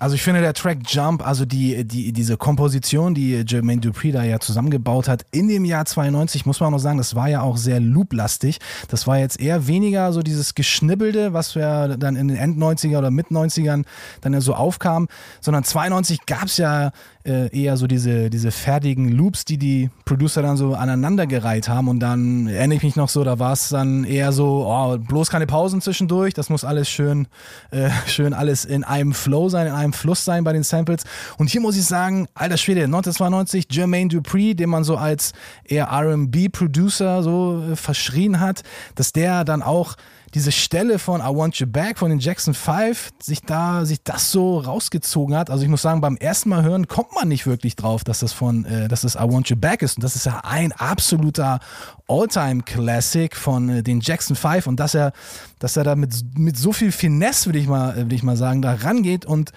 Also 0.00 0.14
ich 0.14 0.22
finde 0.22 0.40
der 0.40 0.54
Track 0.54 0.78
Jump, 0.86 1.26
also 1.26 1.44
die, 1.44 1.84
die, 1.84 2.12
diese 2.12 2.36
Komposition, 2.36 3.14
die 3.14 3.42
Jermaine 3.44 3.80
Dupri 3.80 4.12
da 4.12 4.22
ja 4.22 4.38
zusammengebaut 4.38 5.08
hat, 5.08 5.26
in 5.32 5.48
dem 5.48 5.64
Jahr 5.64 5.86
92, 5.86 6.46
muss 6.46 6.60
man 6.60 6.68
auch 6.68 6.72
noch 6.72 6.78
sagen, 6.78 6.98
das 6.98 7.16
war 7.16 7.28
ja 7.28 7.42
auch 7.42 7.56
sehr 7.56 7.80
looplastig. 7.80 8.58
Das 8.86 9.08
war 9.08 9.18
jetzt 9.18 9.40
eher 9.40 9.66
weniger 9.66 10.12
so 10.12 10.22
dieses 10.22 10.54
Geschnibbelte, 10.54 11.32
was 11.32 11.54
ja 11.54 11.88
dann 11.88 12.14
in 12.14 12.28
den 12.28 12.36
End-90er 12.36 12.98
oder 12.98 13.10
Mit-90ern 13.10 13.84
dann 14.20 14.32
ja 14.32 14.40
so 14.40 14.54
aufkam, 14.54 15.08
sondern 15.40 15.64
92 15.64 16.26
gab 16.26 16.44
es 16.44 16.58
ja 16.58 16.92
äh, 17.28 17.48
eher 17.56 17.76
so 17.76 17.86
diese, 17.86 18.30
diese 18.30 18.50
fertigen 18.50 19.10
Loops, 19.10 19.44
die 19.44 19.58
die 19.58 19.90
Producer 20.04 20.42
dann 20.42 20.56
so 20.56 20.74
aneinandergereiht 20.74 21.68
haben 21.68 21.88
und 21.88 22.00
dann 22.00 22.48
erinnere 22.48 22.78
ich 22.78 22.82
mich 22.82 22.96
noch 22.96 23.08
so, 23.08 23.22
da 23.22 23.38
war 23.38 23.52
es 23.52 23.68
dann 23.68 24.04
eher 24.04 24.32
so, 24.32 24.66
oh, 24.66 24.96
bloß 24.96 25.30
keine 25.30 25.46
Pausen 25.46 25.80
zwischendurch, 25.80 26.32
das 26.34 26.48
muss 26.48 26.64
alles 26.64 26.88
schön, 26.88 27.28
äh, 27.70 27.90
schön 28.06 28.32
alles 28.32 28.64
in 28.64 28.82
einem 28.82 29.12
Flow 29.12 29.48
sein, 29.48 29.66
in 29.66 29.74
einem 29.74 29.92
Fluss 29.92 30.24
sein 30.24 30.42
bei 30.42 30.52
den 30.52 30.62
Samples. 30.62 31.04
Und 31.36 31.50
hier 31.50 31.60
muss 31.60 31.76
ich 31.76 31.84
sagen, 31.84 32.26
alter 32.34 32.56
Schwede, 32.56 32.84
1992, 32.84 33.66
Jermaine 33.70 34.08
Dupri, 34.08 34.54
den 34.54 34.70
man 34.70 34.84
so 34.84 34.96
als 34.96 35.32
eher 35.64 35.88
R&B-Producer 35.88 37.22
so 37.22 37.62
äh, 37.72 37.76
verschrien 37.76 38.40
hat, 38.40 38.62
dass 38.94 39.12
der 39.12 39.44
dann 39.44 39.62
auch 39.62 39.96
diese 40.34 40.52
Stelle 40.52 40.98
von 40.98 41.20
I 41.20 41.34
Want 41.34 41.56
You 41.56 41.66
Back 41.66 41.98
von 41.98 42.10
den 42.10 42.18
Jackson 42.18 42.54
5 42.54 43.10
sich 43.22 43.42
da, 43.42 43.84
sich 43.84 44.02
das 44.02 44.30
so 44.30 44.58
rausgezogen 44.58 45.36
hat. 45.36 45.50
Also 45.50 45.64
ich 45.64 45.70
muss 45.70 45.82
sagen, 45.82 46.00
beim 46.00 46.16
ersten 46.16 46.50
Mal 46.50 46.62
hören 46.62 46.86
kommt 46.86 47.14
man 47.14 47.28
nicht 47.28 47.46
wirklich 47.46 47.76
drauf, 47.76 48.04
dass 48.04 48.20
das 48.20 48.32
von, 48.32 48.64
äh, 48.64 48.88
dass 48.88 49.02
das 49.02 49.14
I 49.14 49.20
Want 49.20 49.48
You 49.48 49.56
Back 49.56 49.82
ist. 49.82 49.96
Und 49.96 50.04
das 50.04 50.16
ist 50.16 50.26
ja 50.26 50.40
ein 50.44 50.72
absoluter 50.72 51.60
Alltime 52.08 52.62
Classic 52.62 53.34
von 53.34 53.68
äh, 53.68 53.82
den 53.82 54.00
Jackson 54.00 54.36
5 54.36 54.66
und 54.66 54.78
dass 54.80 54.94
er, 54.94 55.12
dass 55.58 55.76
er 55.76 55.84
da 55.84 55.94
mit, 55.94 56.14
mit 56.36 56.56
so 56.56 56.72
viel 56.72 56.92
Finesse, 56.92 57.46
würde 57.46 57.58
ich 57.58 57.68
mal, 57.68 57.96
würde 57.96 58.14
ich 58.14 58.22
mal 58.22 58.36
sagen, 58.36 58.62
da 58.62 58.74
rangeht 58.74 59.24
und 59.24 59.52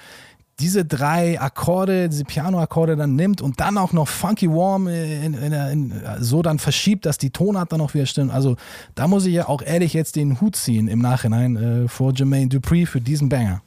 diese 0.62 0.86
drei 0.86 1.42
Akkorde, 1.42 2.08
diese 2.08 2.24
Piano-Akkorde 2.24 2.96
dann 2.96 3.16
nimmt 3.16 3.42
und 3.42 3.60
dann 3.60 3.78
auch 3.78 3.94
noch 3.94 4.08
Funky 4.08 4.50
Warm 4.50 4.88
in, 4.88 5.34
in, 5.34 5.54
in, 5.54 5.94
so 6.20 6.42
dann 6.42 6.60
verschiebt, 6.60 7.06
dass 7.06 7.18
die 7.18 7.32
Tonart 7.32 7.72
dann 7.72 7.80
noch 7.80 7.94
wieder 7.94 8.06
stimmt. 8.06 8.32
Also 8.32 8.56
da 8.96 9.08
muss 9.08 9.26
ich 9.26 9.34
ja 9.34 9.48
auch 9.48 9.62
ehrlich 9.62 9.94
jetzt 9.94 10.16
den 10.16 10.40
Hut 10.40 10.56
ziehen 10.56 10.88
im 10.88 11.00
Nachhinein 11.00 11.56
äh, 11.56 11.88
vor 11.88 12.14
Jermaine 12.14 12.48
Dupri 12.48 12.86
für 12.86 13.02
diesen 13.02 13.30
Banger. 13.30 13.62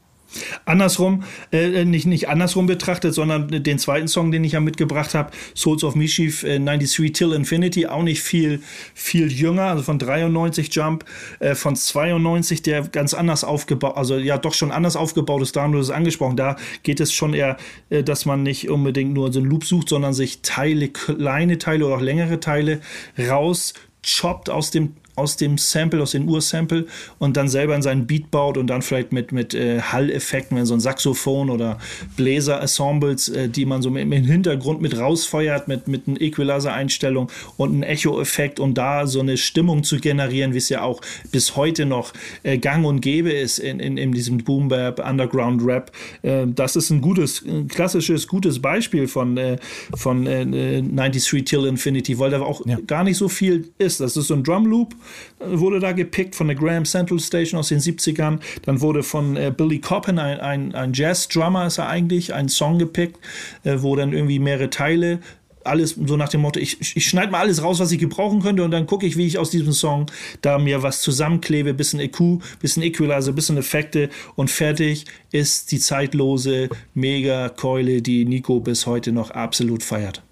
Andersrum, 0.65 1.25
äh, 1.53 1.85
nicht, 1.85 2.07
nicht 2.07 2.29
andersrum 2.29 2.67
betrachtet, 2.67 3.15
sondern 3.15 3.49
den 3.63 3.79
zweiten 3.79 4.09
Song, 4.09 4.31
den 4.31 4.45
ich 4.45 4.53
ja 4.53 4.61
mitgebracht 4.61 5.15
habe, 5.15 5.31
Souls 5.55 5.85
of 5.85 5.95
Mischief 5.95 6.43
äh, 6.43 6.59
93 6.59 7.13
Till 7.13 7.33
Infinity, 7.33 7.87
auch 7.87 8.03
nicht 8.03 8.23
viel, 8.23 8.63
viel 8.95 9.31
jünger, 9.31 9.65
also 9.65 9.83
von 9.83 9.99
93 9.99 10.75
Jump, 10.75 11.05
äh, 11.41 11.55
von 11.55 11.77
92, 11.77 12.63
der 12.63 12.83
ganz 12.89 13.15
anders 13.15 13.45
aufgebaut, 13.45 13.97
also 13.97 14.17
ja 14.17 14.39
doch 14.39 14.55
schon 14.55 14.71
anders 14.71 14.97
aufgebaut 14.97 15.43
ist, 15.43 15.57
da 15.57 15.63
haben 15.63 15.73
wir 15.73 15.81
es 15.81 15.91
angesprochen, 15.91 16.37
da 16.37 16.57
geht 16.83 17.01
es 17.01 17.13
schon 17.13 17.35
eher, 17.35 17.57
äh, 17.91 18.03
dass 18.03 18.27
man 18.27 18.43
nicht 18.43 18.69
unbedingt 18.69 19.15
nur 19.15 19.33
so 19.33 19.41
einen 19.41 19.49
Loop 19.49 19.65
sucht, 19.65 19.89
sondern 19.89 20.15
sich 20.15 20.43
Teile, 20.43 20.89
kleine 20.89 21.59
Teile 21.59 21.87
oder 21.87 21.97
auch 21.97 22.01
längere 22.01 22.41
Teile 22.41 22.81
raus 23.19 23.75
choppt 24.05 24.51
aus 24.51 24.71
dem 24.71 24.95
aus 25.17 25.37
dem 25.37 25.59
Sample, 25.59 26.03
aus 26.03 26.13
dem 26.13 26.29
Ursample 26.29 26.87
und 27.19 27.37
dann 27.37 27.49
selber 27.49 27.75
in 27.75 27.83
seinen 27.83 28.07
Beat 28.07 28.31
baut 28.31 28.59
und 28.59 28.67
dann 28.67 28.83
vielleicht 28.83 29.13
mit, 29.13 29.33
mit 29.33 29.55
äh, 29.55 29.81
Hall-Effekten, 29.81 30.57
wenn 30.57 30.67
so 30.67 30.75
ein 30.75 30.81
Saxophon 30.81 31.51
oder 31.51 31.79
Bläser-Ensembles, 32.17 33.29
äh, 33.29 33.49
die 33.49 33.65
man 33.65 33.83
so 33.83 33.95
im 33.95 34.13
Hintergrund 34.13 34.81
mit 34.81 34.99
rausfeuert, 34.99 35.69
mit, 35.69 35.89
mit 35.89 36.09
einer 36.09 36.21
Equalizer-Einstellung 36.21 37.31
und 37.57 37.71
einem 37.71 37.83
Echo-Effekt, 37.83 38.59
um 38.61 38.75
da 38.75 39.07
so 39.07 39.21
eine 39.21 39.37
Stimmung 39.37 39.85
zu 39.85 39.99
generieren, 39.99 40.53
wie 40.53 40.59
es 40.59 40.69
ja 40.69 40.83
auch 40.83 41.01
bis 41.31 41.57
heute 41.57 41.87
noch 41.87 42.13
äh, 42.43 42.59
gang 42.59 42.85
und 42.85 43.01
gäbe 43.01 43.33
ist 43.33 43.59
in, 43.59 43.81
in, 43.81 43.97
in 43.97 44.13
diesem 44.13 44.39
Boom-Bap, 44.39 45.07
Underground-Rap. 45.09 45.93
Äh, 46.23 46.47
das 46.47 46.77
ist 46.77 46.91
ein 46.91 47.01
gutes, 47.01 47.43
ein 47.43 47.69
klassisches, 47.69 48.27
gutes 48.27 48.61
Beispiel 48.61 49.07
von, 49.09 49.37
äh, 49.37 49.59
von 49.95 50.25
93 50.25 51.33
äh, 51.33 51.43
Till 51.43 51.67
Infinity, 51.67 52.19
weil 52.19 52.31
da 52.31 52.41
auch 52.41 52.65
ja. 52.67 52.79
gar 52.87 53.05
nicht 53.05 53.17
so 53.17 53.29
viel 53.29 53.71
ist. 53.79 54.01
Das 54.01 54.17
ist 54.17 54.29
so 54.29 54.35
ein 54.35 54.43
Drum-Loop, 54.43 54.95
wurde 55.41 55.81
da 55.81 55.93
gepickt 55.93 56.35
von 56.35 56.47
der 56.49 56.57
Graham 56.57 56.85
Central 56.85 57.19
Station 57.19 57.59
aus 57.59 57.69
den 57.69 57.81
70ern. 57.81 58.39
Dann 58.63 58.81
wurde 58.81 59.03
von 59.03 59.37
äh, 59.37 59.53
Billy 59.57 59.79
Coppin, 59.79 60.19
ein, 60.19 60.41
ein, 60.41 60.75
ein 60.75 60.93
Jazz-Drummer 60.93 61.67
ist 61.67 61.79
er 61.79 61.89
eigentlich, 61.89 62.35
ein 62.35 62.49
Song 62.49 62.79
gepickt, 62.79 63.19
äh, 63.65 63.77
wo 63.79 63.97
dann 63.97 64.13
irgendwie 64.13 64.39
mehrere 64.39 64.71
Teile 64.71 65.21
alles 65.65 65.99
so 66.07 66.17
nach 66.17 66.29
dem 66.29 66.43
Motto, 66.43 66.61
ich, 66.61 66.79
ich 66.81 67.09
schneide 67.09 67.33
mal 67.33 67.41
alles 67.41 67.63
raus, 67.63 67.81
was 67.81 67.91
ich 67.93 67.99
gebrauchen 67.99 68.43
könnte 68.43 68.63
und 68.65 68.71
dann 68.71 68.87
gucke 68.87 69.07
ich, 69.07 69.17
wie 69.17 69.27
ich 69.27 69.39
aus 69.39 69.51
diesem 69.51 69.73
Song 69.73 70.07
da 70.43 70.59
mir 70.59 70.83
was 70.83 71.01
zusammenklebe, 71.01 71.75
bisschen 71.75 72.01
EQ, 72.01 72.41
bisschen 72.61 72.83
Equalizer, 72.83 73.33
bisschen 73.33 73.57
Effekte 73.57 74.11
und 74.37 74.51
fertig 74.51 75.07
ist 75.33 75.73
die 75.73 75.81
zeitlose 75.81 76.69
Mega-Keule, 76.95 78.03
die 78.03 78.25
Nico 78.25 78.61
bis 78.61 78.87
heute 78.87 79.13
noch 79.13 79.31
absolut 79.31 79.83
feiert. 79.83 80.23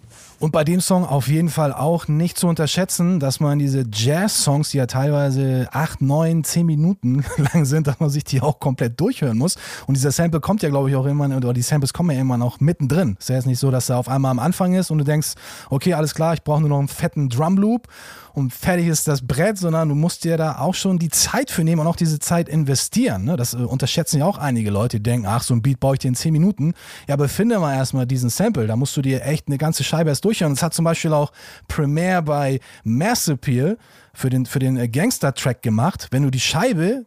Und 0.43 0.51
bei 0.51 0.65
dem 0.65 0.81
Song 0.81 1.05
auf 1.05 1.29
jeden 1.29 1.51
Fall 1.51 1.73
auch 1.73 2.09
nicht 2.09 2.37
zu 2.37 2.49
unterschätzen, 2.49 3.21
dass 3.21 3.39
man 3.39 3.61
diese 3.61 3.85
Jazz-Songs, 3.89 4.71
die 4.71 4.79
ja 4.79 4.87
teilweise 4.87 5.69
acht, 5.71 6.03
neun, 6.03 6.43
zehn 6.43 6.67
Minuten 6.67 7.25
lang 7.55 7.65
sind, 7.65 7.87
dass 7.87 8.01
man 8.01 8.11
sich 8.11 8.25
die 8.25 8.41
auch 8.41 8.59
komplett 8.59 8.99
durchhören 8.99 9.39
muss. 9.39 9.55
Und 9.87 9.97
dieser 9.97 10.11
Sample 10.11 10.41
kommt 10.41 10.65
ja, 10.65 10.69
glaube 10.69 10.91
ich, 10.91 10.97
auch 10.97 11.07
immer, 11.07 11.29
oder 11.37 11.53
die 11.53 11.63
Samples 11.63 11.93
kommen 11.93 12.11
ja 12.11 12.21
immer 12.21 12.39
noch 12.39 12.59
mittendrin. 12.59 13.17
Ist 13.21 13.29
ja 13.29 13.37
jetzt 13.37 13.47
nicht 13.47 13.61
so, 13.61 13.71
dass 13.71 13.89
er 13.89 13.99
auf 13.99 14.09
einmal 14.09 14.33
am 14.33 14.41
Anfang 14.41 14.75
ist 14.75 14.91
und 14.91 14.99
du 14.99 15.05
denkst, 15.05 15.35
okay, 15.71 15.95
alles 15.95 16.13
klar, 16.13 16.35
ich 16.35 16.43
brauche 16.43 16.59
nur 16.59 16.71
noch 16.71 16.81
einen 16.81 16.89
fetten 16.89 17.29
Drum-Loop 17.29 17.87
und 18.35 18.53
fertig 18.53 18.87
ist 18.87 19.09
das 19.09 19.27
Brett, 19.27 19.59
sondern 19.59 19.89
du 19.89 19.95
musst 19.95 20.25
dir 20.25 20.37
da 20.37 20.59
auch 20.59 20.75
schon 20.75 20.99
die 20.99 21.11
Zeit 21.11 21.51
für 21.51 21.65
nehmen 21.65 21.81
und 21.81 21.87
auch 21.87 21.97
diese 21.97 22.19
Zeit 22.19 22.49
investieren. 22.49 23.25
Ne? 23.25 23.37
Das 23.37 23.55
äh, 23.55 23.59
unterschätzen 23.59 24.19
ja 24.19 24.27
auch 24.27 24.39
einige 24.39 24.71
Leute, 24.71 24.99
die 24.99 25.03
denken, 25.03 25.27
ach, 25.27 25.43
so 25.43 25.55
ein 25.55 25.63
Beat 25.63 25.81
baue 25.81 25.95
ich 25.95 26.01
dir 26.01 26.09
in 26.09 26.15
10 26.15 26.33
Minuten. 26.33 26.75
Ja, 27.07 27.15
aber 27.15 27.29
finde 27.29 27.59
mal 27.59 27.75
erstmal 27.75 28.07
diesen 28.07 28.31
Sample, 28.31 28.67
da 28.67 28.77
musst 28.77 28.97
du 28.97 29.03
dir 29.03 29.25
echt 29.25 29.49
eine 29.49 29.59
ganze 29.59 29.85
Scheibe 29.85 30.11
erst 30.11 30.25
durchhören. 30.25 30.55
Das 30.55 30.63
hat 30.63 30.75
zum 30.75 30.85
Beispiel 30.85 31.13
auch 31.13 31.33
Premiere 31.69 32.23
bei 32.23 32.61
Mass 32.85 33.29
Appeal 33.29 33.77
für 34.15 34.31
den, 34.31 34.47
für 34.47 34.59
den 34.59 34.77
äh, 34.77 34.89
Gangster-Track 34.89 35.63
gemacht. 35.63 36.09
Wenn 36.11 36.23
du 36.23 36.31
die 36.31 36.41
Scheibe 36.41 37.07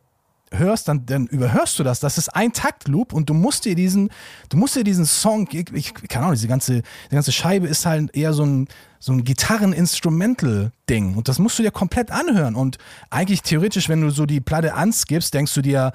hörst, 0.52 0.88
dann, 0.88 1.06
dann 1.06 1.28
überhörst 1.28 1.78
du 1.80 1.84
das. 1.84 2.00
Das 2.00 2.18
ist 2.18 2.30
ein 2.30 2.54
Taktloop 2.54 3.14
und 3.14 3.30
du 3.30 3.34
musst 3.34 3.66
dir 3.66 3.76
diesen, 3.76 4.10
du 4.50 4.58
musst 4.58 4.76
dir 4.76 4.84
diesen 4.84 5.06
Song, 5.06 5.48
ich, 5.52 5.72
ich 5.74 5.94
keine 5.94 6.26
Ahnung, 6.26 6.36
diese 6.36 6.48
ganze, 6.48 6.82
die 7.10 7.16
ganze 7.16 7.32
Scheibe 7.32 7.68
ist 7.68 7.86
halt 7.86 8.16
eher 8.16 8.34
so 8.34 8.44
ein, 8.44 8.68
so 9.06 9.14
ein 9.14 9.24
Gitarren-Instrumental-Ding 9.24 11.14
und 11.14 11.28
das 11.28 11.38
musst 11.38 11.60
du 11.60 11.64
dir 11.64 11.70
komplett 11.70 12.10
anhören 12.10 12.56
und 12.56 12.80
eigentlich 13.12 13.44
theoretisch, 13.44 13.88
wenn 13.88 14.02
du 14.02 14.10
so 14.10 14.26
die 14.26 14.42
Platte 14.42 14.74
anskippst, 14.74 15.32
denkst 15.32 15.54
du 15.54 15.62
dir 15.62 15.92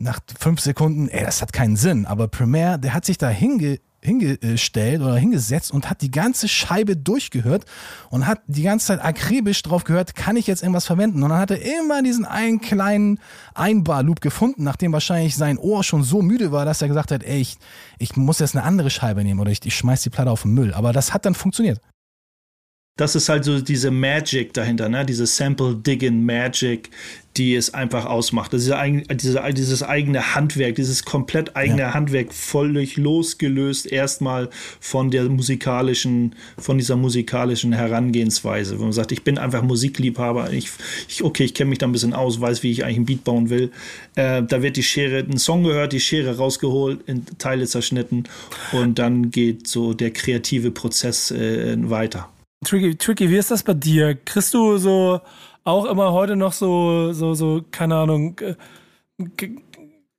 nach 0.00 0.18
fünf 0.40 0.60
Sekunden, 0.60 1.06
ey, 1.06 1.24
das 1.24 1.40
hat 1.40 1.52
keinen 1.52 1.76
Sinn, 1.76 2.04
aber 2.04 2.26
Premiere, 2.26 2.80
der 2.80 2.94
hat 2.94 3.04
sich 3.04 3.16
da 3.16 3.28
hinge 3.28 3.78
hingestellt 4.00 5.02
oder 5.02 5.16
hingesetzt 5.16 5.72
und 5.72 5.88
hat 5.90 6.02
die 6.02 6.10
ganze 6.10 6.48
Scheibe 6.48 6.96
durchgehört 6.96 7.64
und 8.10 8.26
hat 8.26 8.40
die 8.46 8.62
ganze 8.62 8.86
Zeit 8.86 9.04
akribisch 9.04 9.62
drauf 9.62 9.84
gehört, 9.84 10.14
kann 10.14 10.36
ich 10.36 10.46
jetzt 10.46 10.62
irgendwas 10.62 10.86
verwenden? 10.86 11.22
Und 11.22 11.30
dann 11.30 11.40
hat 11.40 11.50
er 11.50 11.60
immer 11.80 12.00
diesen 12.02 12.24
einen 12.24 12.60
kleinen 12.60 13.18
Einbar-Loop 13.54 14.20
gefunden, 14.20 14.62
nachdem 14.62 14.92
wahrscheinlich 14.92 15.36
sein 15.36 15.58
Ohr 15.58 15.82
schon 15.82 16.04
so 16.04 16.22
müde 16.22 16.52
war, 16.52 16.64
dass 16.64 16.80
er 16.80 16.86
gesagt 16.86 17.10
hat, 17.10 17.24
ey, 17.24 17.40
ich, 17.40 17.56
ich 17.98 18.16
muss 18.16 18.38
jetzt 18.38 18.54
eine 18.54 18.64
andere 18.64 18.90
Scheibe 18.90 19.24
nehmen 19.24 19.40
oder 19.40 19.50
ich, 19.50 19.66
ich 19.66 19.76
schmeiß 19.76 20.02
die 20.02 20.10
Platte 20.10 20.30
auf 20.30 20.42
den 20.42 20.54
Müll. 20.54 20.74
Aber 20.74 20.92
das 20.92 21.12
hat 21.12 21.26
dann 21.26 21.34
funktioniert 21.34 21.80
das 22.98 23.14
ist 23.14 23.28
halt 23.28 23.44
so 23.44 23.60
diese 23.60 23.92
Magic 23.92 24.52
dahinter, 24.52 24.88
ne? 24.88 25.06
diese 25.06 25.24
Sample-Digging-Magic, 25.24 26.90
die 27.36 27.54
es 27.54 27.72
einfach 27.72 28.06
ausmacht. 28.06 28.52
Das 28.52 28.66
ist 28.66 28.74
diese, 29.22 29.40
dieses 29.52 29.84
eigene 29.84 30.34
Handwerk, 30.34 30.74
dieses 30.74 31.04
komplett 31.04 31.54
eigene 31.54 31.82
ja. 31.82 31.94
Handwerk, 31.94 32.34
völlig 32.34 32.96
losgelöst 32.96 33.86
erstmal 33.86 34.50
von 34.80 35.12
der 35.12 35.28
musikalischen, 35.28 36.34
von 36.58 36.76
dieser 36.76 36.96
musikalischen 36.96 37.72
Herangehensweise. 37.72 38.80
Wo 38.80 38.82
man 38.82 38.92
sagt, 38.92 39.12
ich 39.12 39.22
bin 39.22 39.38
einfach 39.38 39.62
Musikliebhaber, 39.62 40.52
ich, 40.52 40.68
ich 41.08 41.22
okay, 41.22 41.44
ich 41.44 41.54
kenne 41.54 41.70
mich 41.70 41.78
da 41.78 41.86
ein 41.86 41.92
bisschen 41.92 42.14
aus, 42.14 42.40
weiß, 42.40 42.64
wie 42.64 42.72
ich 42.72 42.82
eigentlich 42.82 42.96
einen 42.96 43.06
Beat 43.06 43.22
bauen 43.22 43.48
will. 43.48 43.70
Äh, 44.16 44.42
da 44.42 44.60
wird 44.60 44.76
die 44.76 44.82
Schere, 44.82 45.18
ein 45.18 45.38
Song 45.38 45.62
gehört, 45.62 45.92
die 45.92 46.00
Schere 46.00 46.36
rausgeholt, 46.36 47.02
in 47.06 47.24
Teile 47.38 47.68
zerschnitten 47.68 48.24
und 48.72 48.98
dann 48.98 49.30
geht 49.30 49.68
so 49.68 49.94
der 49.94 50.10
kreative 50.10 50.72
Prozess 50.72 51.30
äh, 51.30 51.76
weiter. 51.88 52.28
Tricky, 52.64 52.96
Tricky, 52.96 53.30
wie 53.30 53.36
ist 53.36 53.50
das 53.50 53.62
bei 53.62 53.74
dir? 53.74 54.14
Kriegst 54.14 54.52
du 54.52 54.78
so 54.78 55.20
auch 55.64 55.84
immer 55.84 56.12
heute 56.12 56.34
noch 56.34 56.52
so, 56.52 57.12
so, 57.12 57.34
so, 57.34 57.62
keine 57.70 57.96
Ahnung, 57.96 58.40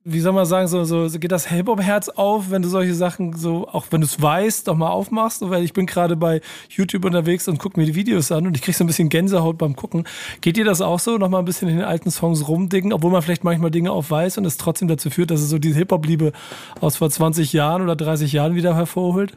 wie 0.02 0.20
soll 0.20 0.32
man 0.32 0.46
sagen, 0.46 0.66
so, 0.66 0.84
so 0.84 1.18
geht 1.18 1.30
das 1.30 1.48
Hip-Hop-Herz 1.48 2.08
auf, 2.08 2.50
wenn 2.50 2.62
du 2.62 2.68
solche 2.68 2.94
Sachen 2.94 3.36
so, 3.36 3.68
auch 3.68 3.86
wenn 3.90 4.00
du 4.00 4.06
es 4.06 4.20
weißt, 4.20 4.66
doch 4.66 4.74
mal 4.74 4.88
aufmachst? 4.88 5.42
Weil 5.42 5.62
ich 5.62 5.74
bin 5.74 5.84
gerade 5.84 6.16
bei 6.16 6.40
YouTube 6.70 7.04
unterwegs 7.04 7.48
und 7.48 7.58
gucke 7.58 7.78
mir 7.78 7.84
die 7.84 7.94
Videos 7.94 8.32
an 8.32 8.46
und 8.46 8.56
ich 8.56 8.62
krieg 8.62 8.74
so 8.74 8.84
ein 8.84 8.86
bisschen 8.86 9.10
Gänsehaut 9.10 9.58
beim 9.58 9.76
Gucken. 9.76 10.04
Geht 10.40 10.56
dir 10.56 10.64
das 10.64 10.80
auch 10.80 10.98
so, 10.98 11.18
noch 11.18 11.28
mal 11.28 11.40
ein 11.40 11.44
bisschen 11.44 11.68
in 11.68 11.76
den 11.76 11.84
alten 11.84 12.10
Songs 12.10 12.48
rumdicken, 12.48 12.92
obwohl 12.94 13.10
man 13.10 13.20
vielleicht 13.20 13.44
manchmal 13.44 13.70
Dinge 13.70 13.92
auch 13.92 14.08
weiß 14.08 14.38
und 14.38 14.46
es 14.46 14.56
trotzdem 14.56 14.88
dazu 14.88 15.10
führt, 15.10 15.30
dass 15.30 15.40
es 15.40 15.50
so 15.50 15.58
diese 15.58 15.78
Hip-Hop-Liebe 15.78 16.32
aus 16.80 16.96
vor 16.96 17.10
20 17.10 17.52
Jahren 17.52 17.82
oder 17.82 17.94
30 17.94 18.32
Jahren 18.32 18.54
wieder 18.54 18.74
hervorholt? 18.74 19.36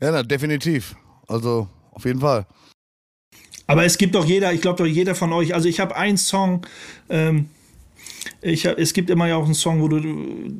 Ja, 0.00 0.12
na, 0.12 0.22
definitiv. 0.22 0.94
Also 1.26 1.66
auf 1.92 2.04
jeden 2.04 2.20
Fall. 2.20 2.46
Aber 3.66 3.84
es 3.84 3.96
gibt 3.96 4.14
doch 4.14 4.24
jeder, 4.24 4.52
ich 4.52 4.60
glaube 4.60 4.78
doch 4.78 4.86
jeder 4.86 5.14
von 5.14 5.32
euch, 5.32 5.54
also 5.54 5.68
ich 5.68 5.80
habe 5.80 5.96
einen 5.96 6.18
Song, 6.18 6.66
ähm, 7.08 7.48
ich, 8.40 8.64
es 8.64 8.92
gibt 8.92 9.08
immer 9.08 9.28
ja 9.28 9.36
auch 9.36 9.44
einen 9.44 9.54
Song, 9.54 9.80
wo 9.80 9.88
du, 9.88 10.00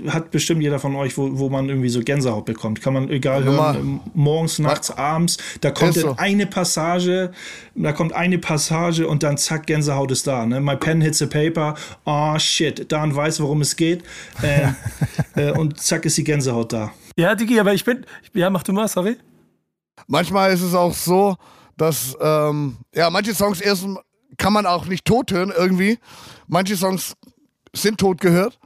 hat 0.09 0.31
bestimmt 0.31 0.63
jeder 0.63 0.79
von 0.79 0.95
euch, 0.95 1.17
wo, 1.19 1.39
wo 1.39 1.49
man 1.49 1.69
irgendwie 1.69 1.89
so 1.89 2.01
Gänsehaut 2.01 2.45
bekommt. 2.45 2.81
Kann 2.81 2.95
man 2.95 3.11
egal 3.11 3.45
hören, 3.45 3.77
ähm, 3.77 4.01
morgens, 4.15 4.59
nachts, 4.61 4.91
Was? 4.91 4.99
abends. 4.99 5.39
Da 5.61 5.71
kommt 5.73 5.95
so. 5.95 6.15
eine 6.17 6.47
Passage, 6.47 7.33
da 7.75 7.93
kommt 7.93 8.13
eine 8.13 8.39
Passage 8.39 9.07
und 9.07 9.23
dann 9.23 9.37
zack, 9.37 9.67
Gänsehaut 9.67 10.13
ist 10.13 10.27
da. 10.27 10.47
Ne? 10.47 10.61
My 10.61 10.77
pen 10.77 11.01
hits 11.01 11.19
the 11.19 11.27
paper, 11.27 11.75
oh 12.05 12.39
shit, 12.39 12.91
Dan 12.91 13.15
weiß, 13.15 13.41
worum 13.41 13.61
es 13.61 13.77
geht. 13.77 14.05
Äh, 14.43 14.69
äh, 15.49 15.53
und 15.53 15.81
zack 15.81 16.05
ist 16.05 16.17
die 16.19 16.25
Gänsehaut 16.25 16.73
da. 16.73 16.93
Ja, 17.17 17.35
Digi, 17.35 17.59
aber 17.59 17.75
ich 17.75 17.85
bin, 17.85 18.07
ja, 18.33 18.49
mach 18.49 18.63
du 18.63 18.73
mal, 18.73 18.89
sorry. 18.89 19.17
Manchmal 20.07 20.53
ist 20.53 20.63
es 20.63 20.75
auch 20.75 20.95
so, 20.95 21.37
dass, 21.77 22.17
ähm, 22.21 22.77
ja, 22.95 23.11
manche 23.11 23.35
Songs 23.35 23.61
erst 23.61 23.87
kann 24.39 24.53
man 24.53 24.67
auch 24.67 24.87
nicht 24.87 25.05
tot 25.05 25.31
hören 25.33 25.53
irgendwie. 25.57 25.99
Manche 26.47 26.77
Songs 26.77 27.15
sind 27.73 27.99
tot 27.99 28.21
gehört. 28.21 28.59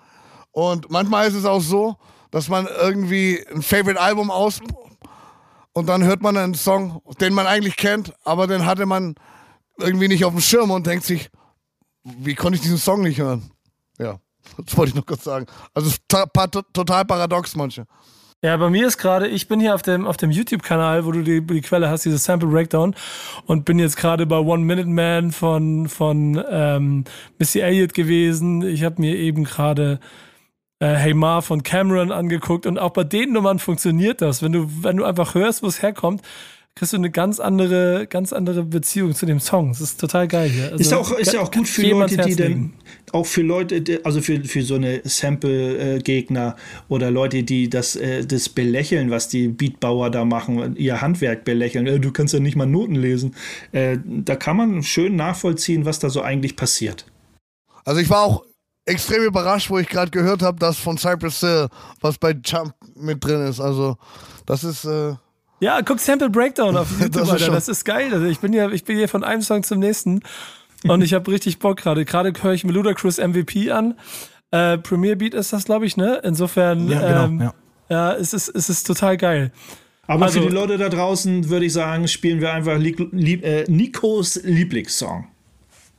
Und 0.52 0.90
manchmal 0.90 1.28
ist 1.28 1.34
es 1.34 1.44
auch 1.44 1.60
so, 1.60 1.96
dass 2.30 2.48
man 2.48 2.66
irgendwie 2.66 3.44
ein 3.54 3.62
Favorite-Album 3.62 4.30
aus 4.30 4.60
und 5.72 5.86
dann 5.86 6.02
hört 6.04 6.22
man 6.22 6.36
einen 6.38 6.54
Song, 6.54 7.02
den 7.20 7.34
man 7.34 7.46
eigentlich 7.46 7.76
kennt, 7.76 8.14
aber 8.24 8.46
den 8.46 8.64
hatte 8.64 8.86
man 8.86 9.14
irgendwie 9.78 10.08
nicht 10.08 10.24
auf 10.24 10.32
dem 10.32 10.40
Schirm 10.40 10.70
und 10.70 10.86
denkt 10.86 11.04
sich, 11.04 11.30
wie 12.02 12.34
konnte 12.34 12.56
ich 12.56 12.62
diesen 12.62 12.78
Song 12.78 13.02
nicht 13.02 13.18
hören? 13.18 13.50
Ja, 13.98 14.18
das 14.64 14.74
wollte 14.76 14.90
ich 14.90 14.94
noch 14.94 15.04
kurz 15.04 15.24
sagen. 15.24 15.46
Also 15.74 15.94
total 16.08 17.04
paradox 17.04 17.54
manche. 17.56 17.86
Ja, 18.44 18.56
bei 18.58 18.68
mir 18.68 18.86
ist 18.86 18.98
gerade, 18.98 19.28
ich 19.28 19.48
bin 19.48 19.60
hier 19.60 19.74
auf 19.74 19.80
dem, 19.82 20.06
auf 20.06 20.18
dem 20.18 20.30
YouTube-Kanal, 20.30 21.06
wo 21.06 21.12
du 21.12 21.22
die, 21.22 21.40
die 21.40 21.62
Quelle 21.62 21.88
hast, 21.88 22.04
dieses 22.04 22.24
Sample 22.24 22.48
Breakdown, 22.48 22.94
und 23.46 23.64
bin 23.64 23.78
jetzt 23.78 23.96
gerade 23.96 24.26
bei 24.26 24.38
One 24.38 24.62
Minute 24.62 24.88
Man 24.88 25.32
von, 25.32 25.88
von 25.88 26.44
ähm, 26.50 27.04
Missy 27.38 27.60
Elliott 27.60 27.94
gewesen. 27.94 28.62
Ich 28.62 28.84
habe 28.84 29.00
mir 29.00 29.16
eben 29.16 29.44
gerade 29.44 30.00
äh, 30.80 30.88
Hey 30.94 31.14
Ma 31.14 31.40
von 31.40 31.62
Cameron 31.62 32.12
angeguckt 32.12 32.66
und 32.66 32.78
auch 32.78 32.90
bei 32.90 33.04
den 33.04 33.32
Nummern 33.32 33.58
funktioniert 33.58 34.20
das. 34.20 34.42
Wenn 34.42 34.52
du, 34.52 34.66
wenn 34.82 34.98
du 34.98 35.04
einfach 35.04 35.34
hörst, 35.34 35.62
wo 35.62 35.66
es 35.66 35.80
herkommt, 35.82 36.20
kriegst 36.76 36.92
du 36.92 36.98
eine 36.98 37.10
ganz 37.10 37.40
andere, 37.40 38.06
ganz 38.06 38.34
andere 38.34 38.62
Beziehung 38.62 39.14
zu 39.14 39.24
dem 39.24 39.40
Song. 39.40 39.70
Das 39.70 39.80
ist 39.80 39.98
total 39.98 40.28
geil 40.28 40.50
hier. 40.50 40.64
Also, 40.64 40.76
ist 40.76 40.92
auch, 40.92 41.12
ist 41.12 41.32
ja 41.32 41.40
auch 41.40 41.50
gut 41.50 41.66
für 41.66 41.86
Leute, 41.86 42.18
die 42.18 42.36
dann, 42.36 42.74
auch 43.12 43.24
für 43.24 43.40
Leute, 43.40 44.02
also 44.04 44.20
für, 44.20 44.44
für 44.44 44.62
so 44.62 44.74
eine 44.74 45.00
Sample-Gegner 45.02 46.54
oder 46.88 47.10
Leute, 47.10 47.44
die 47.44 47.70
das, 47.70 47.96
äh, 47.96 48.26
das 48.26 48.50
belächeln, 48.50 49.10
was 49.10 49.28
die 49.28 49.48
Beatbauer 49.48 50.10
da 50.10 50.26
machen, 50.26 50.76
ihr 50.76 51.00
Handwerk 51.00 51.44
belächeln. 51.44 51.86
Äh, 51.86 51.98
du 51.98 52.12
kannst 52.12 52.34
ja 52.34 52.40
nicht 52.40 52.56
mal 52.56 52.66
Noten 52.66 52.94
lesen. 52.94 53.34
Äh, 53.72 53.96
da 54.04 54.36
kann 54.36 54.58
man 54.58 54.82
schön 54.82 55.16
nachvollziehen, 55.16 55.86
was 55.86 55.98
da 55.98 56.10
so 56.10 56.20
eigentlich 56.20 56.56
passiert. 56.56 57.06
Also 57.86 58.02
ich 58.02 58.10
war 58.10 58.20
auch 58.20 58.44
extrem 58.84 59.22
überrascht, 59.22 59.70
wo 59.70 59.78
ich 59.78 59.88
gerade 59.88 60.10
gehört 60.10 60.42
habe, 60.42 60.58
dass 60.58 60.76
von 60.76 60.98
Cypress 60.98 61.40
Hill 61.40 61.68
was 62.02 62.18
bei 62.18 62.32
Jump 62.44 62.74
mit 62.94 63.24
drin 63.24 63.46
ist. 63.46 63.60
Also 63.60 63.96
das 64.44 64.62
ist 64.62 64.84
äh 64.84 65.14
ja, 65.60 65.80
guck 65.82 65.98
Sample 66.00 66.30
Breakdown 66.30 66.76
auf 66.76 66.90
YouTube, 67.00 67.12
das 67.12 67.30
Alter. 67.30 67.52
Das 67.52 67.68
ist 67.68 67.84
geil. 67.84 68.12
Also 68.12 68.26
ich 68.26 68.40
bin 68.40 68.52
ja, 68.52 68.70
ich 68.70 68.84
bin 68.84 68.96
hier 68.96 69.08
von 69.08 69.24
einem 69.24 69.42
Song 69.42 69.62
zum 69.62 69.78
nächsten. 69.78 70.20
Und 70.86 71.02
ich 71.02 71.14
habe 71.14 71.30
richtig 71.30 71.58
Bock 71.58 71.78
gerade. 71.78 72.04
Gerade 72.04 72.32
höre 72.40 72.52
ich 72.52 72.62
mir 72.64 72.72
Ludacris 72.72 73.18
MVP 73.18 73.70
an. 73.72 73.94
Äh, 74.52 74.78
Premier 74.78 75.16
Beat 75.16 75.34
ist 75.34 75.52
das, 75.52 75.64
glaube 75.64 75.86
ich, 75.86 75.96
ne? 75.96 76.20
Insofern, 76.22 76.88
Ja, 76.88 77.00
genau, 77.00 77.24
ähm, 77.24 77.40
ja. 77.40 77.54
ja, 77.88 78.12
es, 78.14 78.32
ist, 78.32 78.48
es 78.48 78.68
ist 78.68 78.86
total 78.86 79.16
geil. 79.16 79.50
Aber 80.06 80.26
Also- 80.26 80.40
für 80.40 80.46
die 80.48 80.54
Leute 80.54 80.78
da 80.78 80.88
draußen 80.88 81.48
würde 81.48 81.66
ich 81.66 81.72
sagen, 81.72 82.06
spielen 82.06 82.40
wir 82.40 82.52
einfach 82.52 82.78
Lieb, 82.78 83.08
Lieb, 83.12 83.44
äh, 83.44 83.64
Nikos 83.68 84.36
Lieblingssong. 84.44 85.26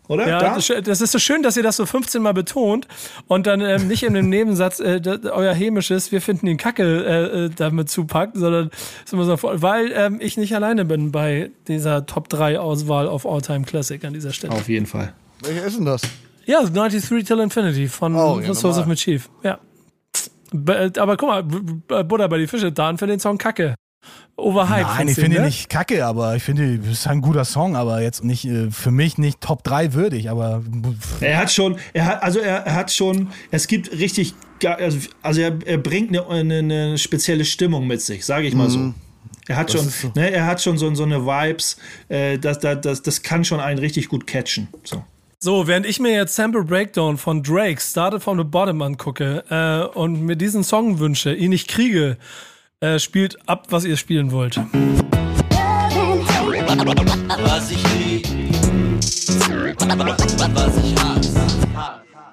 Oder? 0.07 0.27
Ja, 0.27 0.39
Da? 0.39 0.55
das, 0.81 1.01
ist 1.01 1.11
so 1.11 1.19
schön, 1.19 1.43
dass 1.43 1.57
ihr 1.57 1.63
das 1.63 1.75
so 1.77 1.85
15 1.85 2.21
Mal 2.21 2.33
betont 2.33 2.87
und 3.27 3.45
dann 3.47 3.61
ähm, 3.61 3.87
nicht 3.87 4.03
in 4.03 4.13
dem 4.13 4.29
Nebensatz 4.29 4.79
äh, 4.79 5.01
euer 5.31 5.53
hämisches, 5.53 6.11
wir 6.11 6.21
finden 6.21 6.47
ihn 6.47 6.57
kacke, 6.57 6.83
äh, 7.05 7.45
äh, 7.45 7.49
damit 7.55 7.89
zupackt, 7.89 8.37
sondern 8.37 8.69
ist 9.03 9.13
immer 9.13 9.25
so 9.25 9.35
voll, 9.37 9.61
weil 9.61 9.91
ähm, 9.93 10.19
ich 10.21 10.37
nicht 10.37 10.55
alleine 10.55 10.85
bin 10.85 11.11
bei 11.11 11.51
dieser 11.67 12.05
Top 12.05 12.29
3 12.29 12.59
Auswahl 12.59 13.07
auf 13.07 13.25
All-Time 13.25 13.65
Classic 13.65 14.03
an 14.05 14.13
dieser 14.13 14.31
Stelle. 14.31 14.53
Auf 14.53 14.69
jeden 14.69 14.85
Fall. 14.85 15.13
Welcher 15.41 15.65
ist 15.65 15.77
denn 15.77 15.85
das? 15.85 16.01
Ja, 16.45 16.63
93 16.63 17.25
Till 17.25 17.39
Infinity 17.39 17.87
von, 17.87 18.15
Oh, 18.15 18.39
ja, 18.39 18.45
von 18.45 18.55
Source 18.55 18.77
of. 18.77 18.85
Mischief. 18.85 19.29
Ja. 19.43 19.59
B- 20.53 20.89
Aber 20.97 21.17
guck 21.17 21.27
mal, 21.27 21.43
B- 21.43 21.59
B- 21.87 22.03
Butter 22.03 22.29
bei 22.29 22.37
die 22.37 22.47
Fische, 22.47 22.71
Dan 22.71 22.97
für 22.97 23.05
den 23.07 23.19
Song 23.19 23.37
kacke. 23.37 23.75
Overhyped. 24.37 24.87
Nein, 24.97 25.07
ich 25.07 25.15
finde 25.15 25.37
ihn 25.37 25.41
ne? 25.41 25.47
nicht 25.47 25.67
kacke, 25.67 26.05
aber 26.05 26.35
ich 26.35 26.43
finde, 26.43 26.75
es 26.75 26.99
ist 26.99 27.07
ein 27.07 27.21
guter 27.21 27.43
Song, 27.43 27.75
aber 27.75 28.01
jetzt 28.01 28.23
nicht 28.23 28.45
äh, 28.45 28.69
für 28.69 28.91
mich 28.91 29.17
nicht 29.17 29.41
Top 29.41 29.63
3 29.63 29.93
würdig, 29.93 30.29
aber 30.29 30.61
Er 31.19 31.39
hat 31.39 31.51
schon, 31.51 31.77
er 31.93 32.05
hat, 32.05 32.23
also 32.23 32.39
er, 32.39 32.57
er 32.57 32.75
hat 32.75 32.91
schon, 32.91 33.29
es 33.49 33.67
gibt 33.67 33.91
richtig, 33.93 34.35
also, 34.63 34.99
also 35.23 35.41
er, 35.41 35.57
er 35.65 35.79
bringt 35.79 36.09
eine, 36.09 36.27
eine, 36.27 36.59
eine 36.59 36.97
spezielle 36.99 37.45
Stimmung 37.45 37.87
mit 37.87 38.01
sich, 38.01 38.25
sage 38.25 38.47
ich 38.47 38.53
mal 38.53 38.69
so. 38.69 38.93
Er 39.47 39.55
hat 39.55 39.71
schon, 39.71 39.89
so. 39.89 40.11
ne, 40.13 40.29
er 40.29 40.45
hat 40.45 40.61
schon 40.61 40.77
so, 40.77 40.93
so 40.93 41.03
eine 41.03 41.25
Vibes, 41.25 41.77
äh, 42.09 42.37
das, 42.37 42.59
das, 42.59 42.81
das, 42.81 43.01
das 43.01 43.23
kann 43.23 43.43
schon 43.43 43.59
einen 43.59 43.79
richtig 43.79 44.07
gut 44.07 44.27
catchen. 44.27 44.67
So. 44.83 45.03
So, 45.39 45.67
während 45.67 45.85
ich 45.85 45.99
mir 45.99 46.11
jetzt 46.11 46.35
Sample 46.35 46.63
Breakdown 46.63 47.17
von 47.17 47.41
Drake 47.43 47.79
Started 47.79 48.21
from 48.21 48.37
the 48.37 48.43
Bottom 48.43 48.81
angucke 48.81 49.43
äh, 49.49 49.97
und 49.97 50.21
mir 50.21 50.35
diesen 50.35 50.63
Song 50.63 50.99
wünsche, 50.99 51.33
ihn 51.33 51.51
nicht 51.51 51.67
kriege, 51.67 52.17
äh, 52.79 52.99
spielt 52.99 53.37
ab, 53.49 53.67
was 53.69 53.85
ihr 53.85 53.97
spielen 53.97 54.31
wollt. 54.31 54.57
Was 57.43 57.71
ich. 57.71 57.87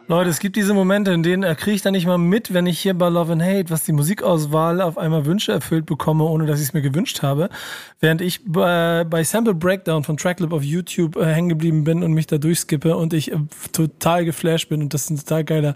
Leute, 0.07 0.29
es 0.29 0.39
gibt 0.39 0.57
diese 0.57 0.75
Momente, 0.75 1.13
in 1.13 1.23
denen 1.23 1.57
kriege 1.57 1.77
ich 1.77 1.81
dann 1.81 1.93
nicht 1.93 2.05
mal 2.05 2.19
mit, 2.19 2.53
wenn 2.53 2.67
ich 2.67 2.79
hier 2.79 2.93
bei 2.93 3.09
Love 3.09 3.33
and 3.33 3.43
Hate, 3.43 3.71
was 3.71 3.85
die 3.85 3.93
Musikauswahl 3.93 4.83
auf 4.83 4.99
einmal 4.99 5.25
Wünsche 5.25 5.53
erfüllt 5.53 5.87
bekomme, 5.87 6.25
ohne 6.25 6.45
dass 6.45 6.61
ich 6.61 6.67
es 6.67 6.75
mir 6.75 6.83
gewünscht 6.83 7.23
habe. 7.23 7.49
Während 8.01 8.21
ich 8.21 8.45
bei, 8.45 9.05
bei 9.09 9.25
Sample 9.25 9.55
Breakdown 9.55 10.05
von 10.05 10.19
Tracklip 10.19 10.53
auf 10.53 10.63
YouTube 10.63 11.17
äh, 11.17 11.25
hängen 11.25 11.49
geblieben 11.49 11.85
bin 11.85 12.03
und 12.03 12.13
mich 12.13 12.27
da 12.27 12.37
durchskippe 12.37 12.99
und 12.99 13.15
ich 13.15 13.33
äh, 13.33 13.39
total 13.73 14.27
geflasht 14.27 14.69
bin 14.69 14.83
und 14.83 14.93
das 14.93 15.09
ein 15.09 15.17
total 15.17 15.43
geiler, 15.43 15.75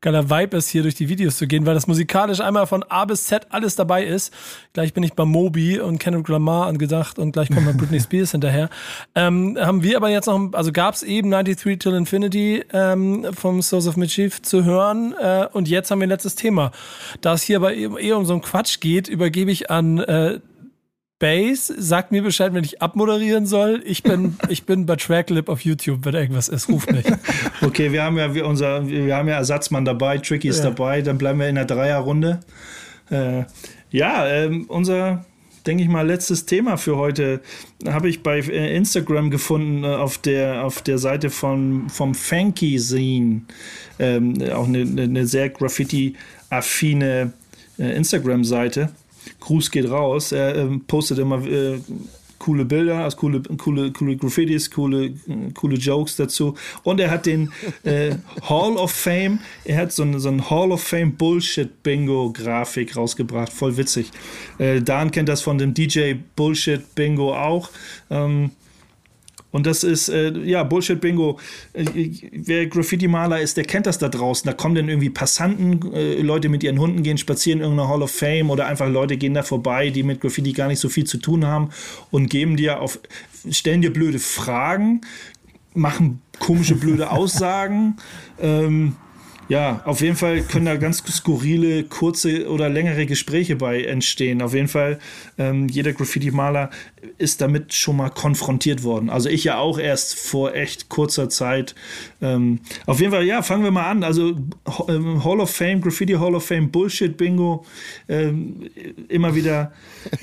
geiler 0.00 0.30
Vibe 0.30 0.56
ist, 0.56 0.68
hier 0.68 0.82
durch 0.82 0.94
die 0.94 1.08
Videos 1.08 1.36
zu 1.36 1.46
gehen, 1.46 1.66
weil 1.66 1.74
das 1.74 1.86
musikalisch 1.86 2.40
einmal 2.40 2.66
von 2.66 2.82
A 2.84 3.04
bis 3.04 3.26
Z 3.26 3.46
alles 3.50 3.76
dabei 3.76 4.04
ist. 4.04 4.32
Gleich 4.72 4.94
bin 4.94 5.02
ich 5.02 5.12
bei 5.12 5.24
Moby 5.24 5.78
und 5.78 5.98
Kendrick 5.98 6.28
Lamar 6.28 6.66
angedacht 6.66 7.18
und 7.18 7.32
gleich 7.32 7.48
kommt 7.48 7.66
mal 7.66 7.74
Britney 7.74 8.00
Spears 8.00 8.32
hinterher. 8.32 8.70
Ähm, 9.14 9.58
haben 9.60 9.82
wir 9.82 9.96
aber 9.96 10.08
jetzt 10.08 10.26
noch, 10.26 10.52
also 10.52 10.72
gab 10.72 10.94
es 10.94 11.02
eben 11.02 11.30
93 11.30 11.78
Till 11.78 11.94
Infinity 11.94 12.64
ähm, 12.72 13.26
vom 13.32 13.60
Source 13.60 13.86
of 13.86 13.96
Mischief 13.96 14.40
zu 14.40 14.64
hören 14.64 15.14
äh, 15.20 15.46
und 15.52 15.68
jetzt 15.68 15.90
haben 15.90 16.00
wir 16.00 16.06
ein 16.06 16.10
letztes 16.10 16.34
Thema. 16.34 16.72
Da 17.20 17.34
es 17.34 17.42
hier 17.42 17.56
aber 17.56 17.74
eben 17.74 17.98
eher 17.98 18.16
um 18.16 18.24
so 18.24 18.32
einen 18.32 18.42
Quatsch 18.42 18.80
geht, 18.80 19.08
übergebe 19.08 19.50
ich 19.50 19.70
an 19.70 19.98
äh, 19.98 20.40
Bass, 21.20 21.66
sagt 21.66 22.10
mir 22.12 22.22
Bescheid, 22.22 22.54
wenn 22.54 22.64
ich 22.64 22.82
abmoderieren 22.82 23.46
soll. 23.46 23.82
Ich 23.84 24.02
bin, 24.02 24.36
ich 24.48 24.64
bin 24.64 24.86
bei 24.86 24.96
Tracklip 24.96 25.48
auf 25.48 25.60
YouTube, 25.60 26.04
wenn 26.04 26.14
irgendwas 26.14 26.48
ist, 26.48 26.68
ruft 26.68 26.90
mich. 26.90 27.04
Okay, 27.62 27.92
wir 27.92 28.02
haben 28.02 28.16
ja 28.16 28.34
wir, 28.34 28.46
unser, 28.46 28.88
wir 28.88 29.14
haben 29.14 29.28
ja 29.28 29.34
Ersatzmann 29.34 29.84
dabei, 29.84 30.16
Tricky 30.18 30.48
ist 30.48 30.58
Ja. 30.64 30.70
dabei, 30.70 31.02
dann 31.02 31.18
bleiben 31.18 31.38
wir 31.38 31.48
in 31.48 31.56
der 31.56 31.66
Dreierrunde. 31.66 32.40
Äh, 33.10 33.44
ja, 33.90 34.26
ähm, 34.26 34.64
unser, 34.68 35.26
denke 35.66 35.82
ich 35.82 35.90
mal, 35.90 36.06
letztes 36.06 36.46
Thema 36.46 36.78
für 36.78 36.96
heute 36.96 37.42
habe 37.86 38.08
ich 38.08 38.22
bei 38.22 38.38
äh, 38.38 38.74
Instagram 38.74 39.30
gefunden, 39.30 39.84
äh, 39.84 39.88
auf, 39.88 40.16
der, 40.16 40.64
auf 40.64 40.80
der 40.80 40.96
Seite 40.96 41.28
von, 41.28 41.90
vom 41.90 42.14
Funky 42.14 42.78
Scene. 42.78 43.42
Ähm, 43.98 44.38
auch 44.54 44.66
eine, 44.66 44.80
eine, 44.80 45.02
eine 45.02 45.26
sehr 45.26 45.50
graffiti-affine 45.50 47.32
äh, 47.78 47.96
Instagram-Seite. 47.96 48.88
Gruß 49.40 49.70
geht 49.70 49.90
raus. 49.90 50.32
Er 50.32 50.56
ähm, 50.56 50.82
postet 50.86 51.18
immer 51.18 51.44
äh, 51.46 51.80
coole 52.40 52.64
Bilder, 52.64 53.04
also 53.04 53.16
coole, 53.18 53.42
coole, 53.58 53.92
coole 53.92 54.16
Graffitis, 54.16 54.70
coole, 54.70 55.06
äh, 55.06 55.12
coole 55.54 55.76
Jokes 55.76 56.16
dazu. 56.16 56.56
Und 56.82 56.98
er 56.98 57.10
hat 57.10 57.26
den 57.26 57.52
äh, 57.84 58.16
Hall 58.48 58.76
of 58.76 58.90
Fame, 58.90 59.38
er 59.64 59.76
hat 59.76 59.92
so 59.92 60.02
eine, 60.02 60.18
so 60.18 60.28
ein 60.28 60.50
Hall 60.50 60.72
of 60.72 60.82
Fame 60.82 61.12
Bullshit 61.12 61.82
Bingo 61.84 62.32
Grafik 62.32 62.96
rausgebracht. 62.96 63.52
Voll 63.52 63.76
witzig. 63.76 64.10
Äh, 64.58 64.80
Dan 64.80 65.12
kennt 65.12 65.28
das 65.28 65.42
von 65.42 65.58
dem 65.58 65.74
DJ 65.74 66.14
Bullshit 66.34 66.94
Bingo 66.94 67.34
auch. 67.34 67.70
Ähm, 68.10 68.50
und 69.52 69.66
das 69.66 69.82
ist, 69.82 70.08
äh, 70.08 70.30
ja, 70.44 70.62
Bullshit-Bingo. 70.62 71.38
Äh, 71.72 71.84
wer 72.32 72.66
Graffiti-Maler 72.66 73.40
ist, 73.40 73.56
der 73.56 73.64
kennt 73.64 73.86
das 73.86 73.98
da 73.98 74.08
draußen. 74.08 74.46
Da 74.46 74.52
kommen 74.52 74.74
dann 74.74 74.88
irgendwie 74.88 75.10
Passanten, 75.10 75.92
äh, 75.92 76.20
Leute 76.20 76.48
mit 76.48 76.62
ihren 76.62 76.78
Hunden 76.78 77.02
gehen 77.02 77.18
spazieren 77.18 77.60
in 77.60 77.64
irgendeiner 77.64 77.88
Hall 77.88 78.02
of 78.02 78.10
Fame 78.10 78.50
oder 78.50 78.66
einfach 78.66 78.88
Leute 78.88 79.16
gehen 79.16 79.34
da 79.34 79.42
vorbei, 79.42 79.90
die 79.90 80.02
mit 80.02 80.20
Graffiti 80.20 80.52
gar 80.52 80.68
nicht 80.68 80.80
so 80.80 80.88
viel 80.88 81.04
zu 81.04 81.18
tun 81.18 81.46
haben 81.46 81.70
und 82.10 82.28
geben 82.30 82.56
dir 82.56 82.80
auf, 82.80 83.00
stellen 83.50 83.82
dir 83.82 83.92
blöde 83.92 84.18
Fragen, 84.18 85.00
machen 85.74 86.22
komische, 86.38 86.76
blöde 86.76 87.10
Aussagen. 87.12 87.96
ähm, 88.40 88.96
ja, 89.50 89.82
auf 89.84 90.00
jeden 90.00 90.14
Fall 90.14 90.42
können 90.42 90.66
da 90.66 90.76
ganz 90.76 91.02
skurrile, 91.10 91.82
kurze 91.82 92.48
oder 92.48 92.68
längere 92.68 93.04
Gespräche 93.04 93.56
bei 93.56 93.82
entstehen. 93.82 94.42
Auf 94.42 94.54
jeden 94.54 94.68
Fall, 94.68 95.00
ähm, 95.38 95.66
jeder 95.66 95.92
Graffiti-Maler 95.92 96.70
ist 97.18 97.40
damit 97.40 97.74
schon 97.74 97.96
mal 97.96 98.10
konfrontiert 98.10 98.84
worden. 98.84 99.10
Also 99.10 99.28
ich 99.28 99.42
ja 99.42 99.58
auch 99.58 99.80
erst 99.80 100.14
vor 100.14 100.54
echt 100.54 100.88
kurzer 100.88 101.28
Zeit. 101.28 101.74
Ähm, 102.22 102.60
auf 102.86 103.00
jeden 103.00 103.10
Fall, 103.10 103.24
ja, 103.24 103.42
fangen 103.42 103.64
wir 103.64 103.72
mal 103.72 103.90
an. 103.90 104.04
Also 104.04 104.36
ähm, 104.88 105.24
Hall 105.24 105.40
of 105.40 105.50
Fame, 105.50 105.80
Graffiti 105.80 106.12
Hall 106.12 106.36
of 106.36 106.46
Fame, 106.46 106.70
Bullshit-Bingo. 106.70 107.66
Ähm, 108.08 108.70
immer 109.08 109.34
wieder 109.34 109.72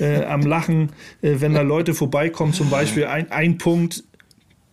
äh, 0.00 0.24
am 0.24 0.40
Lachen, 0.40 0.88
äh, 1.20 1.34
wenn 1.38 1.52
da 1.52 1.60
Leute 1.60 1.92
vorbeikommen. 1.92 2.54
Zum 2.54 2.70
Beispiel 2.70 3.04
ein, 3.04 3.30
ein 3.30 3.58
Punkt, 3.58 4.04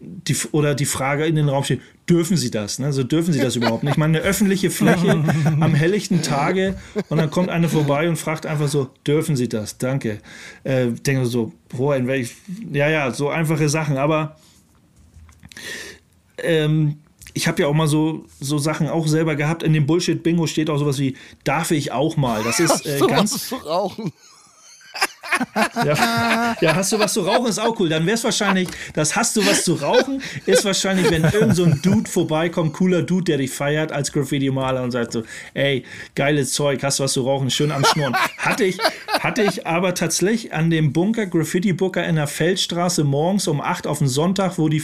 die, 0.05 0.35
oder 0.51 0.75
die 0.75 0.85
Frage 0.85 1.25
in 1.25 1.35
den 1.35 1.49
Raum 1.49 1.63
steht, 1.63 1.81
dürfen 2.09 2.37
Sie 2.37 2.51
das? 2.51 2.79
Ne? 2.79 2.87
Also 2.87 3.03
dürfen 3.03 3.33
Sie 3.33 3.39
das 3.39 3.55
überhaupt 3.57 3.83
nicht? 3.83 3.93
Ich 3.93 3.97
meine, 3.97 4.19
eine 4.19 4.27
öffentliche 4.27 4.69
Fläche 4.69 5.11
am 5.59 5.73
helllichten 5.73 6.21
Tage 6.21 6.75
und 7.09 7.17
dann 7.17 7.31
kommt 7.31 7.49
einer 7.49 7.69
vorbei 7.69 8.07
und 8.07 8.17
fragt 8.17 8.45
einfach 8.45 8.67
so, 8.67 8.89
dürfen 9.05 9.35
Sie 9.35 9.49
das? 9.49 9.77
Danke. 9.77 10.19
Äh, 10.63 10.91
denke 10.91 11.25
so, 11.25 11.53
boah, 11.69 11.95
in 11.95 12.07
welch, 12.07 12.35
ja, 12.71 12.89
ja, 12.89 13.11
so 13.11 13.29
einfache 13.29 13.69
Sachen, 13.69 13.97
aber 13.97 14.37
ähm, 16.37 16.97
ich 17.33 17.47
habe 17.47 17.61
ja 17.61 17.67
auch 17.67 17.73
mal 17.73 17.87
so, 17.87 18.25
so 18.39 18.57
Sachen 18.57 18.87
auch 18.87 19.07
selber 19.07 19.35
gehabt. 19.35 19.61
In 19.61 19.73
dem 19.73 19.85
Bullshit-Bingo 19.85 20.47
steht 20.47 20.69
auch 20.69 20.77
sowas 20.77 20.99
wie, 20.99 21.17
darf 21.43 21.71
ich 21.71 21.91
auch 21.91 22.15
mal? 22.15 22.43
Das 22.43 22.59
ist 22.59 22.85
äh, 22.85 22.99
ganz, 23.07 23.49
zu 23.49 23.55
rauchen. 23.55 24.13
Ja, 25.85 26.55
ja, 26.59 26.75
hast 26.75 26.91
du 26.91 26.99
was 26.99 27.13
zu 27.13 27.21
rauchen, 27.21 27.47
ist 27.47 27.59
auch 27.59 27.79
cool. 27.79 27.89
Dann 27.89 28.05
wäre 28.05 28.15
es 28.15 28.23
wahrscheinlich, 28.23 28.69
das 28.93 29.15
hast 29.15 29.35
du 29.35 29.45
was 29.45 29.63
zu 29.63 29.73
rauchen, 29.73 30.21
ist 30.45 30.65
wahrscheinlich, 30.65 31.09
wenn 31.09 31.23
irgend 31.23 31.55
so 31.55 31.63
ein 31.63 31.81
Dude 31.81 32.09
vorbeikommt, 32.09 32.73
cooler 32.73 33.01
Dude, 33.01 33.25
der 33.25 33.37
dich 33.37 33.51
feiert 33.51 33.91
als 33.91 34.11
Graffiti-Maler 34.11 34.83
und 34.83 34.91
sagt 34.91 35.13
so, 35.13 35.23
ey, 35.53 35.83
geiles 36.15 36.53
Zeug, 36.53 36.81
hast 36.83 36.99
du 36.99 37.03
was 37.03 37.13
zu 37.13 37.21
rauchen, 37.21 37.49
schön 37.49 37.71
am 37.71 37.83
Schnurren. 37.85 38.15
Hatte 38.37 38.63
ich, 38.63 38.77
hatte 39.19 39.43
ich 39.43 39.65
aber 39.65 39.93
tatsächlich 39.93 40.53
an 40.53 40.69
dem 40.69 40.93
Bunker, 40.93 41.25
Graffiti-Bunker 41.25 42.05
in 42.05 42.15
der 42.15 42.27
Feldstraße 42.27 43.03
morgens 43.03 43.47
um 43.47 43.61
8 43.61 43.87
auf 43.87 43.99
den 43.99 44.07
Sonntag, 44.07 44.57
wo 44.57 44.69
die, 44.69 44.83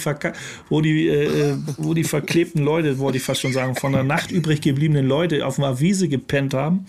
wo 0.70 0.82
die, 0.82 1.08
äh, 1.08 1.56
wo 1.78 1.94
die 1.94 2.04
verklebten 2.04 2.64
Leute, 2.64 3.00
wollte 3.00 3.18
ich 3.18 3.24
fast 3.24 3.42
schon 3.42 3.54
sagen, 3.54 3.76
von 3.76 3.92
der 3.92 4.04
Nacht 4.04 4.32
übrig 4.32 4.62
gebliebenen 4.62 5.08
Leute 5.08 5.46
auf 5.46 5.58
einer 5.58 5.80
Wiese 5.80 6.08
gepennt 6.08 6.54
haben 6.54 6.86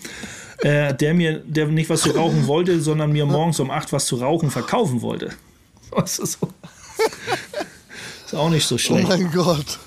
äh, 0.59 0.93
der 0.93 1.13
mir, 1.13 1.39
der 1.39 1.67
nicht 1.67 1.89
was 1.89 2.01
zu 2.01 2.11
rauchen 2.11 2.47
wollte, 2.47 2.79
sondern 2.81 3.11
mir 3.11 3.25
morgens 3.25 3.59
um 3.59 3.71
8 3.71 3.91
was 3.93 4.05
zu 4.05 4.17
rauchen 4.17 4.51
verkaufen 4.51 5.01
wollte. 5.01 5.31
Das 5.95 6.17
ist, 6.19 6.39
so. 6.39 6.47
ist 8.25 8.33
auch 8.35 8.49
nicht 8.49 8.65
so 8.65 8.75
Oh 8.75 8.77
schlecht. 8.79 9.07
mein 9.09 9.31
Gott. 9.31 9.79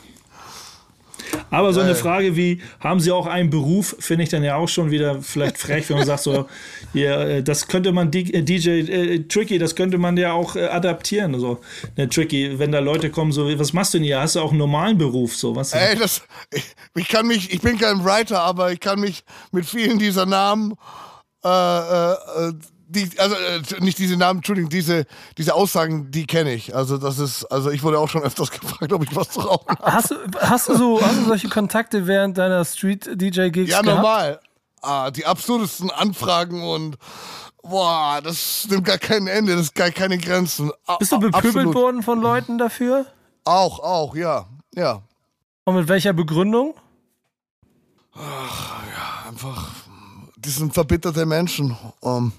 Aber 1.51 1.72
so 1.72 1.80
eine 1.80 1.95
Frage 1.95 2.37
wie, 2.37 2.61
haben 2.80 3.01
Sie 3.01 3.12
auch 3.12 3.26
einen 3.26 3.51
Beruf, 3.51 3.97
finde 3.99 4.24
ich 4.24 4.30
dann 4.30 4.43
ja 4.45 4.57
auch 4.57 4.68
schon 4.68 4.91
wieder 4.91 5.22
vielleicht 5.22 5.59
frech, 5.59 5.89
wenn 5.89 5.99
man 5.99 6.07
sagt 6.07 6.22
so, 6.22 6.47
ja, 6.95 7.22
äh, 7.22 7.43
das 7.43 7.68
könnte 7.68 7.93
man, 7.93 8.11
D- 8.11 8.32
äh, 8.32 8.43
DJ 8.43 8.68
äh, 8.68 9.18
Tricky, 9.28 9.59
das 9.59 9.74
könnte 9.74 9.99
man 9.99 10.16
ja 10.16 10.32
auch 10.32 10.57
äh, 10.57 10.66
adaptieren. 10.66 11.34
Also, 11.34 11.61
ne, 11.97 12.09
Tricky, 12.09 12.59
wenn 12.59 12.72
da 12.72 12.78
Leute 12.80 13.11
kommen, 13.11 13.32
so, 13.32 13.47
was 13.59 13.72
machst 13.72 13.95
du 13.95 13.99
denn 13.99 14.05
hier? 14.05 14.20
Hast 14.20 14.37
du 14.37 14.41
auch 14.41 14.51
einen 14.51 14.59
normalen 14.59 14.99
Beruf? 14.99 15.37
So, 15.37 15.55
was? 15.57 15.72
Ey, 15.72 15.97
das, 15.97 16.22
ich, 16.53 16.64
ich 16.95 17.09
kann 17.09 17.26
mich, 17.26 17.53
ich 17.53 17.61
bin 17.61 17.78
kein 17.78 18.05
Writer, 18.05 18.41
aber 18.41 18.72
ich 18.72 18.80
kann 18.80 19.01
mich 19.01 19.24
mit 19.53 19.66
vielen 19.66 19.99
dieser 19.99 20.26
Namen 20.26 20.74
äh, 21.45 21.49
äh, 21.49 22.12
äh, 22.49 22.53
die, 22.89 23.11
also 23.18 23.34
äh, 23.34 23.62
nicht 23.80 23.99
diese 23.99 24.16
Namen, 24.16 24.39
Entschuldigung, 24.39 24.70
diese, 24.70 25.07
diese 25.39 25.55
Aussagen, 25.55 26.11
die 26.11 26.26
kenne 26.26 26.53
ich. 26.55 26.74
Also 26.74 26.99
das 26.99 27.18
ist, 27.18 27.45
also 27.47 27.70
ich 27.70 27.82
wurde 27.82 27.99
auch 27.99 28.09
schon 28.09 28.22
öfters 28.22 28.51
gefragt, 28.61 28.93
ob 28.93 29.03
ich 29.03 29.14
was 29.16 29.30
zu 29.30 29.41
rauchen 29.41 29.68
habe. 29.68 29.93
Hast 29.93 30.11
du, 30.12 30.16
hast 30.41 30.68
du 30.68 30.76
so 30.76 31.01
hast 31.03 31.16
du 31.18 31.24
solche 31.24 31.49
Kontakte 31.49 32.07
während 32.07 32.39
deiner 32.39 32.64
Street-DJ-Gigs 32.64 33.70
Ja, 33.70 33.82
gehabt? 33.82 33.97
normal. 33.97 34.41
Ah, 34.82 35.11
die 35.11 35.26
absurdesten 35.26 35.91
Anfragen 35.91 36.62
und 36.62 36.97
boah, 37.62 38.20
das 38.22 38.68
nimmt 38.70 38.84
gar 38.84 38.99
kein 38.99 39.26
Ende, 39.26 39.53
das 39.57 39.62
ist 39.66 39.74
gar 39.74 39.91
keine 39.91 40.16
Grenzen. 40.18 40.70
A- 40.87 40.97
Bist 40.99 41.11
du 41.11 41.18
bepöbelt 41.18 41.74
worden 41.74 42.03
von 42.05 42.20
Leuten 42.20 42.57
dafür? 42.59 43.07
Auch, 43.45 43.80
auch, 43.80 44.14
ja. 44.14 44.47
Ja. 44.74 45.03
Und 45.64 45.74
mit 45.74 45.89
welcher 45.89 46.12
Begründung? 46.12 46.74
Einfach, 49.28 49.70
die 50.37 50.51
sind 50.51 50.72
verbitterte 50.72 51.26
Menschen. 51.26 51.76
Ähm, 52.03 52.32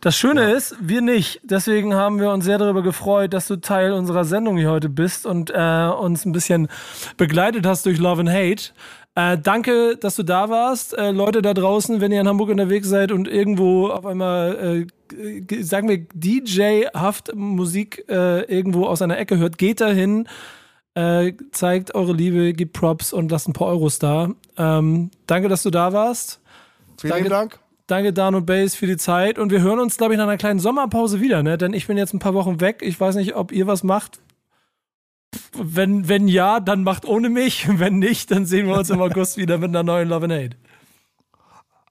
Das 0.00 0.16
Schöne 0.16 0.52
ist, 0.52 0.74
wir 0.80 1.02
nicht. 1.02 1.40
Deswegen 1.42 1.94
haben 1.94 2.18
wir 2.18 2.30
uns 2.30 2.44
sehr 2.44 2.58
darüber 2.58 2.82
gefreut, 2.82 3.34
dass 3.34 3.46
du 3.46 3.56
Teil 3.56 3.92
unserer 3.92 4.24
Sendung 4.24 4.56
hier 4.56 4.70
heute 4.70 4.88
bist 4.88 5.26
und 5.26 5.50
äh, 5.50 5.88
uns 5.88 6.24
ein 6.24 6.32
bisschen 6.32 6.68
begleitet 7.16 7.66
hast 7.66 7.84
durch 7.84 7.98
Love 7.98 8.20
and 8.20 8.30
Hate. 8.30 8.72
Äh, 9.14 9.38
danke, 9.38 9.96
dass 9.96 10.16
du 10.16 10.22
da 10.22 10.48
warst. 10.48 10.96
Äh, 10.96 11.10
Leute 11.10 11.42
da 11.42 11.52
draußen, 11.52 12.00
wenn 12.00 12.12
ihr 12.12 12.20
in 12.20 12.28
Hamburg 12.28 12.50
unterwegs 12.50 12.88
seid 12.88 13.12
und 13.12 13.28
irgendwo 13.28 13.88
auf 13.88 14.06
einmal, 14.06 14.86
äh, 15.14 15.62
sagen 15.62 15.88
wir, 15.88 16.06
DJ-haft 16.14 17.34
Musik 17.34 18.04
äh, 18.08 18.42
irgendwo 18.42 18.86
aus 18.86 19.02
einer 19.02 19.18
Ecke 19.18 19.36
hört, 19.38 19.58
geht 19.58 19.80
dahin, 19.80 20.28
äh, 20.94 21.32
zeigt 21.52 21.94
eure 21.94 22.12
Liebe, 22.14 22.52
gebt 22.54 22.72
Props 22.72 23.12
und 23.12 23.30
lasst 23.30 23.48
ein 23.48 23.54
paar 23.54 23.68
Euros 23.68 23.98
da. 23.98 24.30
Ähm, 24.56 25.10
danke, 25.26 25.48
dass 25.48 25.62
du 25.62 25.70
da 25.70 25.92
warst. 25.92 26.40
vielen 26.98 27.12
Danke. 27.12 27.28
Dank. 27.28 27.65
Danke, 27.86 28.12
Dan 28.12 28.34
und 28.34 28.46
Base, 28.46 28.76
für 28.76 28.86
die 28.86 28.96
Zeit. 28.96 29.38
Und 29.38 29.50
wir 29.52 29.60
hören 29.60 29.78
uns, 29.78 29.96
glaube 29.96 30.14
ich, 30.14 30.18
nach 30.18 30.24
einer 30.26 30.36
kleinen 30.38 30.58
Sommerpause 30.58 31.20
wieder, 31.20 31.42
ne? 31.42 31.56
Denn 31.56 31.72
ich 31.72 31.86
bin 31.86 31.96
jetzt 31.96 32.14
ein 32.14 32.18
paar 32.18 32.34
Wochen 32.34 32.60
weg. 32.60 32.80
Ich 32.82 32.98
weiß 32.98 33.14
nicht, 33.14 33.36
ob 33.36 33.52
ihr 33.52 33.66
was 33.66 33.84
macht. 33.84 34.18
Wenn, 35.56 36.08
wenn 36.08 36.26
ja, 36.28 36.58
dann 36.60 36.82
macht 36.82 37.04
ohne 37.04 37.28
mich. 37.28 37.66
Wenn 37.78 37.98
nicht, 37.98 38.30
dann 38.30 38.46
sehen 38.46 38.66
wir 38.66 38.76
uns 38.76 38.90
im 38.90 39.00
August 39.00 39.36
wieder 39.36 39.58
mit 39.58 39.68
einer 39.68 39.82
neuen 39.82 40.08
Love 40.08 40.24
and 40.24 40.32
Hate. 40.32 40.56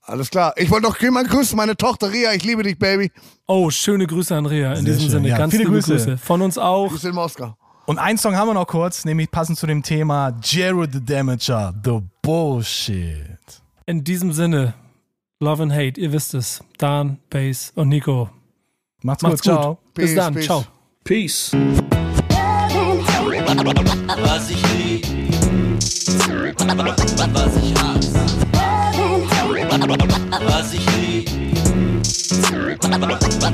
Alles 0.03 0.29
klar. 0.29 0.53
Ich 0.57 0.69
wollte 0.69 0.85
noch 0.87 0.99
jemand 1.01 1.29
grüßen, 1.29 1.55
meine 1.55 1.75
Tochter 1.75 2.11
Ria, 2.11 2.33
ich 2.33 2.43
liebe 2.43 2.61
dich, 2.63 2.77
Baby. 2.77 3.11
Oh, 3.47 3.69
schöne 3.71 4.05
Grüße 4.05 4.35
an 4.35 4.45
Ria. 4.45 4.71
In 4.73 4.75
Sehr 4.77 4.85
diesem 4.85 4.99
schön. 5.01 5.09
Sinne, 5.11 5.29
Ja, 5.29 5.37
ganz 5.37 5.51
viele 5.51 5.63
liebe 5.63 5.75
Grüße. 5.75 5.93
Grüße. 5.93 6.17
Von 6.17 6.41
uns 6.41 6.57
auch. 6.57 6.89
Grüße 6.89 7.09
in 7.09 7.15
Moskau. 7.15 7.55
Und 7.87 7.99
einen 7.99 8.17
Song 8.17 8.35
haben 8.35 8.47
wir 8.47 8.53
noch 8.53 8.67
kurz, 8.67 9.05
nämlich 9.05 9.29
passend 9.31 9.57
zu 9.57 9.65
dem 9.67 9.81
Thema 9.83 10.33
Jared 10.43 10.91
the 10.93 11.03
Damager, 11.05 11.73
The 11.83 11.99
Bullshit. 12.21 13.61
In 13.85 14.03
diesem 14.03 14.31
Sinne, 14.33 14.73
Love 15.45 15.61
and 15.61 15.71
Hate, 15.73 16.01
ihr 16.01 16.11
wisst 16.11 16.33
es. 16.33 16.63
Dan, 16.79 17.19
Base 17.29 17.71
und 17.75 17.89
Nico. 17.89 18.31
Macht's, 19.03 19.21
Macht's 19.21 19.43
gut, 19.43 19.53
gut. 19.53 19.61
ciao. 19.61 19.77
Bis 19.93 20.05
Peace, 20.05 20.15
dann. 20.15 20.33
peace. 20.33 20.45
Ciao. 20.45 20.65
Peace. 21.03 21.51
Was 24.23 24.49
ich 24.49 24.73
lieb, 24.73 25.05
was 27.31 27.57
ich 27.57 27.75
hasse. 27.75 28.25
Was 30.47 30.73
ich 30.73 30.85
lieb, 30.97 31.29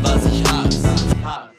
was 0.01 0.25
ich 0.27 0.43
hasse. 0.49 1.50